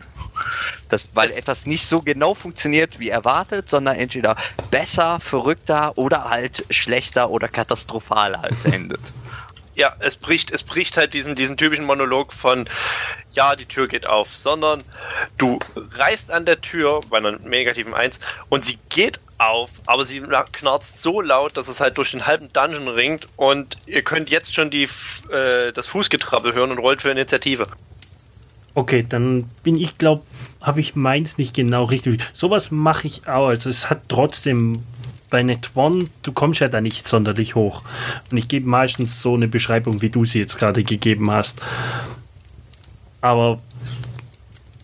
[0.89, 4.35] Das, weil das etwas nicht so genau funktioniert wie erwartet, sondern entweder
[4.71, 9.01] besser, verrückter oder halt schlechter oder katastrophal halt endet.
[9.77, 12.69] Ja, es bricht, es bricht halt diesen, diesen typischen Monolog von,
[13.33, 14.81] ja, die Tür geht auf, sondern
[15.37, 20.21] du reißt an der Tür bei einer negativen 1 und sie geht auf, aber sie
[20.53, 24.55] knarzt so laut, dass es halt durch den halben Dungeon ringt und ihr könnt jetzt
[24.55, 24.87] schon die,
[25.29, 27.67] äh, das Fußgetrabbel hören und rollt für Initiative.
[28.75, 30.23] Okay, dann bin ich, glaube,
[30.59, 32.21] habe ich meins nicht genau richtig.
[32.33, 33.47] Sowas mache ich auch.
[33.47, 34.83] Also es hat trotzdem
[35.29, 37.83] bei Net One, du kommst ja da nicht sonderlich hoch.
[38.31, 41.61] Und ich gebe meistens so eine Beschreibung, wie du sie jetzt gerade gegeben hast.
[43.21, 43.59] Aber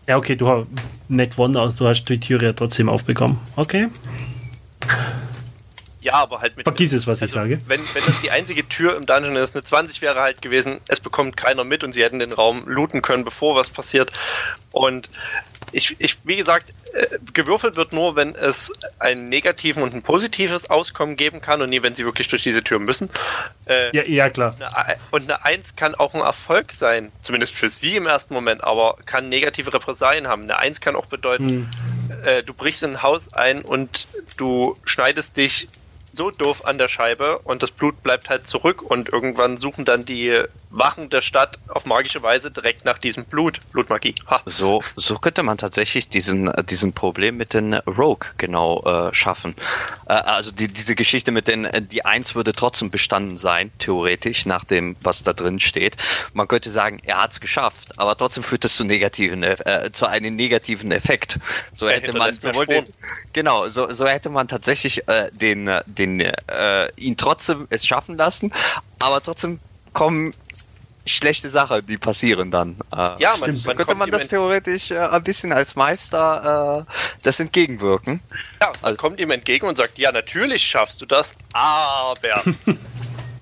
[0.08, 0.68] ja, okay, du hast
[1.10, 3.38] Net One, du hast die Tür ja trotzdem aufbekommen.
[3.58, 3.90] Okay.
[6.02, 6.66] Ja, aber halt mit.
[6.66, 7.62] Vergiss es, was also, ich sage.
[7.68, 11.00] Wenn, wenn das die einzige Tür im Dungeon ist, eine 20 wäre halt gewesen, es
[11.00, 14.12] bekommt keiner mit und sie hätten den Raum looten können, bevor was passiert.
[14.72, 15.10] Und
[15.72, 20.70] ich, ich wie gesagt, äh, gewürfelt wird nur, wenn es einen negativen und ein positives
[20.70, 23.10] Auskommen geben kann und nie, wenn sie wirklich durch diese Tür müssen.
[23.66, 24.56] Äh, ja, ja, klar.
[24.74, 28.64] Eine, und eine 1 kann auch ein Erfolg sein, zumindest für sie im ersten Moment,
[28.64, 30.44] aber kann negative Repressalien haben.
[30.44, 31.70] Eine 1 kann auch bedeuten, hm.
[32.24, 35.68] äh, du brichst in ein Haus ein und du schneidest dich
[36.12, 40.06] so doof an der Scheibe und das Blut bleibt halt zurück und irgendwann suchen dann
[40.06, 44.16] die Wachen der Stadt auf magische Weise direkt nach diesem Blut, Blutmagie.
[44.28, 44.42] Ha.
[44.46, 49.56] So, so könnte man tatsächlich diesen, diesen Problem mit den Rogue genau äh, schaffen.
[50.08, 54.64] Äh, also die, diese Geschichte mit den, die Eins würde trotzdem bestanden sein, theoretisch, nach
[54.64, 55.98] dem, was da drin steht.
[56.34, 60.08] Man könnte sagen, er hat es geschafft, aber trotzdem führt es zu negativen, äh, zu
[60.08, 61.38] einem negativen Effekt.
[61.76, 62.86] So hätte man sowohl den,
[63.34, 65.70] genau, so, so hätte man tatsächlich äh, den,
[66.02, 68.52] den, äh, ihn trotzdem es schaffen lassen,
[69.00, 69.60] aber trotzdem
[69.94, 70.34] kommen
[71.06, 72.78] schlechte Sache, die passieren dann.
[72.92, 76.92] Äh, ja, man, man könnte man das theoretisch äh, ein bisschen als Meister äh,
[77.24, 78.22] das entgegenwirken.
[78.62, 82.44] Ja, also kommt ihm entgegen und sagt, ja, natürlich schaffst du das, aber.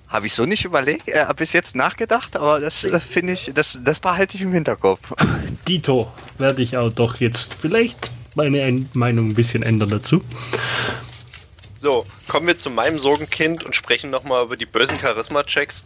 [0.08, 3.80] Habe ich so nicht überlegt, äh, bis jetzt nachgedacht, aber das äh, finde ich, das,
[3.84, 5.14] das behalte ich im Hinterkopf.
[5.68, 10.24] Dito, werde ich auch doch jetzt vielleicht meine Meinung ein bisschen ändern dazu.
[11.80, 15.86] So, kommen wir zu meinem Sorgenkind und sprechen nochmal über die bösen Charisma-Checks.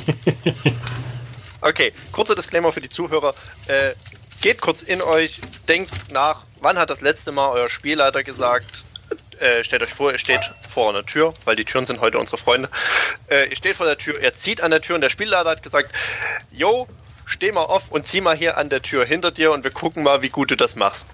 [1.60, 3.34] okay, kurzer Disclaimer für die Zuhörer.
[3.66, 3.92] Äh,
[4.40, 8.86] geht kurz in euch, denkt nach, wann hat das letzte Mal euer Spielleiter gesagt,
[9.40, 10.40] äh, stellt euch vor, ihr steht
[10.72, 12.70] vor einer Tür, weil die Türen sind heute unsere Freunde.
[13.28, 15.62] Äh, ihr steht vor der Tür, er zieht an der Tür und der Spielleiter hat
[15.62, 15.92] gesagt,
[16.50, 16.88] yo,
[17.26, 20.02] steh mal auf und zieh mal hier an der Tür hinter dir und wir gucken
[20.02, 21.08] mal, wie gut du das machst.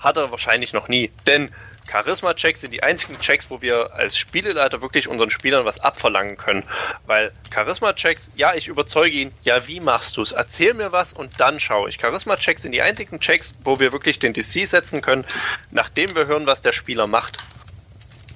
[0.00, 1.54] Hat er wahrscheinlich noch nie, denn
[1.90, 6.64] Charisma-Checks sind die einzigen Checks, wo wir als Spieleleiter wirklich unseren Spielern was abverlangen können.
[7.06, 10.32] Weil Charisma-Checks, ja, ich überzeuge ihn, ja, wie machst du es?
[10.32, 12.00] Erzähl mir was und dann schaue ich.
[12.00, 15.24] Charisma-Checks sind die einzigen Checks, wo wir wirklich den DC setzen können,
[15.70, 17.38] nachdem wir hören, was der Spieler macht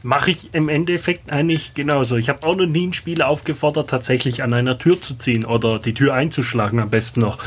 [0.03, 2.17] mache ich im Endeffekt eigentlich genauso.
[2.17, 5.79] Ich habe auch noch nie einen Spieler aufgefordert, tatsächlich an einer Tür zu ziehen oder
[5.79, 7.39] die Tür einzuschlagen am besten noch.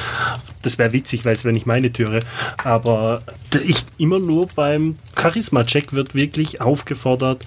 [0.61, 2.19] Das wäre witzig, weil es wäre nicht meine Türe.
[2.63, 3.21] Aber
[3.65, 7.45] ich immer nur beim Charisma-Check wird wirklich aufgefordert,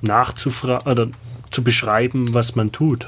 [0.00, 1.08] nachzufragen oder
[1.50, 3.06] zu beschreiben, was man tut.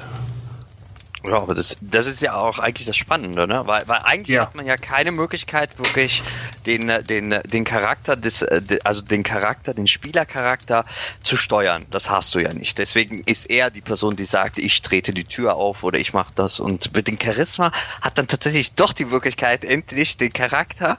[1.27, 3.63] Ja, aber das, das ist ja auch eigentlich das Spannende, ne?
[3.65, 4.43] Weil, weil eigentlich ja.
[4.43, 6.23] hat man ja keine Möglichkeit, wirklich
[6.67, 10.85] den, den, den Charakter des, also den Charakter, den Spielercharakter
[11.23, 11.87] zu steuern.
[11.91, 12.77] Das hast du ja nicht.
[12.77, 16.33] Deswegen ist er die Person, die sagt, ich trete die Tür auf oder ich mache
[16.35, 16.61] das.
[16.61, 17.73] Und mit dem Charisma
[18.03, 20.99] hat dann tatsächlich doch die Möglichkeit, endlich den Charakter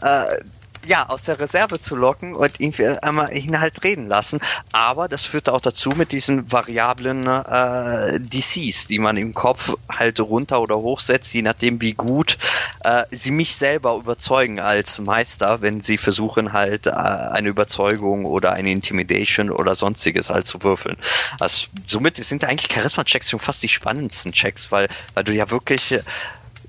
[0.00, 0.38] äh,
[0.86, 4.40] ja, aus der Reserve zu locken und ihn, einmal ihn halt reden lassen.
[4.72, 10.20] Aber das führt auch dazu mit diesen variablen äh, DCs, die man im Kopf halt
[10.20, 12.38] runter oder hochsetzt, je nachdem wie gut
[12.84, 18.52] äh, sie mich selber überzeugen als Meister, wenn sie versuchen halt äh, eine Überzeugung oder
[18.52, 20.96] eine Intimidation oder sonstiges halt zu würfeln.
[21.40, 26.00] Also somit sind eigentlich Charisma-Checks schon fast die spannendsten Checks, weil, weil du ja wirklich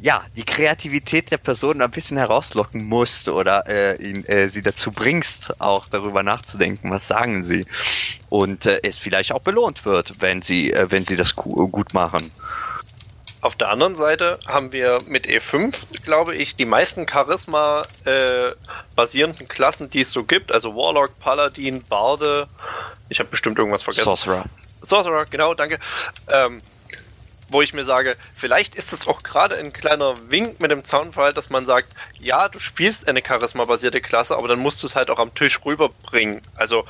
[0.02, 4.92] ja, die Kreativität der Person ein bisschen herauslocken musst oder äh, ihn, äh, sie dazu
[4.92, 7.66] bringst, auch darüber nachzudenken, was sagen sie.
[8.30, 12.32] Und äh, es vielleicht auch belohnt wird, wenn sie, äh, wenn sie das gut machen.
[13.42, 19.90] auf der anderen Seite haben wir mit E5, glaube ich, die meisten Charisma-basierenden äh, Klassen,
[19.90, 20.52] die es so gibt.
[20.54, 22.48] Also Warlock, Paladin, Barde.
[23.10, 24.06] Ich habe bestimmt irgendwas vergessen.
[24.06, 24.46] Sorcerer.
[24.82, 25.78] Sorcerer, genau, danke.
[26.30, 26.62] Ähm,
[27.50, 31.34] wo ich mir sage, vielleicht ist es auch gerade ein kleiner Wink mit dem Zaunfall,
[31.34, 31.90] dass man sagt,
[32.20, 35.60] ja, du spielst eine charisma-basierte Klasse, aber dann musst du es halt auch am Tisch
[35.66, 36.42] rüberbringen.
[36.56, 36.86] Also,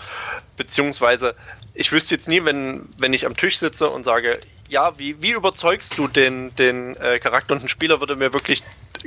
[0.58, 1.36] beziehungsweise,
[1.74, 4.40] ich wüsste jetzt nie, wenn, wenn ich am Tisch sitze und sage,
[4.70, 8.64] ja, wie, wie überzeugst du den, den äh, Charakter und den Spieler, würde mir wirklich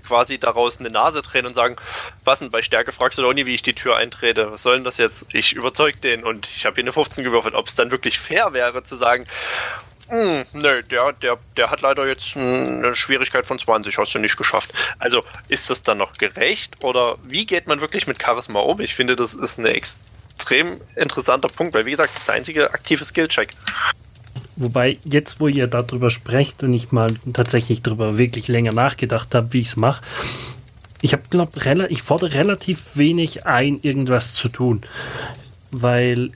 [0.07, 1.77] quasi daraus eine Nase drehen und sagen,
[2.25, 4.51] passend bei Stärke fragst du doch nie, wie ich die Tür eintrete.
[4.51, 5.27] Was soll denn das jetzt?
[5.33, 7.55] Ich überzeug den und ich habe hier eine 15 gewürfelt.
[7.55, 9.27] Ob es dann wirklich fair wäre zu sagen,
[10.13, 14.37] hm, nö, der, der, der hat leider jetzt eine Schwierigkeit von 20, hast du nicht
[14.37, 14.75] geschafft.
[14.99, 18.79] Also ist das dann noch gerecht oder wie geht man wirklich mit Charisma um?
[18.81, 22.75] Ich finde, das ist ein extrem interessanter Punkt, weil wie gesagt, das ist der einzige
[22.75, 23.53] aktive Skillcheck.
[24.57, 29.55] Wobei, jetzt wo ihr darüber sprecht und ich mal tatsächlich darüber wirklich länger nachgedacht habe,
[29.55, 30.05] wie ich es mache,
[31.01, 31.59] ich habe glaube
[31.89, 34.83] ich fordere relativ wenig ein, irgendwas zu tun.
[35.71, 36.33] Weil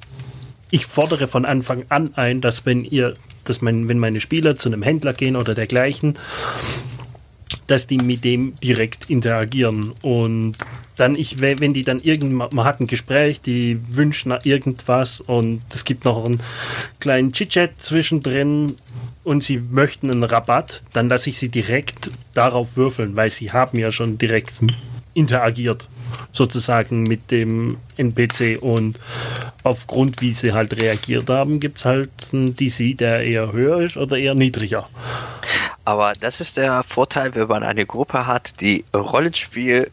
[0.70, 3.12] ich fordere von Anfang an ein, dass wenn ihr,
[3.48, 6.18] dass mein, wenn meine Spieler zu einem Händler gehen oder dergleichen,
[7.66, 9.92] dass die mit dem direkt interagieren.
[10.02, 10.54] Und
[10.96, 15.84] dann ich, wenn die dann irgendwann, man hat ein Gespräch, die wünschen irgendwas und es
[15.84, 16.40] gibt noch einen
[17.00, 18.74] kleinen Chit-Chat zwischendrin
[19.24, 23.78] und sie möchten einen Rabatt, dann lasse ich sie direkt darauf würfeln, weil sie haben
[23.78, 24.52] ja schon direkt
[25.14, 25.86] interagiert
[26.32, 28.98] sozusagen mit dem NPC und
[29.62, 33.96] aufgrund wie sie halt reagiert haben, gibt es halt einen DC, der eher höher ist
[33.96, 34.88] oder eher niedriger.
[35.84, 39.90] Aber das ist der Vorteil, wenn man eine Gruppe hat, die Rollenspiel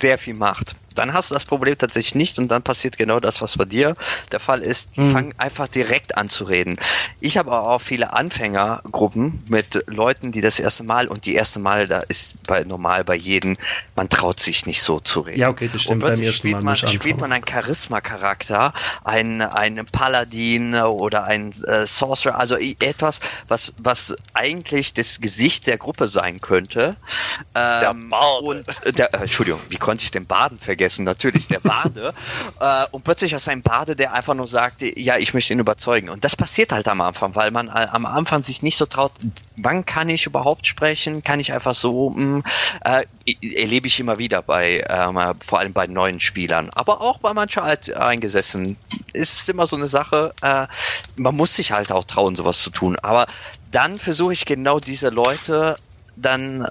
[0.00, 3.42] sehr viel macht dann hast du das Problem tatsächlich nicht und dann passiert genau das,
[3.42, 3.96] was bei dir
[4.32, 4.96] der Fall ist.
[4.96, 5.12] Die mhm.
[5.12, 6.76] fangen einfach direkt an zu reden.
[7.20, 11.86] Ich habe auch viele Anfängergruppen mit Leuten, die das erste Mal und die erste Mal,
[11.86, 13.56] da ist bei normal bei jedem,
[13.96, 15.40] man traut sich nicht so zu reden.
[15.40, 16.02] Ja, okay, das stimmt.
[16.02, 18.72] Und plötzlich spielt man, spielt man einen Charisma-Charakter,
[19.02, 25.78] einen, einen Paladin oder einen äh, Sorcerer, also etwas, was, was eigentlich das Gesicht der
[25.78, 26.96] Gruppe sein könnte.
[27.54, 28.44] Ähm, der Bade.
[28.44, 30.83] Und, äh, der, äh, Entschuldigung, wie konnte ich den Baden vergessen?
[30.84, 32.12] Vergessen, natürlich, der Bade.
[32.60, 36.10] äh, und plötzlich du einen Bade, der einfach nur sagt, ja, ich möchte ihn überzeugen.
[36.10, 39.12] Und das passiert halt am Anfang, weil man äh, am Anfang sich nicht so traut,
[39.56, 41.22] wann kann ich überhaupt sprechen?
[41.22, 42.42] Kann ich einfach so, mh, hm,
[42.84, 47.32] äh, erlebe ich immer wieder bei, ähm, vor allem bei neuen Spielern, aber auch bei
[47.32, 48.76] manchen Alteingesessen.
[49.12, 50.66] Ist es immer so eine Sache, äh,
[51.16, 52.98] man muss sich halt auch trauen, sowas zu tun.
[53.00, 53.26] Aber
[53.70, 55.76] dann versuche ich genau diese Leute
[56.16, 56.68] dann äh,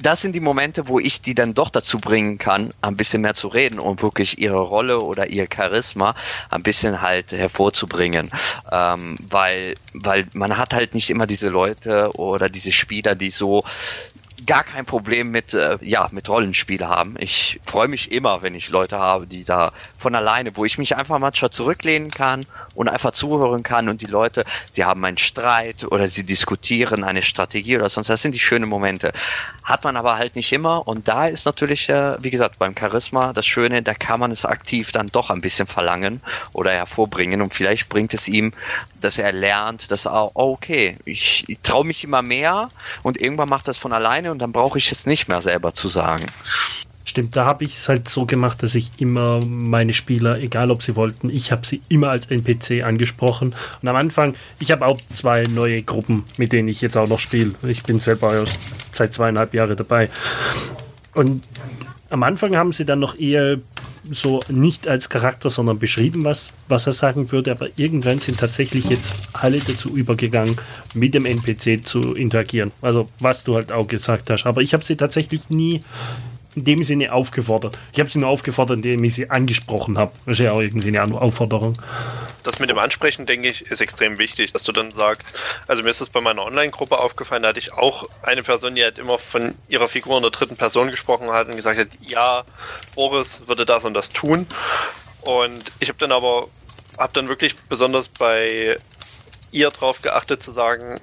[0.00, 3.34] das sind die Momente, wo ich die dann doch dazu bringen kann, ein bisschen mehr
[3.34, 6.14] zu reden und wirklich ihre Rolle oder ihr Charisma
[6.50, 8.30] ein bisschen halt hervorzubringen.
[8.70, 13.64] Ähm, weil, weil man hat halt nicht immer diese Leute oder diese Spieler, die so
[14.46, 17.14] gar kein Problem mit, äh, ja, mit Rollenspiel haben.
[17.18, 20.96] Ich freue mich immer, wenn ich Leute habe, die da von alleine, wo ich mich
[20.96, 22.44] einfach manchmal zurücklehnen kann
[22.74, 27.22] und einfach zuhören kann und die Leute, sie haben einen Streit oder sie diskutieren eine
[27.22, 28.08] Strategie oder sonst.
[28.08, 29.12] Das sind die schönen Momente.
[29.62, 33.32] Hat man aber halt nicht immer und da ist natürlich, äh, wie gesagt, beim Charisma
[33.32, 36.20] das Schöne, da kann man es aktiv dann doch ein bisschen verlangen
[36.52, 38.52] oder hervorbringen und vielleicht bringt es ihm,
[39.00, 42.68] dass er lernt, dass auch, oh, okay, ich, ich traue mich immer mehr
[43.02, 45.88] und irgendwann macht das von alleine und dann brauche ich es nicht mehr selber zu
[45.88, 46.26] sagen.
[47.06, 50.82] Stimmt, da habe ich es halt so gemacht, dass ich immer meine Spieler, egal ob
[50.82, 53.54] sie wollten, ich habe sie immer als NPC angesprochen.
[53.82, 57.18] Und am Anfang, ich habe auch zwei neue Gruppen, mit denen ich jetzt auch noch
[57.18, 57.52] spiele.
[57.62, 58.44] Ich bin selber
[58.92, 60.08] seit zweieinhalb Jahren dabei.
[61.14, 61.44] Und
[62.08, 63.58] am Anfang haben sie dann noch eher
[64.10, 67.50] so nicht als Charakter, sondern beschrieben, was, was er sagen würde.
[67.50, 70.56] Aber irgendwann sind tatsächlich jetzt alle dazu übergegangen,
[70.94, 72.72] mit dem NPC zu interagieren.
[72.82, 74.46] Also was du halt auch gesagt hast.
[74.46, 75.82] Aber ich habe sie tatsächlich nie
[76.56, 77.78] in dem Sinne aufgefordert.
[77.92, 80.12] Ich habe sie nur aufgefordert, indem ich sie angesprochen habe.
[80.26, 81.76] Das ist ja auch irgendwie eine Aufforderung.
[82.42, 85.90] Das mit dem Ansprechen, denke ich, ist extrem wichtig, dass du dann sagst, also mir
[85.90, 89.18] ist das bei meiner Online-Gruppe aufgefallen, da hatte ich auch eine Person, die halt immer
[89.18, 92.44] von ihrer Figur in der dritten Person gesprochen hat und gesagt hat, ja,
[92.94, 94.46] Boris würde das und das tun.
[95.22, 96.46] Und ich habe dann aber,
[96.98, 98.76] habe dann wirklich besonders bei
[99.50, 101.00] ihr drauf geachtet zu sagen,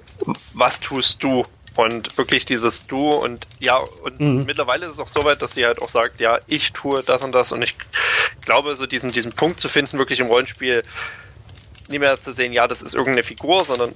[0.54, 1.44] was tust du?
[1.74, 4.44] Und wirklich dieses Du und ja, und mhm.
[4.44, 7.22] mittlerweile ist es auch so weit, dass sie halt auch sagt, ja, ich tue das
[7.22, 7.76] und das und ich
[8.42, 10.82] glaube, so diesen, diesen Punkt zu finden, wirklich im Rollenspiel
[11.88, 13.94] nicht mehr zu sehen, ja, das ist irgendeine Figur, sondern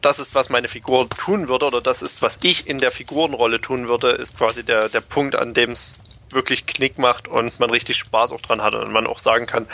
[0.00, 3.60] das ist, was meine Figur tun würde oder das ist, was ich in der Figurenrolle
[3.60, 5.98] tun würde, ist quasi der, der Punkt, an dem es
[6.30, 9.66] wirklich Knick macht und man richtig Spaß auch dran hat und man auch sagen kann,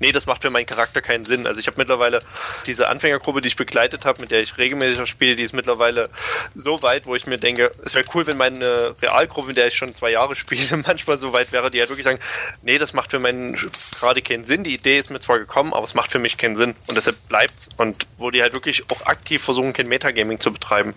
[0.00, 1.46] nee, das macht für meinen Charakter keinen Sinn.
[1.46, 2.20] Also ich habe mittlerweile
[2.66, 6.10] diese Anfängergruppe, die ich begleitet habe, mit der ich regelmäßig spiele, die ist mittlerweile
[6.54, 9.76] so weit, wo ich mir denke, es wäre cool, wenn meine Realgruppe, in der ich
[9.76, 12.20] schon zwei Jahre spiele, manchmal so weit wäre, die halt wirklich sagen,
[12.62, 13.56] nee, das macht für meinen
[13.98, 14.64] gerade keinen Sinn.
[14.64, 17.16] Die Idee ist mir zwar gekommen, aber es macht für mich keinen Sinn und deshalb
[17.28, 17.68] bleibt's.
[17.76, 20.94] Und wo die halt wirklich auch aktiv versuchen, kein Metagaming zu betreiben.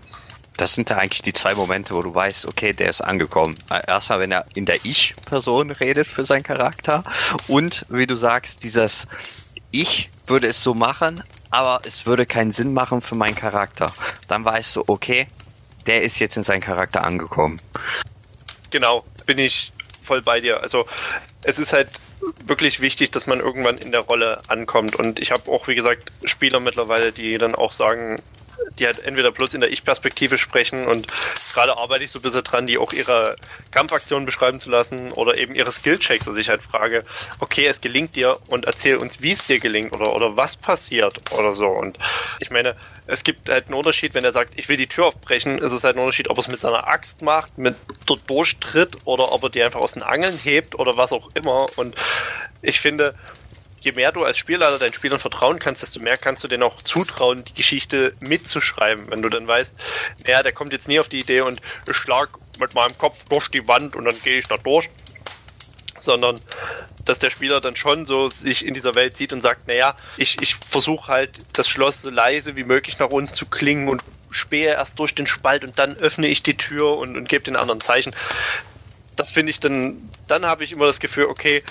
[0.58, 3.56] Das sind da eigentlich die zwei Momente, wo du weißt, okay, der ist angekommen.
[3.70, 7.04] Erstmal, wenn er in der Ich-Person redet für seinen Charakter
[7.48, 9.08] und, wie du sagst, dieses
[9.72, 13.88] Ich würde es so machen, aber es würde keinen Sinn machen für meinen Charakter.
[14.28, 15.28] Dann weißt du, okay,
[15.86, 17.62] der ist jetzt in seinen Charakter angekommen.
[18.72, 19.72] Genau, bin ich
[20.04, 20.62] voll bei dir.
[20.62, 20.86] Also
[21.44, 21.90] es ist halt
[22.46, 24.96] wirklich wichtig, dass man irgendwann in der Rolle ankommt.
[24.96, 28.22] Und ich habe auch, wie gesagt, Spieler mittlerweile, die dann auch sagen,
[28.80, 31.08] die halt entweder bloß in der Ich-Perspektive sprechen und
[31.54, 33.36] gerade arbeite ich so ein bisschen dran, die auch ihre
[33.72, 37.04] Kampfaktionen beschreiben zu lassen oder eben ihre Skill-Checks, dass ich halt frage,
[37.40, 41.32] okay, es gelingt dir und erzähl uns, wie es dir gelingt oder, oder was passiert
[41.32, 41.68] oder so.
[41.68, 41.98] Und
[42.40, 42.76] ich meine,
[43.08, 45.84] es gibt halt einen Unterschied, wenn er sagt, ich will die Tür aufbrechen, ist es
[45.84, 47.76] halt ein Unterschied, ob er es mit seiner Axt macht, mit
[48.06, 51.68] dort durchtritt oder ob er die einfach aus den Angeln hebt oder was auch immer.
[51.76, 51.96] Und
[52.62, 53.16] ich finde,
[53.86, 56.82] je mehr du als Spielleiter deinen Spielern vertrauen kannst, desto mehr kannst du denen auch
[56.82, 59.10] zutrauen, die Geschichte mitzuschreiben.
[59.12, 59.76] Wenn du dann weißt,
[60.28, 62.30] ja, der kommt jetzt nie auf die Idee und ich schlag
[62.60, 64.90] mit meinem Kopf durch die Wand und dann gehe ich da durch.
[66.00, 66.40] Sondern
[67.06, 70.42] dass der Spieler dann schon so sich in dieser Welt sieht und sagt, naja, ich,
[70.42, 74.74] ich versuche halt das Schloss so leise wie möglich nach unten zu klingen und spähe
[74.74, 77.80] erst durch den Spalt und dann öffne ich die Tür und, und gebe den anderen
[77.80, 78.14] Zeichen.
[79.16, 81.64] Das finde ich dann, dann habe ich immer das Gefühl, okay,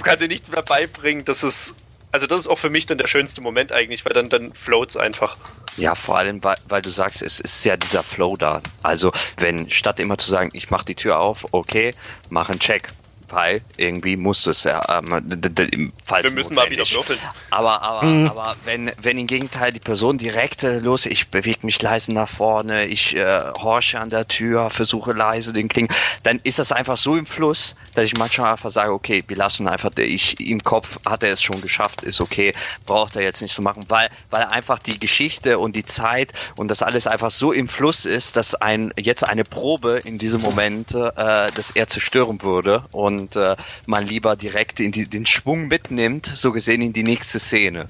[0.00, 1.24] du kannst dir nichts mehr beibringen.
[1.24, 1.74] Das ist,
[2.10, 4.96] also das ist auch für mich dann der schönste Moment eigentlich, weil dann, dann floats
[4.96, 5.36] einfach.
[5.76, 8.62] Ja, vor allem, weil, weil du sagst, es ist ja dieser Flow da.
[8.82, 11.94] Also, wenn statt immer zu sagen, ich mach die Tür auf, okay,
[12.28, 12.88] mach einen Check
[13.30, 14.80] weil irgendwie muss es ja.
[14.88, 17.18] Ähm, falls Wir müssen mal wieder würfeln.
[17.50, 18.26] Aber, aber, mhm.
[18.28, 22.28] aber wenn, wenn im Gegenteil die Person direkt äh, los, ich bewege mich leise nach
[22.28, 25.88] vorne, ich äh, horche an der Tür, versuche leise den Kling,
[26.22, 29.68] dann ist das einfach so im Fluss, dass ich manchmal einfach sage, okay, wir lassen
[29.68, 32.54] einfach, ich im Kopf hat er es schon geschafft, ist okay,
[32.86, 36.68] braucht er jetzt nicht zu machen, weil, weil einfach die Geschichte und die Zeit und
[36.68, 40.94] das alles einfach so im Fluss ist, dass ein jetzt eine Probe in diesem Moment,
[40.94, 43.54] äh, dass er zerstören würde und äh,
[43.86, 47.86] man lieber direkt in die, den Schwung mitnimmt, so gesehen in die nächste Szene.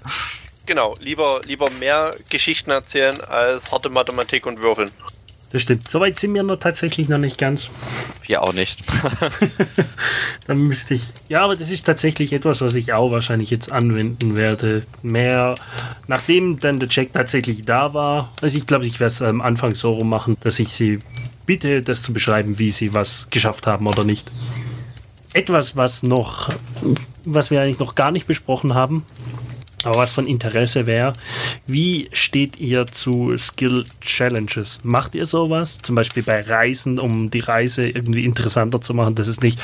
[0.66, 4.90] Genau, lieber, lieber mehr Geschichten erzählen als harte Mathematik und Würfeln.
[5.50, 5.90] Das stimmt.
[5.90, 7.70] Soweit sind wir noch tatsächlich noch nicht ganz.
[8.24, 8.82] Wir auch nicht.
[10.46, 11.08] Dann müsste ich.
[11.28, 14.82] Ja, aber das ist tatsächlich etwas, was ich auch wahrscheinlich jetzt anwenden werde.
[15.02, 15.56] Mehr,
[16.06, 18.32] nachdem dann der Check tatsächlich da war.
[18.40, 21.00] Also ich glaube, ich werde es am Anfang so rum machen, dass ich sie
[21.46, 24.30] bitte, das zu beschreiben, wie sie was geschafft haben oder nicht
[25.32, 26.50] etwas, was noch,
[27.24, 29.04] was wir eigentlich noch gar nicht besprochen haben,
[29.84, 31.12] aber was von Interesse wäre,
[31.66, 34.78] wie steht ihr zu Skill Challenges?
[34.82, 35.78] Macht ihr sowas?
[35.78, 39.58] Zum Beispiel bei Reisen, um die Reise irgendwie interessanter zu machen, dass es nicht,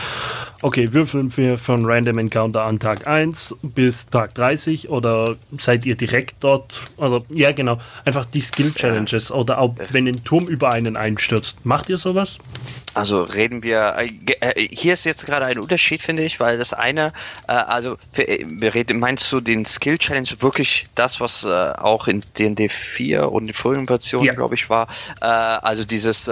[0.63, 5.97] okay, würfeln wir von Random Encounter an Tag 1 bis Tag 30 oder seid ihr
[5.97, 6.81] direkt dort?
[6.97, 11.65] Oder ja, genau, einfach die Skill Challenges oder auch wenn ein Turm über einen einstürzt.
[11.65, 12.39] Macht ihr sowas?
[12.97, 14.09] Also reden wir, äh,
[14.41, 17.13] äh, hier ist jetzt gerade ein Unterschied, finde ich, weil das eine,
[17.47, 22.69] äh, also wir reden, meinst du den Skill Challenge wirklich das, was auch in D&D
[22.71, 24.33] 4 und in früheren Versionen, ja.
[24.33, 24.89] glaube ich, war,
[25.21, 26.31] also dieses,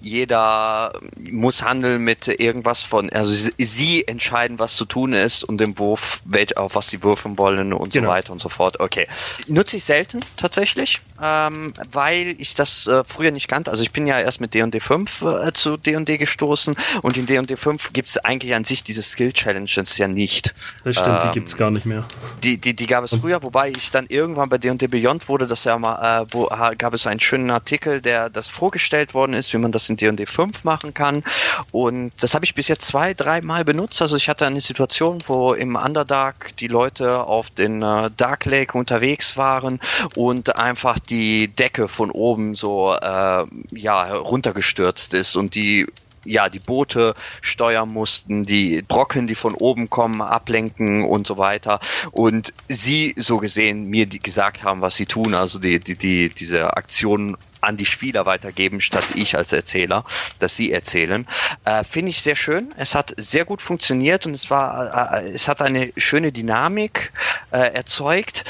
[0.00, 0.92] jeder
[1.30, 6.20] muss handeln mit irgendwas von, also sie entscheiden, was zu tun ist und den Wurf,
[6.56, 8.06] auf was sie würfeln wollen und genau.
[8.06, 8.80] so weiter und so fort.
[8.80, 9.06] Okay.
[9.48, 13.70] Nutze ich selten tatsächlich, ähm, weil ich das früher nicht kannte.
[13.70, 17.56] Also ich bin ja erst mit D&D 5 äh, zu D&D gestoßen und in D&D
[17.56, 20.54] 5 gibt es eigentlich an sich diese Skill Challenges ja nicht.
[20.84, 22.04] Das stimmt, ähm, die gibt es gar nicht mehr.
[22.42, 25.64] Die, die, die gab es früher, wobei ich dann irgendwann bei D&D Beyond wurde, das
[25.64, 26.46] ja mal, äh, wo
[26.78, 30.26] gab es einen schönen Artikel, der das vorgestellt worden ist, wie man das in D&D
[30.26, 31.22] 5 machen kann
[31.72, 34.00] und das habe ich bis jetzt zwei, drei Mal benutzt.
[34.02, 38.76] Also ich hatte eine Situation, wo im Underdark die Leute auf den äh, Dark Lake
[38.76, 39.80] unterwegs waren
[40.14, 45.86] und einfach die Decke von oben so äh, ja runtergestürzt ist und die
[46.26, 51.80] ja, die Boote steuern mussten, die Brocken, die von oben kommen, ablenken und so weiter.
[52.10, 56.28] Und sie so gesehen mir die gesagt haben, was sie tun, also die, die, die,
[56.28, 60.04] diese Aktion an die Spieler weitergeben, statt ich als Erzähler,
[60.38, 61.26] dass sie erzählen.
[61.64, 62.74] Äh, Finde ich sehr schön.
[62.76, 67.12] Es hat sehr gut funktioniert und es war, äh, es hat eine schöne Dynamik
[67.50, 68.44] äh, erzeugt.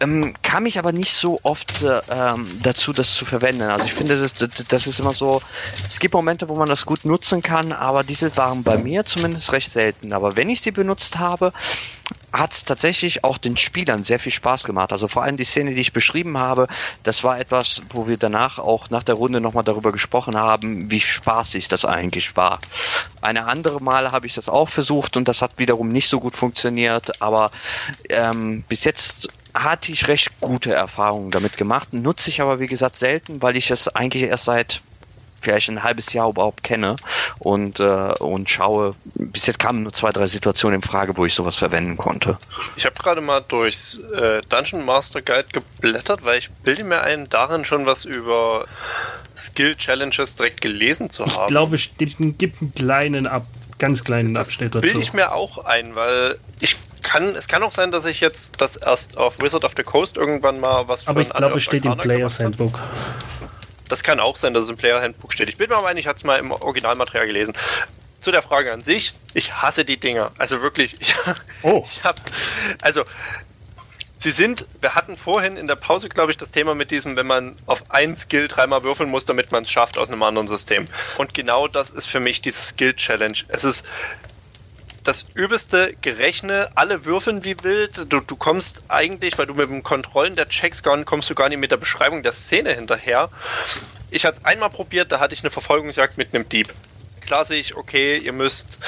[0.00, 3.62] Ähm, kam ich aber nicht so oft äh, ähm, dazu, das zu verwenden.
[3.62, 5.40] Also ich finde, das, das ist immer so,
[5.86, 9.52] es gibt Momente, wo man das gut nutzen kann, aber diese waren bei mir zumindest
[9.52, 10.12] recht selten.
[10.12, 11.52] Aber wenn ich sie benutzt habe,
[12.32, 14.92] hat es tatsächlich auch den Spielern sehr viel Spaß gemacht.
[14.92, 16.68] Also vor allem die Szene, die ich beschrieben habe,
[17.02, 21.00] das war etwas, wo wir danach auch nach der Runde nochmal darüber gesprochen haben, wie
[21.00, 22.60] spaßig das eigentlich war.
[23.20, 26.36] Eine andere Mal habe ich das auch versucht und das hat wiederum nicht so gut
[26.36, 27.50] funktioniert, aber
[28.08, 32.96] ähm, bis jetzt hatte ich recht gute Erfahrungen damit gemacht, nutze ich aber wie gesagt
[32.96, 34.82] selten, weil ich es eigentlich erst seit
[35.40, 36.96] vielleicht ein halbes Jahr überhaupt kenne
[37.38, 38.94] und, äh, und schaue.
[39.14, 42.38] Bis jetzt kamen nur zwei, drei Situationen in Frage, wo ich sowas verwenden konnte.
[42.76, 47.28] Ich habe gerade mal durchs äh, Dungeon Master Guide geblättert, weil ich bilde mir ein,
[47.28, 48.66] darin schon was über
[49.36, 51.42] Skill Challenges direkt gelesen zu haben.
[51.42, 53.46] Ich glaube, es gibt einen kleinen Ab
[53.78, 54.82] ganz kleinen das Abschnitt dazu.
[54.82, 58.60] Bilde ich mir auch ein, weil ich kann, es kann auch sein, dass ich jetzt
[58.60, 61.84] das erst auf Wizard of the Coast irgendwann mal was Aber ich glaube, es steht
[61.84, 62.78] im Player's Handbook.
[63.90, 65.48] Das kann auch sein, dass es im Player Handbook steht.
[65.48, 67.54] Ich bin mir aber ein, ich hatte es mal im Originalmaterial gelesen.
[68.20, 70.32] Zu der Frage an sich, ich hasse die Dinger.
[70.38, 71.14] Also wirklich, ich,
[71.62, 71.84] oh.
[71.90, 72.20] ich habe,
[72.80, 73.04] also
[74.22, 77.26] Sie sind, wir hatten vorhin in der Pause, glaube ich, das Thema mit diesem, wenn
[77.26, 80.84] man auf ein Skill dreimal würfeln muss, damit man es schafft aus einem anderen System.
[81.16, 83.38] Und genau das ist für mich diese Skill-Challenge.
[83.48, 83.90] Es ist
[85.04, 88.12] das übelste Gerechne, alle würfeln wie wild.
[88.12, 91.48] Du, du kommst eigentlich, weil du mit dem Kontrollen der Checks gar kommst du gar
[91.48, 93.30] nicht mit der Beschreibung der Szene hinterher.
[94.10, 96.68] Ich hatte es einmal probiert, da hatte ich eine Verfolgungsjagd mit einem Dieb
[97.30, 98.80] klassisch, okay, ihr müsst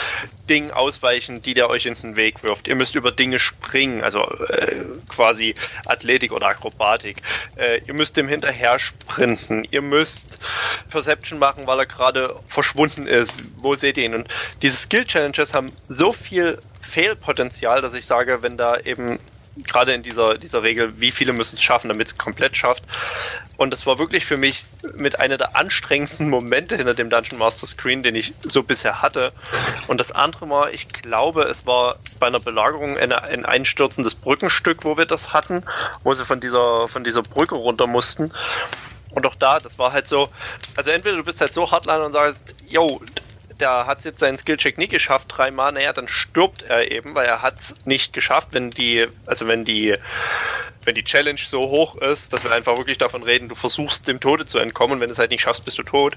[0.50, 2.66] Dingen ausweichen, die der euch in den Weg wirft.
[2.66, 5.54] Ihr müsst über Dinge springen, also äh, quasi
[5.86, 7.18] Athletik oder Akrobatik.
[7.54, 9.64] Äh, ihr müsst dem hinterher sprinten.
[9.70, 10.40] Ihr müsst
[10.90, 13.32] Perception machen, weil er gerade verschwunden ist.
[13.58, 14.14] Wo seht ihr ihn?
[14.16, 14.26] Und
[14.60, 19.20] diese Skill Challenges haben so viel Fehlpotenzial, dass ich sage, wenn da eben
[19.56, 22.82] gerade in dieser, dieser Regel, wie viele müssen es schaffen, damit es komplett schafft.
[23.56, 27.66] Und das war wirklich für mich mit einer der anstrengendsten Momente hinter dem Dungeon Master
[27.66, 29.32] Screen, den ich so bisher hatte.
[29.86, 34.84] Und das andere war, ich glaube, es war bei einer Belagerung ein, ein einstürzendes Brückenstück,
[34.84, 35.62] wo wir das hatten,
[36.02, 38.32] wo sie von dieser, von dieser Brücke runter mussten.
[39.10, 40.30] Und auch da, das war halt so,
[40.74, 43.00] also entweder du bist halt so hardline und sagst, yo,
[43.62, 47.42] der hat jetzt seinen Skillcheck nie geschafft, dreimal, naja, dann stirbt er eben, weil er
[47.42, 49.94] hat es nicht geschafft, wenn die, also wenn die,
[50.84, 54.18] wenn die Challenge so hoch ist, dass wir einfach wirklich davon reden, du versuchst dem
[54.18, 56.16] Tode zu entkommen und wenn du es halt nicht schaffst, bist du tot.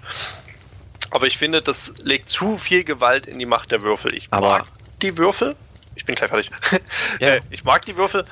[1.12, 4.16] Aber ich finde, das legt zu viel Gewalt in die Macht der Würfel.
[4.16, 4.68] Ich aber mag
[5.04, 5.56] die Würfel.
[5.94, 6.50] Ich bin gleich fertig.
[7.20, 7.36] Ja.
[7.36, 8.26] Äh, ich mag die Würfel,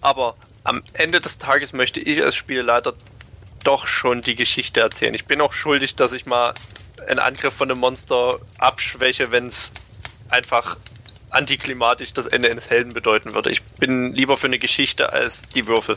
[0.00, 2.94] aber am Ende des Tages möchte ich als Spielleiter
[3.62, 5.12] doch schon die Geschichte erzählen.
[5.12, 6.54] Ich bin auch schuldig, dass ich mal
[7.08, 9.72] einen Angriff von einem Monster abschwäche, wenn es
[10.30, 10.76] einfach
[11.30, 13.50] antiklimatisch das Ende eines Helden bedeuten würde.
[13.50, 15.96] Ich bin lieber für eine Geschichte als die Würfel.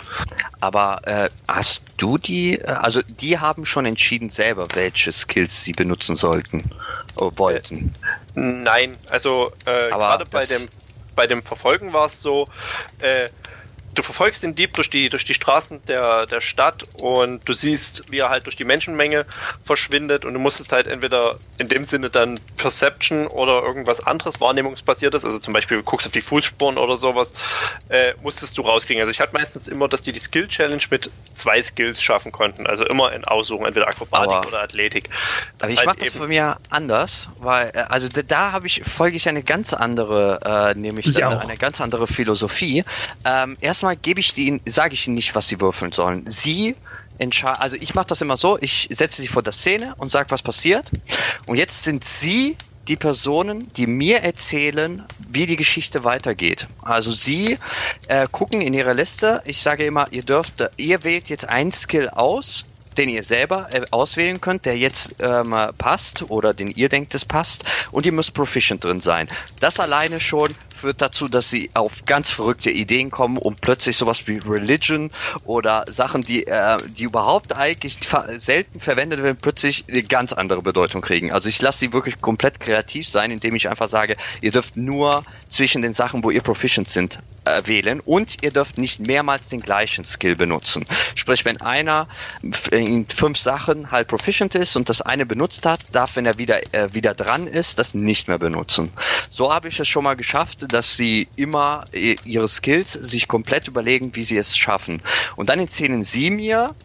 [0.60, 5.72] Aber äh, hast du die, äh, also die haben schon entschieden selber, welche Skills sie
[5.72, 6.60] benutzen sollten,
[7.20, 7.93] äh, wollten?
[8.36, 10.68] nein, also äh, gerade bei dem,
[11.16, 12.47] bei dem Verfolgen war es so,
[13.00, 13.30] äh,
[13.95, 18.11] du verfolgst den Dieb durch die, durch die Straßen der, der Stadt und du siehst,
[18.11, 19.25] wie er halt durch die Menschenmenge
[19.63, 25.25] verschwindet und du musstest halt entweder in dem Sinne dann Perception oder irgendwas anderes wahrnehmungsbasiertes,
[25.25, 27.33] also zum Beispiel guckst auf die Fußspuren oder sowas,
[27.89, 29.01] äh, musstest du rauskriegen.
[29.01, 32.67] Also ich hatte meistens immer, dass die die Skill Challenge mit zwei Skills schaffen konnten,
[32.67, 35.09] also immer in Aussuchen, entweder Akrobatik aber, oder Athletik.
[35.09, 38.67] Das aber ich halt mache das bei mir anders, weil, äh, also da, da habe
[38.67, 42.83] ich, folge ich eine ganz andere, äh, nämlich eine, eine ganz andere Philosophie.
[43.25, 46.25] Ähm, erstmal erstmal gebe ich ihnen, sage ich ihnen nicht, was sie würfeln sollen.
[46.30, 46.75] Sie
[47.17, 50.32] entscheiden, also ich mache das immer so, ich setze sie vor der Szene und sage,
[50.32, 50.91] was passiert.
[51.47, 52.57] Und jetzt sind sie
[52.89, 56.67] die Personen, die mir erzählen, wie die Geschichte weitergeht.
[56.82, 57.57] Also sie
[58.09, 59.41] äh, gucken in ihre Liste.
[59.45, 62.65] Ich sage immer, ihr dürft, ihr wählt jetzt ein Skill aus,
[62.97, 67.23] den ihr selber äh, auswählen könnt, der jetzt ähm, passt oder den ihr denkt, es
[67.23, 67.63] passt.
[67.91, 69.30] Und ihr müsst proficient drin sein.
[69.61, 70.49] Das alleine schon
[70.80, 75.11] führt dazu, dass sie auf ganz verrückte Ideen kommen und plötzlich sowas wie Religion
[75.43, 77.99] oder Sachen, die, äh, die überhaupt eigentlich
[78.38, 81.32] selten verwendet werden, plötzlich eine ganz andere Bedeutung kriegen.
[81.32, 85.23] Also ich lasse sie wirklich komplett kreativ sein, indem ich einfach sage, ihr dürft nur
[85.49, 89.61] zwischen den Sachen, wo ihr proficient sind, äh, wählen und ihr dürft nicht mehrmals den
[89.61, 90.86] gleichen Skill benutzen.
[91.15, 92.07] Sprich, wenn einer
[92.71, 96.61] in fünf Sachen halt proficient ist und das eine benutzt hat, darf, wenn er wieder,
[96.73, 98.91] äh, wieder dran ist, das nicht mehr benutzen.
[99.32, 104.15] So habe ich es schon mal geschafft, dass sie immer ihre Skills sich komplett überlegen,
[104.15, 105.01] wie sie es schaffen.
[105.36, 106.76] Und dann erzählen sie mir,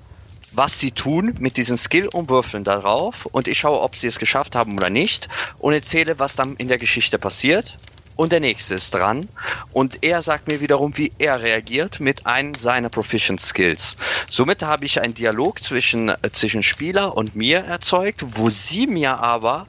[0.53, 4.19] was sie tun mit diesen Skill und würfeln darauf und ich schaue, ob sie es
[4.19, 5.29] geschafft haben oder nicht
[5.59, 7.77] und erzähle, was dann in der Geschichte passiert
[8.17, 9.29] und der nächste ist dran
[9.73, 13.97] und er sagt mir wiederum, wie er reagiert mit einem seiner Proficient Skills.
[14.31, 19.21] Somit habe ich einen Dialog zwischen, äh, zwischen Spieler und mir erzeugt, wo sie mir
[19.21, 19.67] aber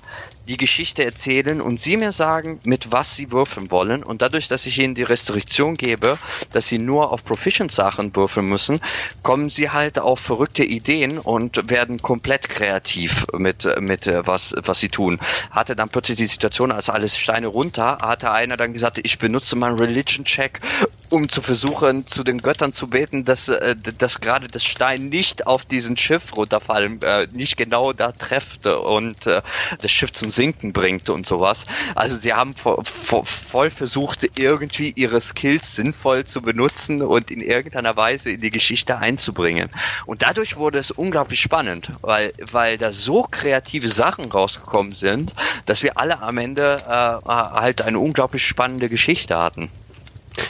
[0.47, 4.03] die Geschichte erzählen und sie mir sagen, mit was sie würfeln wollen.
[4.03, 6.17] Und dadurch, dass ich ihnen die Restriktion gebe,
[6.51, 8.79] dass sie nur auf Proficient-Sachen würfeln müssen,
[9.23, 14.79] kommen sie halt auf verrückte Ideen und werden komplett kreativ mit, mit äh, was, was
[14.79, 15.19] sie tun.
[15.51, 19.55] Hatte dann plötzlich die Situation, als alles Steine runter, hatte einer dann gesagt, ich benutze
[19.55, 20.61] meinen Religion-Check,
[21.09, 25.47] um zu versuchen, zu den Göttern zu beten, dass, äh, dass gerade das Stein nicht
[25.47, 31.09] auf diesen Schiff runterfallen, äh, nicht genau da trefft und das Schiff zum Sinken bringt
[31.09, 31.65] und sowas.
[31.95, 37.41] Also sie haben vo vo voll versucht, irgendwie ihre Skills sinnvoll zu benutzen und in
[37.41, 39.69] irgendeiner Weise in die Geschichte einzubringen.
[40.05, 45.33] Und dadurch wurde es unglaublich spannend, weil, weil da so kreative Sachen rausgekommen sind,
[45.65, 49.69] dass wir alle am Ende äh, halt eine unglaublich spannende Geschichte hatten.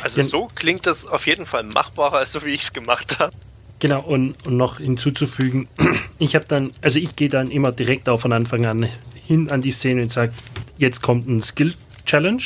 [0.02, 3.34] Also so klingt das auf jeden Fall machbarer, als so wie ich es gemacht habe.
[3.80, 5.68] Genau, und, und noch hinzuzufügen,
[6.20, 8.90] ich habe dann, also ich gehe dann immer direkt auch von Anfang an
[9.26, 10.32] hin an die Szene und sage,
[10.78, 11.74] jetzt kommt ein Skill
[12.06, 12.44] Challenge.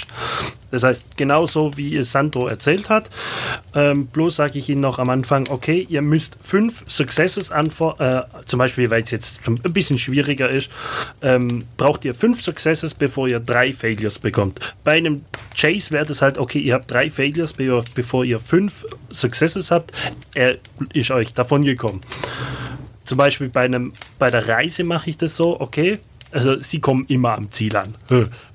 [0.72, 3.10] Das heißt, genauso wie es Sandro erzählt hat.
[3.74, 8.22] Ähm, bloß sage ich Ihnen noch am Anfang, okay, ihr müsst fünf Successes antworten, äh,
[8.46, 10.70] zum Beispiel, weil es jetzt ein bisschen schwieriger ist,
[11.22, 14.60] ähm, braucht ihr fünf Successes, bevor ihr drei Failures bekommt.
[14.84, 15.26] Bei einem
[15.60, 17.54] Chase wäre das halt, okay, ihr habt drei Failures,
[17.96, 19.92] bevor ihr fünf Successes habt,
[20.34, 20.58] er
[20.94, 22.02] ist euch davon gekommen.
[23.06, 25.98] Zum Beispiel bei, einem, bei der Reise mache ich das so, okay,
[26.32, 27.96] also sie kommen immer am Ziel an.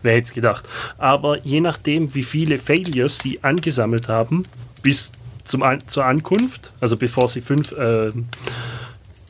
[0.02, 0.68] Wer hätte es gedacht.
[0.98, 4.44] Aber je nachdem, wie viele Failures sie angesammelt haben,
[4.82, 5.12] bis
[5.44, 8.12] zum An zur Ankunft, also bevor sie fünf äh,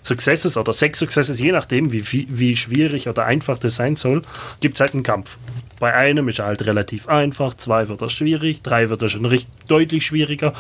[0.03, 4.23] Successes oder sechs Successes, je nachdem, wie, wie schwierig oder einfach das sein soll,
[4.61, 5.39] gibt es halt einen Kampf.
[5.81, 9.25] Bei einem ist er halt relativ einfach, zwei wird er schwierig, drei wird er schon
[9.25, 10.55] richtig deutlich schwieriger.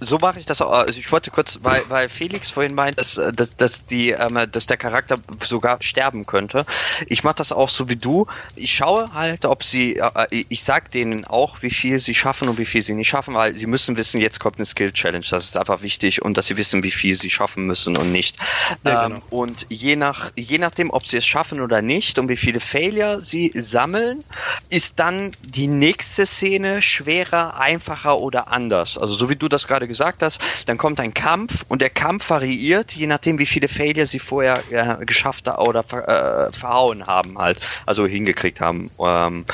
[0.00, 0.70] So mache ich das auch.
[0.70, 4.66] Also ich wollte kurz, weil, weil Felix vorhin meint, dass, dass, dass, die, ähm, dass
[4.66, 6.64] der Charakter sogar sterben könnte.
[7.06, 8.26] Ich mache das auch so wie du.
[8.56, 12.58] Ich schaue halt, ob sie, äh, ich sag denen auch, wie viel sie schaffen und
[12.58, 15.24] wie viel sie nicht schaffen, weil sie müssen wissen, jetzt kommt eine Skill Challenge.
[15.30, 18.36] Das ist einfach wichtig und dass sie wissen, wie viel sie schaffen müssen und nicht.
[18.84, 19.16] Ja, genau.
[19.16, 22.60] ähm, und je nach, je nachdem, ob sie es schaffen oder nicht und wie viele
[22.60, 24.24] Failure sie sammeln,
[24.70, 28.98] ist dann die nächste Szene schwerer, einfacher oder anders.
[28.98, 32.30] Also so wie du das gerade gesagt hast, dann kommt ein Kampf und der Kampf
[32.30, 37.58] variiert, je nachdem wie viele Failure sie vorher äh, geschafft oder äh, verhauen haben halt,
[37.86, 39.44] also hingekriegt haben ähm,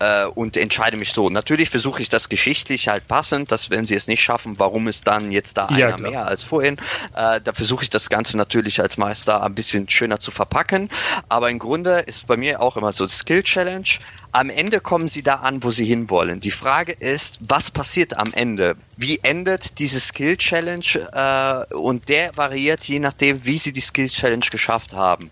[0.00, 1.28] äh, und entscheide mich so.
[1.28, 5.06] Natürlich versuche ich das geschichtlich halt passend, dass wenn sie es nicht schaffen, warum ist
[5.06, 6.10] dann jetzt da ja, einer klar.
[6.10, 6.78] mehr als vorhin.
[7.14, 10.88] Äh, da versuche ich das Ganze natürlich als Meister ein bisschen schöner zu verpacken,
[11.28, 13.88] aber im Grunde ist bei mir auch immer so Skill Challenge
[14.32, 16.40] am Ende kommen sie da an, wo sie hinwollen.
[16.40, 18.76] Die Frage ist, was passiert am Ende?
[19.02, 20.86] Wie endet diese Skill Challenge?
[21.12, 25.28] Äh, und der variiert je nachdem, wie sie die Skill Challenge geschafft haben.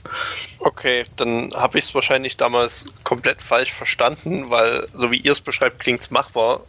[0.59, 5.41] Okay, dann habe ich es wahrscheinlich damals komplett falsch verstanden, weil so wie ihr es
[5.41, 6.63] beschreibt, klingt es machbar.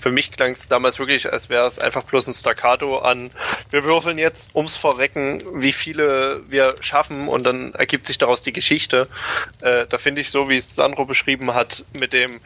[0.00, 3.30] Für mich klang es damals wirklich, als wäre es einfach bloß ein Staccato an,
[3.70, 8.52] wir würfeln jetzt ums Verrecken, wie viele wir schaffen und dann ergibt sich daraus die
[8.52, 9.06] Geschichte.
[9.60, 12.40] Äh, da finde ich so, wie es Sandro beschrieben hat, mit dem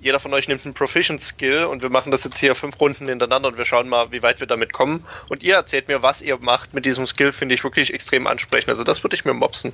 [0.00, 3.06] jeder von euch nimmt einen Proficient Skill und wir machen das jetzt hier fünf Runden
[3.06, 5.04] hintereinander und wir schauen mal, wie weit wir damit kommen.
[5.28, 8.70] Und ihr erzählt mir, was ihr macht mit diesem Skill, finde ich wirklich extrem ansprechend.
[8.70, 9.72] Also das würde ich mir mopsen.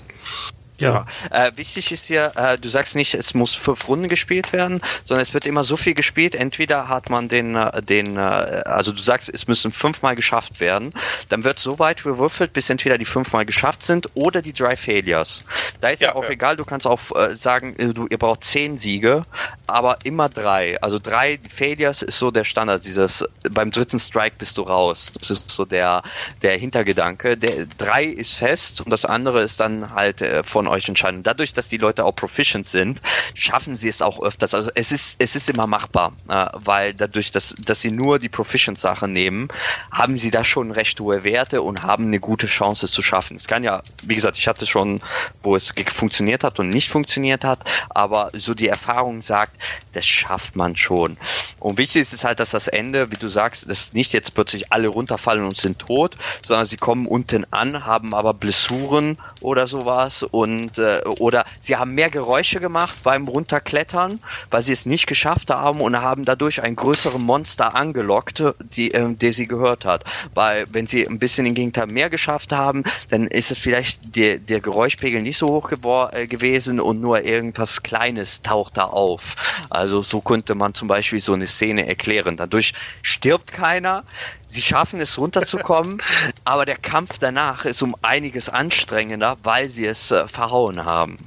[0.78, 1.06] Ja.
[1.30, 5.22] Äh, wichtig ist hier, äh, du sagst nicht, es muss fünf Runden gespielt werden, sondern
[5.22, 6.34] es wird immer so viel gespielt.
[6.34, 10.90] Entweder hat man den, äh, den, äh, also du sagst, es müssen fünfmal geschafft werden.
[11.28, 15.46] Dann wird so weit gewürfelt, bis entweder die fünfmal geschafft sind oder die drei Failures.
[15.80, 16.30] Da ist ja, ja auch ja.
[16.30, 19.22] egal, du kannst auch äh, sagen, äh, du, ihr braucht zehn Siege,
[19.66, 20.80] aber immer drei.
[20.82, 22.84] Also drei Failures ist so der Standard.
[22.84, 25.12] Dieses, beim dritten Strike bist du raus.
[25.18, 26.02] Das ist so der,
[26.42, 27.36] der Hintergedanke.
[27.38, 31.22] Der drei ist fest und das andere ist dann halt von von euch entscheiden.
[31.22, 33.00] Dadurch, dass die Leute auch proficient sind,
[33.34, 34.52] schaffen sie es auch öfters.
[34.54, 38.28] Also es ist, es ist immer machbar, äh, weil dadurch, dass, dass sie nur die
[38.28, 39.48] Proficient-Sache nehmen,
[39.92, 43.36] haben sie da schon recht hohe Werte und haben eine gute Chance es zu schaffen.
[43.36, 45.00] Es kann ja, wie gesagt, ich hatte schon,
[45.42, 47.60] wo es funktioniert hat und nicht funktioniert hat,
[47.90, 49.52] aber so die Erfahrung sagt,
[49.92, 51.16] das schafft man schon.
[51.60, 54.72] Und wichtig ist es halt, dass das Ende, wie du sagst, dass nicht jetzt plötzlich
[54.72, 60.22] alle runterfallen und sind tot, sondern sie kommen unten an, haben aber Blessuren oder sowas
[60.22, 64.20] und Und äh, oder sie haben mehr Geräusche gemacht beim Runterklettern,
[64.50, 69.14] weil sie es nicht geschafft haben und haben dadurch einen größeren Monster angelockt, die, äh,
[69.14, 70.04] der sie gehört hat.
[70.34, 74.38] Weil wenn sie ein bisschen im Gegenteil mehr geschafft haben, dann ist es vielleicht der,
[74.38, 79.36] der Geräuschpegel nicht so hoch äh, gewesen und nur irgendwas Kleines taucht da auf.
[79.68, 82.36] Also so könnte man zum Beispiel so eine Szene erklären.
[82.36, 82.72] Dadurch
[83.02, 84.04] stirbt keiner,
[84.48, 86.02] sie schaffen es runterzukommen,
[86.44, 91.18] aber der Kampf danach ist um einiges anstrengender, weil sie es äh, verhauen haben.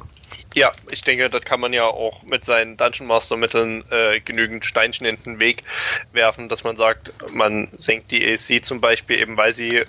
[0.55, 4.65] Ja, ich denke, das kann man ja auch mit seinen Dungeon Master Mitteln äh, genügend
[4.65, 5.63] Steinchen in den Weg
[6.11, 9.83] werfen, dass man sagt, man senkt die AC zum Beispiel eben, weil sie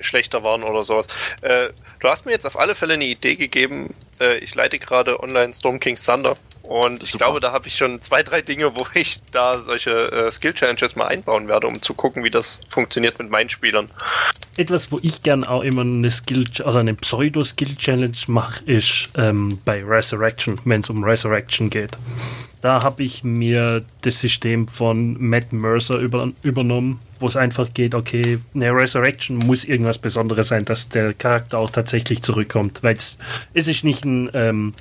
[0.00, 1.08] schlechter waren oder sowas.
[1.42, 1.70] Äh,
[2.00, 3.94] du hast mir jetzt auf alle Fälle eine Idee gegeben.
[4.20, 6.34] Äh, ich leite gerade online Storm King's Thunder
[6.70, 10.30] und ich glaube, da habe ich schon zwei, drei Dinge, wo ich da solche äh,
[10.30, 13.90] Skill-Challenges mal einbauen werde, um zu gucken, wie das funktioniert mit meinen Spielern.
[14.56, 19.82] Etwas, wo ich gern auch immer eine Skill oder eine Pseudo-Skill-Challenge mache, ist ähm, bei
[19.84, 21.98] Resurrection, wenn es um Resurrection geht.
[22.60, 27.94] Da habe ich mir das System von Matt Mercer über, übernommen, wo es einfach geht,
[27.94, 32.82] okay, eine Resurrection muss irgendwas Besonderes sein, dass der Charakter auch tatsächlich zurückkommt.
[32.82, 33.18] Weil es
[33.54, 34.74] ist nicht ein ähm,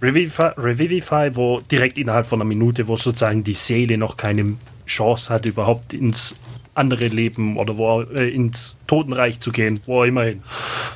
[0.00, 4.56] Revivify, Revivify, wo direkt innerhalb von einer Minute, wo sozusagen die Seele noch keine
[4.86, 6.36] Chance hat, überhaupt ins
[6.74, 10.42] andere Leben oder wo äh, ins Totenreich zu gehen, wo immerhin.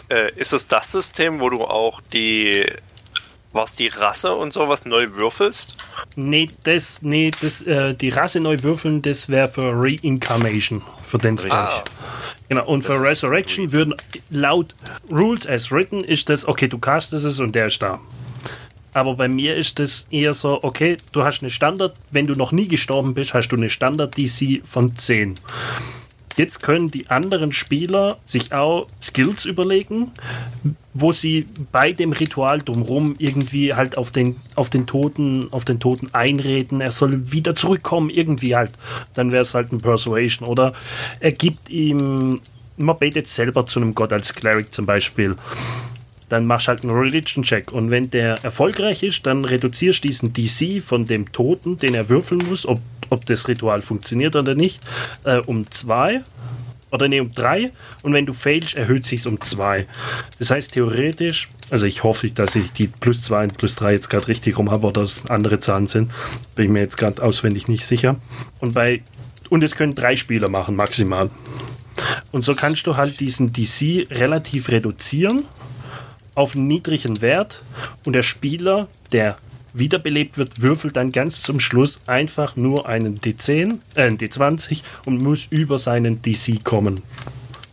[0.09, 2.65] Äh, ist es das System, wo du auch die
[3.57, 5.77] was die Rasse und sowas neu würfelst?
[6.15, 11.39] Nee, das, nee, das, äh, die Rasse neu würfeln, das wäre für Reincarnation, für den
[11.51, 11.83] ah.
[12.49, 13.95] Genau, und das für Resurrection würden
[14.31, 14.75] laut
[15.11, 17.99] Rules as written ist das, okay, du castest es und der ist da.
[18.95, 22.53] Aber bei mir ist das eher so, okay, du hast eine Standard, wenn du noch
[22.53, 25.35] nie gestorben bist, hast du eine Standard-DC von 10.
[26.37, 30.13] Jetzt können die anderen Spieler sich auch Skills überlegen,
[30.93, 35.81] wo sie bei dem Ritual drumherum irgendwie halt auf den, auf den Toten, auf den
[35.81, 38.73] Toten einreden, er soll wieder zurückkommen, irgendwie halt.
[39.15, 40.47] Dann wäre es halt ein Persuasion.
[40.47, 40.75] Oder
[41.21, 42.41] er gibt ihm,
[42.77, 45.37] man betet selber zu einem Gott als Cleric zum Beispiel
[46.29, 47.73] dann machst halt einen Religion-Check.
[47.73, 52.09] Und wenn der erfolgreich ist, dann reduzierst du diesen DC von dem Toten, den er
[52.09, 52.81] würfeln muss, ob,
[53.11, 54.81] ob das Ritual funktioniert oder nicht,
[55.25, 56.23] äh, um zwei
[56.91, 57.71] oder nee, um drei.
[58.03, 59.87] Und wenn du failst, erhöht sich um zwei.
[60.39, 64.09] Das heißt, theoretisch, also ich hoffe, dass ich die plus zwei und plus drei jetzt
[64.09, 66.11] gerade richtig rum habe oder dass andere Zahlen sind.
[66.55, 68.17] Bin ich mir jetzt gerade auswendig nicht sicher.
[68.61, 69.03] Und bei
[69.49, 71.31] und es können drei Spieler machen, maximal.
[72.33, 75.45] Und so kannst du halt diesen DC relativ reduzieren
[76.37, 77.63] auf einen niedrigen Wert
[78.05, 79.37] und der Spieler, der
[79.73, 85.23] wiederbelebt wird, würfelt dann ganz zum Schluss einfach nur einen D10, äh, einen D20 und
[85.23, 87.03] muss über seinen DC kommen.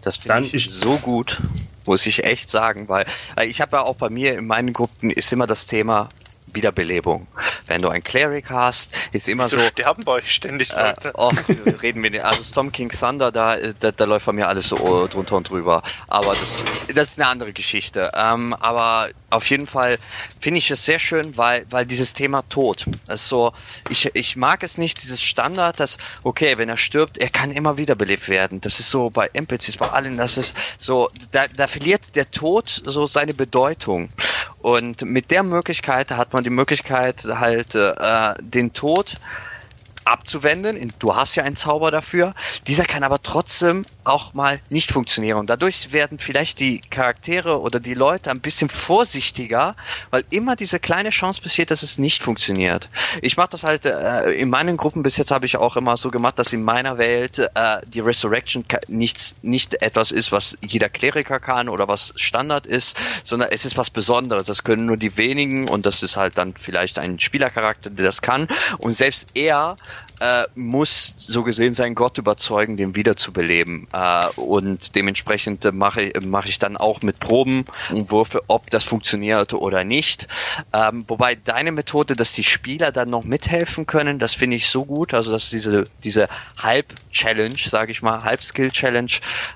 [0.02, 1.40] Das finde ich so gut,
[1.86, 3.06] muss ich echt sagen, weil
[3.46, 6.10] ich habe ja auch bei mir in meinen Gruppen ist immer das Thema,
[6.54, 7.28] Wiederbelebung.
[7.68, 9.66] Wenn du ein Cleric hast, ist immer Wieso so.
[9.66, 11.10] sterben bei euch ständig äh, Leute.
[11.10, 11.32] Äh, oh,
[11.82, 12.24] reden wir nicht.
[12.24, 15.84] Also Storm King Thunder, da, da, da, läuft bei mir alles so drunter und drüber.
[16.08, 16.64] Aber das,
[16.94, 18.12] das ist eine andere Geschichte.
[18.16, 19.98] Ähm, aber auf jeden Fall
[20.40, 23.54] finde ich es sehr schön, weil, weil dieses Thema Tod ist so,
[23.90, 27.78] ich, ich mag es nicht, dieses Standard, dass, okay, wenn er stirbt, er kann immer
[27.78, 28.62] wiederbelebt werden.
[28.62, 32.82] Das ist so bei NPCs, bei allen, das ist so, da, da verliert der Tod
[32.86, 34.10] so seine Bedeutung.
[34.64, 39.16] Und mit der Möglichkeit hat man die Möglichkeit, halt äh, den Tod
[40.06, 40.94] abzuwenden.
[41.00, 42.34] Du hast ja einen Zauber dafür.
[42.68, 45.38] Dieser kann aber trotzdem auch mal nicht funktionieren.
[45.38, 49.76] Und dadurch werden vielleicht die Charaktere oder die Leute ein bisschen vorsichtiger,
[50.10, 52.90] weil immer diese kleine Chance besteht, dass es nicht funktioniert.
[53.22, 56.12] Ich mache das halt äh, in meinen Gruppen bis jetzt habe ich auch immer so
[56.12, 61.40] gemacht, dass in meiner Welt äh, die Resurrection nichts nicht etwas ist, was jeder Kleriker
[61.40, 64.48] kann oder was Standard ist, sondern es ist was Besonderes.
[64.48, 68.22] Das können nur die wenigen und das ist halt dann vielleicht ein Spielercharakter, der das
[68.22, 68.48] kann.
[68.80, 69.76] Und selbst er
[70.24, 73.88] äh, muss so gesehen seinen Gott überzeugen, den wiederzubeleben.
[73.92, 78.86] Äh, und dementsprechend mache ich, mach ich dann auch mit Proben und Würfe, ob das
[78.86, 80.30] funktioniert oder nicht.
[80.72, 84.86] Ähm, wobei deine Methode, dass die Spieler dann noch mithelfen können, das finde ich so
[84.86, 85.14] gut.
[85.14, 89.12] Also dass diese, diese Halb-Challenge, sage ich mal, Halb-Skill-Challenge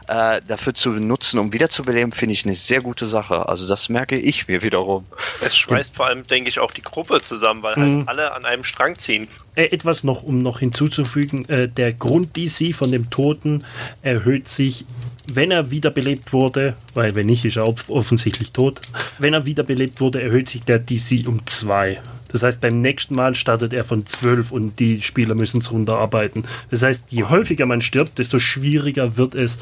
[0.10, 3.48] äh, dafür zu nutzen, um wiederzubeleben, finde ich eine sehr gute Sache.
[3.48, 5.06] Also das merke ich mir wiederum.
[5.40, 8.04] Es schweißt vor allem, denke ich, auch die Gruppe zusammen, weil halt mhm.
[8.08, 9.30] alle an einem Strang ziehen.
[9.58, 13.66] Äh, etwas noch, um noch hinzuzufügen, äh, der Grund-DC von dem Toten
[14.04, 14.86] erhöht sich,
[15.34, 18.82] wenn er wiederbelebt wurde, weil wenn nicht, ist er offensichtlich tot.
[19.18, 22.00] Wenn er wiederbelebt wurde, erhöht sich der DC um 2.
[22.28, 26.44] Das heißt, beim nächsten Mal startet er von 12 und die Spieler müssen es runterarbeiten.
[26.70, 29.60] Das heißt, je häufiger man stirbt, desto schwieriger wird es,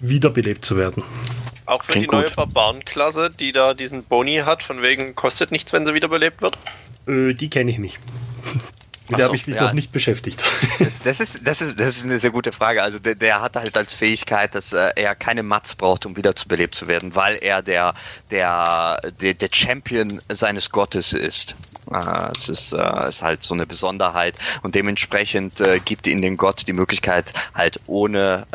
[0.00, 1.02] wiederbelebt zu werden.
[1.64, 2.36] Auch für Klingt die neue gut.
[2.36, 6.58] Barbaren-Klasse, die da diesen Boni hat, von wegen kostet nichts, wenn sie wiederbelebt wird?
[7.06, 7.96] Äh, die kenne ich nicht.
[9.10, 9.64] Mit der so, habe ich mich ja.
[9.64, 10.42] noch nicht beschäftigt.
[10.78, 12.82] Das, das, ist, das, ist, das ist eine sehr gute Frage.
[12.82, 16.74] Also der, der hat halt als Fähigkeit, dass äh, er keine Mats braucht, um wiederzubelebt
[16.74, 17.94] zu werden, weil er der,
[18.30, 21.54] der, der, der Champion seines Gottes ist.
[21.92, 26.36] Äh, es ist, äh, ist halt so eine Besonderheit und dementsprechend äh, gibt ihnen den
[26.36, 28.46] Gott die Möglichkeit, halt ohne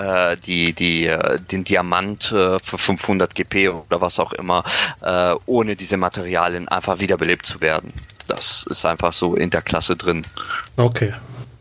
[0.45, 1.14] die, die,
[1.52, 4.64] den Diamant für 500 GP oder was auch immer,
[5.45, 7.91] ohne diese Materialien einfach wiederbelebt zu werden.
[8.36, 10.26] Das ist einfach so in der Klasse drin.
[10.78, 11.14] Okay.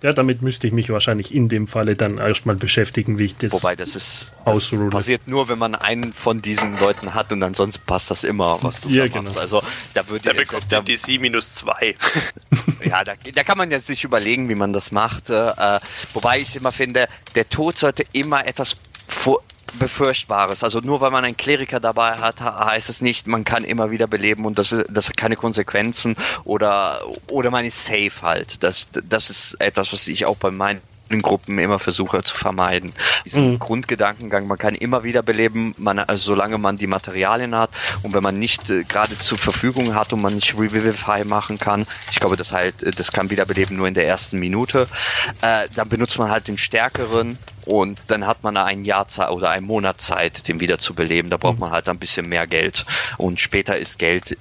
[0.04, 3.52] Ja, damit müsste ich mich wahrscheinlich in dem Falle dann erstmal beschäftigen, wie ich das
[3.52, 7.82] Wobei das ist das passiert nur, wenn man einen von diesen Leuten hat und ansonsten
[7.86, 9.22] passt das immer, was du ja, genau.
[9.22, 9.40] machst.
[9.40, 9.62] Also
[9.94, 11.94] da würde der bekommt da, die DC minus 2.
[12.84, 15.30] ja, da, da, kann man jetzt sich überlegen, wie man das macht.
[15.30, 15.80] Äh,
[16.12, 18.76] wobei ich immer finde, der Tod sollte immer etwas
[19.08, 19.40] vor,
[19.78, 20.64] Befürchtbares.
[20.64, 24.06] Also nur weil man einen Kleriker dabei hat, heißt es nicht, man kann immer wieder
[24.06, 28.62] beleben und das, ist, das hat keine Konsequenzen oder, oder man ist safe halt.
[28.62, 30.80] Das, das ist etwas, was ich auch bei meinen
[31.22, 32.90] Gruppen immer versuche zu vermeiden.
[33.24, 33.58] Diesen mhm.
[33.58, 37.70] Grundgedankengang, man kann immer wieder beleben, man, also solange man die Materialien hat
[38.02, 41.86] und wenn man nicht äh, gerade zur Verfügung hat und man nicht Revivify machen kann,
[42.10, 44.88] ich glaube, das halt, das kann wiederbeleben nur in der ersten Minute,
[45.42, 49.50] äh, dann benutzt man halt den stärkeren und dann hat man ein Jahr Zeit oder
[49.50, 51.30] einen Monat Zeit, den wieder zu beleben.
[51.30, 51.60] Da braucht mhm.
[51.60, 52.84] man halt ein bisschen mehr Geld.
[53.16, 54.36] Und später ist Geld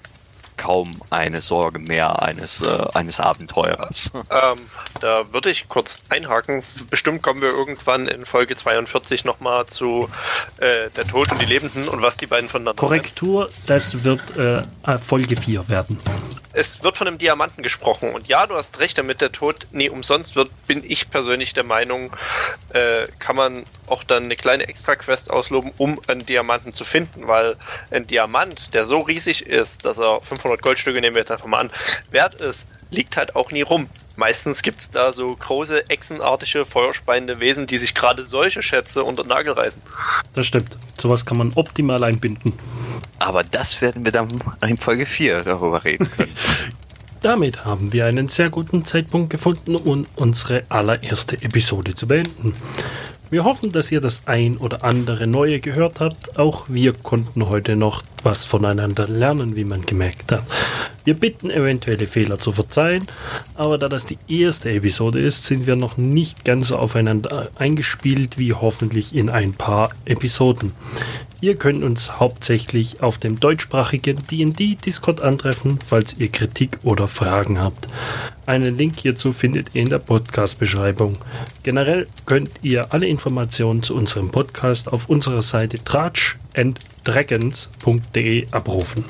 [0.58, 4.12] kaum eine Sorge mehr eines, äh, eines Abenteurers.
[4.30, 4.58] Ähm,
[5.00, 6.64] da würde ich kurz einhaken.
[6.90, 10.10] Bestimmt kommen wir irgendwann in Folge 42 nochmal zu
[10.58, 13.70] äh, der Tod und die Lebenden und was die beiden voneinander Korrektur, sind.
[13.70, 14.64] das wird äh,
[15.00, 16.00] Folge 4 werden.
[16.54, 19.90] Es wird von einem Diamanten gesprochen und ja, du hast recht, damit der Tod nie
[19.90, 22.12] umsonst wird, bin ich persönlich der Meinung,
[22.74, 23.64] äh, kann man
[23.94, 27.56] auch dann eine kleine Extra-Quest ausloben, um einen Diamanten zu finden, weil
[27.92, 31.60] ein Diamant, der so riesig ist, dass er 500 Goldstücke, nehmen wir jetzt einfach mal
[31.60, 31.72] an,
[32.10, 33.88] wert ist, liegt halt auch nie rum.
[34.16, 39.24] Meistens gibt es da so große, echsenartige, feuerspeiende Wesen, die sich gerade solche Schätze unter
[39.24, 39.82] den Nagel reißen.
[40.34, 40.76] Das stimmt.
[41.00, 42.54] Sowas kann man optimal einbinden.
[43.20, 44.28] Aber das werden wir dann
[44.62, 46.36] in Folge 4 darüber reden können.
[47.24, 52.54] Damit haben wir einen sehr guten Zeitpunkt gefunden, um unsere allererste Episode zu beenden.
[53.34, 56.38] Wir hoffen, dass ihr das ein oder andere Neue gehört habt.
[56.38, 60.44] Auch wir konnten heute noch was voneinander lernen, wie man gemerkt hat.
[61.04, 63.04] Wir bitten eventuelle Fehler zu verzeihen,
[63.56, 68.38] aber da das die erste Episode ist, sind wir noch nicht ganz so aufeinander eingespielt
[68.38, 70.72] wie hoffentlich in ein paar Episoden.
[71.44, 77.90] Ihr könnt uns hauptsächlich auf dem deutschsprachigen DD-Discord antreffen, falls ihr Kritik oder Fragen habt.
[78.46, 81.18] Einen Link hierzu findet ihr in der Podcast-Beschreibung.
[81.64, 89.04] Generell könnt ihr alle Informationen zu unserem Podcast auf unserer Seite tratchanddragons.de abrufen.